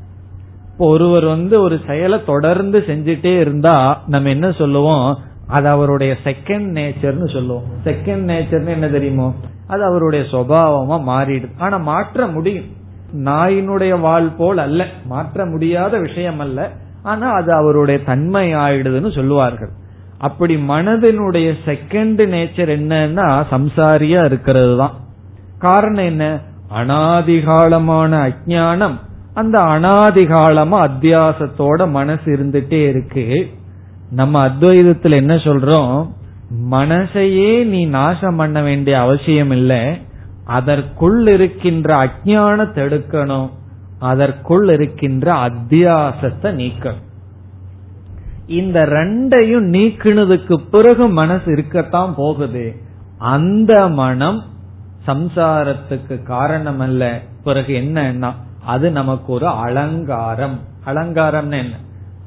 இப்போ 0.71 0.87
ஒருவர் 0.87 1.25
வந்து 1.25 1.61
ஒரு 1.61 1.79
செயலை 1.87 2.23
தொடர்ந்து 2.23 2.79
செஞ்சுட்டே 2.79 3.39
இருந்தா 3.39 4.03
நம்ம 4.07 4.29
என்ன 4.29 4.51
சொல்லுவோம்? 4.51 5.19
அது 5.51 5.67
அவருடைய 5.67 6.17
செகண்ட் 6.23 6.69
நேச்சர்னு 6.77 7.31
சொல்லுவோம். 7.33 7.63
செகண்ட் 7.83 8.31
நேச்சர்னு 8.31 8.67
என்ன 8.67 8.87
தெரியுமோ? 8.87 9.33
அது 9.67 9.83
அவருடைய 9.83 10.25
சுவாவமா 10.31 10.97
மாறிடுது 11.11 11.49
ஆனா 11.57 11.77
மாற்ற 11.77 12.27
முடியும். 12.27 12.65
நாயினுடைய 13.25 13.99
வாழ் 13.99 14.35
போல் 14.37 14.57
அல்ல. 14.57 14.85
மாற்ற 15.05 15.45
முடியாத 15.45 15.99
விஷயம் 15.99 16.39
அல்ல. 16.39 16.69
ஆனா 17.03 17.31
அது 17.31 17.53
அவருடைய 17.53 18.03
தன்மை 18.03 18.55
ஆயிடுதுன்னு 18.55 19.15
சொல்லுவார்கள். 19.15 19.69
அப்படி 20.17 20.55
மனதினுடைய 20.55 21.53
செகண்ட் 21.65 22.21
நேச்சர் 22.33 22.73
என்னன்னா 22.79 23.43
சம்சாரியா 23.51 24.25
இருக்கிறது 24.25 24.77
தான் 24.77 24.91
காரணம் 25.57 26.05
என்ன? 26.05 26.39
அனாதிகாலமான 26.77 28.11
அஜானம் 28.21 28.97
அந்த 29.33 29.59
அனாதிகாலமா 29.59 30.89
அத்தியாசத்தோட 30.89 31.89
மனசு 31.89 32.31
இருந்துட்டே 32.31 32.87
இருக்கு. 32.87 33.49
நம்ம 34.11 34.47
அத்வைதத்துல 34.47 35.09
என்ன 35.09 35.35
சொல்றோம்? 35.35 36.09
மனசையே 36.71 37.65
நீ 37.65 37.85
நாசம் 37.85 38.35
பண்ண 38.35 38.61
வேண்டிய 38.61 38.99
அவசியம் 38.99 39.51
இல்லை. 39.51 40.01
அதற்குள் 40.45 41.27
இருக்கின்ற 41.27 42.05
அஜான 42.05 42.59
எடுக்கணும். 42.75 43.49
அதற்குள் 43.99 44.69
இருக்கின்ற 44.69 45.33
அத்தியாசத்தை 45.33 46.43
நீக்கணும். 46.43 47.09
இந்த 48.47 48.85
ரெண்டையும் 48.85 49.65
நீக்கினதுக்கு 49.65 50.55
பிறகு 50.71 51.07
மனசு 51.07 51.51
இருக்கத்தான் 51.51 52.15
போகுது. 52.15 52.75
அந்த 53.17 53.87
மனம் 53.87 54.43
சம்சாரத்துக்கு 55.07 56.23
காரணம் 56.23 56.79
அல்ல 56.79 57.21
பிறகு 57.43 57.73
என்னன்னா 57.73 58.31
அது 58.65 58.91
நமக்கு 58.91 59.33
ஒரு 59.33 59.47
அலங்காரம். 59.47 60.59
அலங்காரம்னு 60.85 61.57
என்ன? 61.57 61.75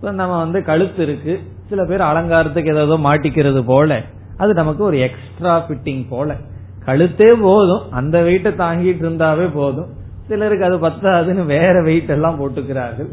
நம்ம 0.00 0.38
வந்து 0.38 0.64
கழுத்து 0.64 1.02
இருக்கு. 1.02 1.40
சில 1.74 1.84
பேர் 1.84 2.02
அலங்காரத்துக்கு 2.02 2.72
ஏதோ 2.74 2.96
மாட்டிக்கிறது 3.06 3.60
போல. 3.62 4.00
அது 4.36 4.52
நமக்கு 4.54 4.84
ஒரு 4.84 4.98
எக்ஸ்ட்ரா 4.98 5.54
ஃபிட்டிங் 5.66 6.04
போல. 6.08 6.36
கழுத்தே 6.84 7.32
போதும் 7.32 7.84
அந்த 7.90 8.16
வெயிட்ட 8.22 8.50
தாங்கிட்டு 8.62 9.02
இருந்தாவே 9.04 9.46
போதும். 9.52 9.88
சிலருக்கு 10.28 10.64
அது 10.64 10.76
பத்தாதுன்னு 10.76 11.46
வேற 11.46 11.82
வெயிட் 11.82 12.10
எல்லாம் 12.10 12.38
போட்டுக்கிறார்கள். 12.40 13.10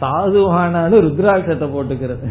சாதுவானாலும் 0.00 1.04
ருத்ராட்சத்தை 1.06 1.66
போட்டுக்கிறது. 1.74 2.28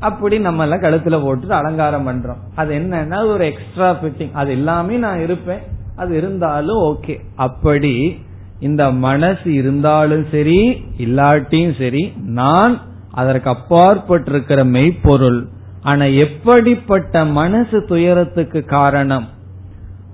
அப்படி 0.00 0.38
நம்ம 0.38 0.62
எல்லாம் 0.62 0.80
கழுத்துல 0.80 1.22
போட்டு 1.22 1.54
அலங்காரம் 1.54 2.06
பண்றோம். 2.08 2.40
அது 2.54 2.70
என்னன்னா 2.78 3.18
ஒரு 3.28 3.44
எக்ஸ்ட்ரா 3.46 3.90
ஃபிட்டிங் 3.90 4.32
அது 4.32 4.50
எல்லாமே 4.50 4.96
நான் 4.96 5.20
இருப்பேன். 5.20 5.62
அது 5.96 6.16
இருந்தாலும் 6.16 6.82
ஓகே 6.82 7.16
அப்படி 7.36 7.96
இந்த 8.60 8.90
மனசு 8.90 9.52
இருந்தாலும் 9.52 10.26
சரி 10.30 10.84
இல்லாட்டியும் 10.98 11.78
சரி 11.78 12.12
நான் 12.40 12.74
அதற்கு 13.12 13.50
அப்பாற்பட்டிருக்கிற 13.50 14.64
மெய்ப்பொருள். 14.64 15.48
ஆனா 15.82 16.04
எப்படிப்பட்ட 16.04 17.24
மனசு 17.24 17.84
துயரத்துக்கு 17.84 18.64
காரணம்? 18.64 19.28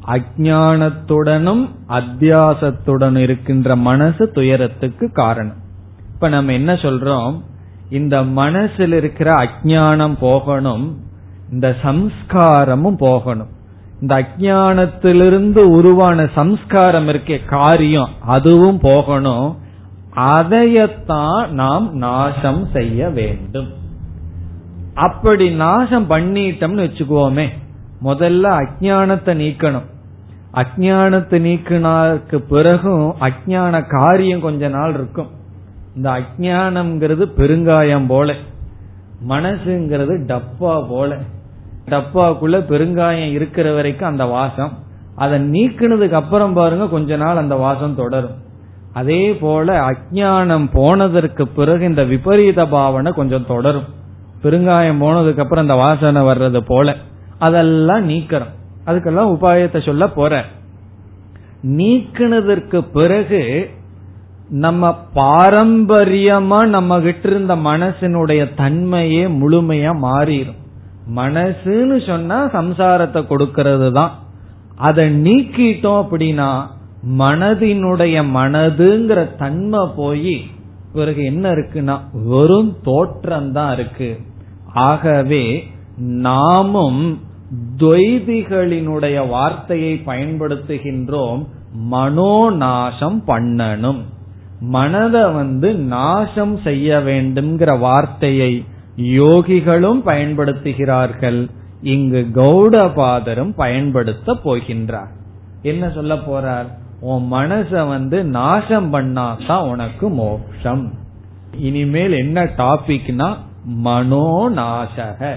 அஜானத்துடனும் 0.06 1.68
அத்தியாசத்துடன் 1.88 3.16
இருக்கின்ற 3.16 3.76
மனசு 3.76 4.30
துயரத்துக்கு 4.30 5.12
காரணம். 5.12 5.56
இப்ப 6.14 6.28
நம்ம 6.28 6.52
என்ன 6.52 6.74
சொல்றோம்? 6.74 7.40
இந்த 7.88 8.22
மனசில் 8.22 8.92
இருக்கிற 8.92 9.48
அஜானம் 9.48 10.16
போகணும் 10.20 11.00
இந்த 11.50 11.74
சம்ஸ்காரமும் 11.82 12.96
போகணும். 12.96 13.48
இந்த 14.00 14.22
அஜானத்திலிருந்து 14.22 15.58
உருவான 15.58 16.28
சம்ஸ்காரம் 16.34 17.08
இருக்க 17.08 17.36
காரியம் 17.36 18.08
அதுவும் 18.20 18.78
போகணும். 18.78 19.56
அதையத்தான் 20.18 21.48
நாம் 21.48 21.96
நாசம் 21.96 22.68
செய்ய 22.72 23.08
வேண்டும். 23.08 23.68
அப்படி 24.94 25.50
நாசம் 25.50 26.10
பண்ணிட்டோம்னு 26.10 26.84
வச்சுக்கோமே 26.86 27.46
முதல்ல 28.04 28.44
அஜானத்தை 28.60 29.32
நீக்கணும். 29.42 29.86
அஜானத்தை 30.54 31.38
நீக்கினாருக்கு 31.46 32.36
பிறகும் 32.36 33.14
அஜான 33.20 33.84
காரியம் 33.88 34.40
கொஞ்ச 34.40 34.68
நாள் 34.68 34.94
இருக்கும். 34.94 35.30
இந்த 35.96 36.10
அஜானம்ங்கிறது 36.10 37.24
பெருங்காயம் 37.36 38.06
போல 38.06 38.34
மனசுங்கிறது 39.28 40.14
டப்பா 40.26 40.88
போல. 40.88 41.16
டப்பாக்குள்ள 41.86 42.56
பெருங்காயம் 42.70 43.30
இருக்கிற 43.30 43.72
வரைக்கும் 43.72 44.08
அந்த 44.08 44.24
வாசம். 44.24 44.72
அதை 45.14 45.50
நீக்கினதுக்கு 45.50 46.18
அப்புறம் 46.22 46.52
பாருங்க 46.52 46.88
கொஞ்ச 46.88 47.16
நாள் 47.16 47.36
அந்த 47.36 47.54
வாசம் 47.54 47.94
தொடரும். 47.94 48.36
அதே 48.92 49.32
போல 49.32 49.90
அஜானம் 49.90 50.68
போனதற்கு 50.72 51.48
பிறகு 51.48 51.84
இந்த 51.84 52.04
விபரீத 52.04 52.66
பாவனை 52.66 53.12
கொஞ்சம் 53.12 53.46
தொடரும். 53.46 53.88
பெருங்காயம் 54.42 55.00
போனதுக்கு 55.00 55.38
அப்புறம் 55.38 55.64
அந்த 55.68 55.74
வாசனை 55.74 56.22
வர்றது 56.22 56.60
போல. 56.60 56.96
அதெல்லாம் 57.38 58.08
நீக்கிறோம் 58.08 58.54
அதுக்கெல்லாம் 58.86 59.32
உபாயத்தை 59.34 59.84
சொல்ல 59.84 60.08
போற. 60.08 60.44
நீக்கினதற்கு 61.62 62.80
பிறகு 62.92 63.70
நம்ம 64.48 64.98
பாரம்பரியமா 65.14 66.66
நம்ம 66.66 67.00
கிட்ட 67.00 67.28
இருந்த 67.28 67.56
மனசினுடைய 67.56 68.54
தன்மையே 68.56 69.28
முழுமையா 69.40 69.92
மாறிடும் 70.02 70.56
மனசுன்னு 71.16 72.06
சொன்னா 72.06 72.44
சம்சாரத்தை 72.46 73.20
கொடுக்கறது 73.28 73.92
தான் 73.92 74.10
அதை 74.76 75.04
நீக்கிட்டோம் 75.04 76.00
அப்படின்னா 76.02 76.66
மனதினுடைய 77.06 78.24
மனதுங்கிற 78.34 79.36
தன்மை 79.36 79.88
போய் 79.96 80.40
பிறகு 80.92 81.24
என்ன 81.24 81.52
இருக்குன்னா 81.52 82.00
வெறும் 82.12 82.76
தோற்றம் 82.82 83.52
தான் 83.52 83.72
இருக்கு. 83.72 84.18
ஆகவே 84.74 85.66
நாமும் 85.96 87.20
துவைதிகளினுடைய 87.76 89.28
வார்த்தையை 89.28 90.02
பயன்படுத்துகின்றோம் 90.06 91.46
மனோநாசம் 91.90 93.22
பண்ணணும். 93.26 93.98
மனதை 94.60 95.30
வந்து 95.30 95.74
நாசம் 95.74 96.58
செய்ய 96.58 96.98
வேண்டும்ங்கிற 96.98 97.78
வார்த்தையை 97.78 98.64
யோகிகளும் 98.96 100.00
பயன்படுத்துகிறார்கள். 100.04 101.48
இங்கு 101.82 102.26
கௌடபாதரும் 102.34 103.52
பயன்படுத்த 103.56 104.32
போகின்றார். 104.44 105.16
என்ன 105.62 105.90
சொல்ல 105.90 106.14
போறார்? 106.14 106.86
உன் 107.00 107.32
மனச 107.32 107.88
வந்து 107.88 108.24
நாசம் 108.24 108.92
பண்ணாதான் 108.92 109.68
உனக்கு 109.68 110.08
மோட்சம். 110.08 110.92
இனிமேல் 111.56 112.12
என்ன 112.12 112.44
டாபிக்னா 112.44 113.36
மனோநாசக. 113.84 115.34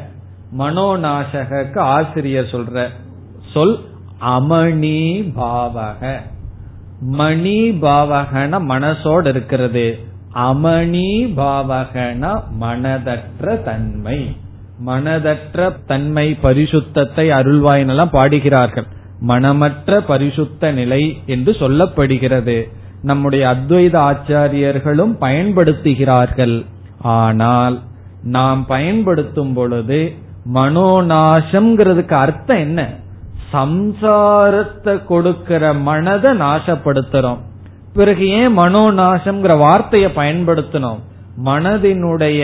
மனோநாசகக்கு 0.59 1.78
ஆசிரியர் 1.78 2.45
சொல்ற 2.45 2.88
சொல் 3.53 3.80
அமணி 4.22 5.32
பாவக 5.36 6.20
மணி 7.01 7.72
பாவகன 7.72 8.59
மனசோடு 8.59 9.26
இருக்கிறது. 9.26 9.99
அமணி 10.36 11.34
பாவகன 11.38 12.43
மனதற்ற 12.62 13.64
தன்மை. 13.64 14.36
மனதற்ற 14.86 15.86
தன்மை 15.86 16.38
பரிசுத்தத்தை 16.43 17.30
அருள்வாயினெல்லாம் 17.38 18.12
பாடுகிறார்கள். 18.12 18.86
மனமற்ற 19.22 19.99
பரிசுத்த 20.01 20.72
நிலை 20.72 21.03
என்று 21.26 21.51
சொல்லப்படுகிறது. 21.59 22.57
நம்முடைய 23.01 23.43
அத்வைத 23.47 23.95
ஆச்சாரியர்களும் 24.09 25.13
பயன்படுத்துகிறார்கள். 25.22 26.57
ஆனால் 27.17 27.78
நாம் 28.24 28.61
பயன்படுத்தும் 28.65 29.53
பொழுது 29.53 29.99
மனோநாசம்ங்கிறதுக்கு 30.53 32.15
அர்த்தம் 32.24 32.57
என்ன? 32.57 32.82
சம்சாரத்தை 33.53 34.93
கொடுக்கிற 35.05 35.74
மனதை 35.88 36.32
நாசப்படுத்துறோம். 36.38 37.41
பிறகு 37.93 38.26
ஏன் 38.39 38.53
மனோநாசம்ங்கிற 38.57 39.53
வார்த்தையை 39.57 40.09
பயன்படுத்தணும் 40.15 41.01
மனதினுடைய 41.45 42.41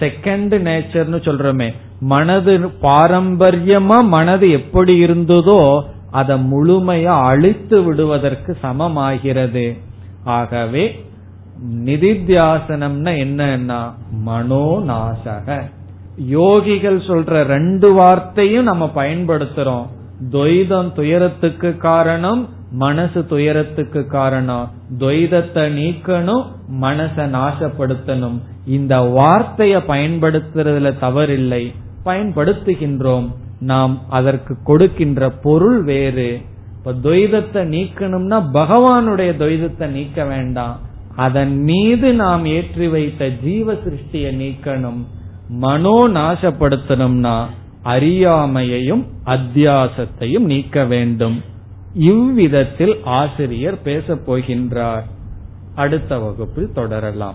செகண்ட் 0.00 0.54
நேச்சர்னு 0.66 1.18
சொல்றோமே. 1.26 1.68
மனது 2.12 2.52
பாரம்பரியமா 2.82 3.98
மனது 4.08 4.46
எப்படி 4.50 4.94
இருந்ததோ 4.96 5.60
அதை 6.12 6.52
முழுமையா 6.52 7.22
அழித்து 7.22 7.82
விடுவதற்கு 7.82 8.56
சமமாகிறது. 8.62 9.78
ஆகவே 10.24 11.04
நிதித்தியாசனம்னா 11.84 13.12
என்னன்னா 13.24 13.92
மனோநாசக. 14.26 15.70
யோகிகள் 16.30 16.98
சொல்ற 16.98 17.42
ரெண்டு 17.42 17.92
வார்த்தையும் 17.92 18.64
நம்ம 18.64 18.90
பயன்படுத்துறோம். 18.94 19.86
துவைதம் 20.30 20.92
துயரத்துக்கு 20.92 21.76
காரணம் 21.76 22.48
மனசு 22.72 23.26
துயரத்துக்கு 23.26 24.06
காரணம். 24.06 24.70
துவைதத்தை 24.98 25.66
நீக்கணும் 25.78 26.44
மனச 26.80 27.16
நாசப்படுத்தணும். 27.16 28.38
இந்த 28.66 28.98
வார்த்தைய 28.98 29.82
பயன்படுத்துறதுல 29.88 30.94
தவறில்லை. 31.00 31.74
பயன்படுத்துகின்றோம். 32.04 33.32
நாம் 33.62 33.94
அதற்கு 34.08 34.54
கொடுக்கின்ற 34.62 35.30
பொருள் 35.30 35.82
வேறு. 35.82 36.30
இப்ப 36.76 36.92
துவைதத்தை 36.92 37.62
நீக்கணும்னா 37.74 38.38
பகவானுடைய 38.52 39.30
துவைதத்தை 39.40 39.86
நீக்க 39.86 40.24
வேண்டாம். 40.24 40.78
அதன் 41.16 41.56
மீது 41.62 42.14
நாம் 42.14 42.44
ஏற்றி 42.46 42.88
வைத்த 42.88 43.28
ஜீவ 43.28 43.72
சிருஷ்டியை 43.72 44.30
நீக்கணும். 44.42 45.02
மனோ 45.48 45.96
நாசப்படுத்தணும்னா 46.08 47.36
அறியாமையையும் 47.84 49.04
அத்தியாசத்தையும் 49.26 50.46
நீக்க 50.52 50.84
வேண்டும். 50.84 51.42
இவ்விதத்தில் 51.94 52.94
ஆசிரியர் 53.04 53.82
பேசப் 53.82 54.30
போகின்றார். 54.30 55.06
அடுத்த 55.74 56.18
வகுப்பில் 56.18 56.72
தொடரலாம். 56.74 57.34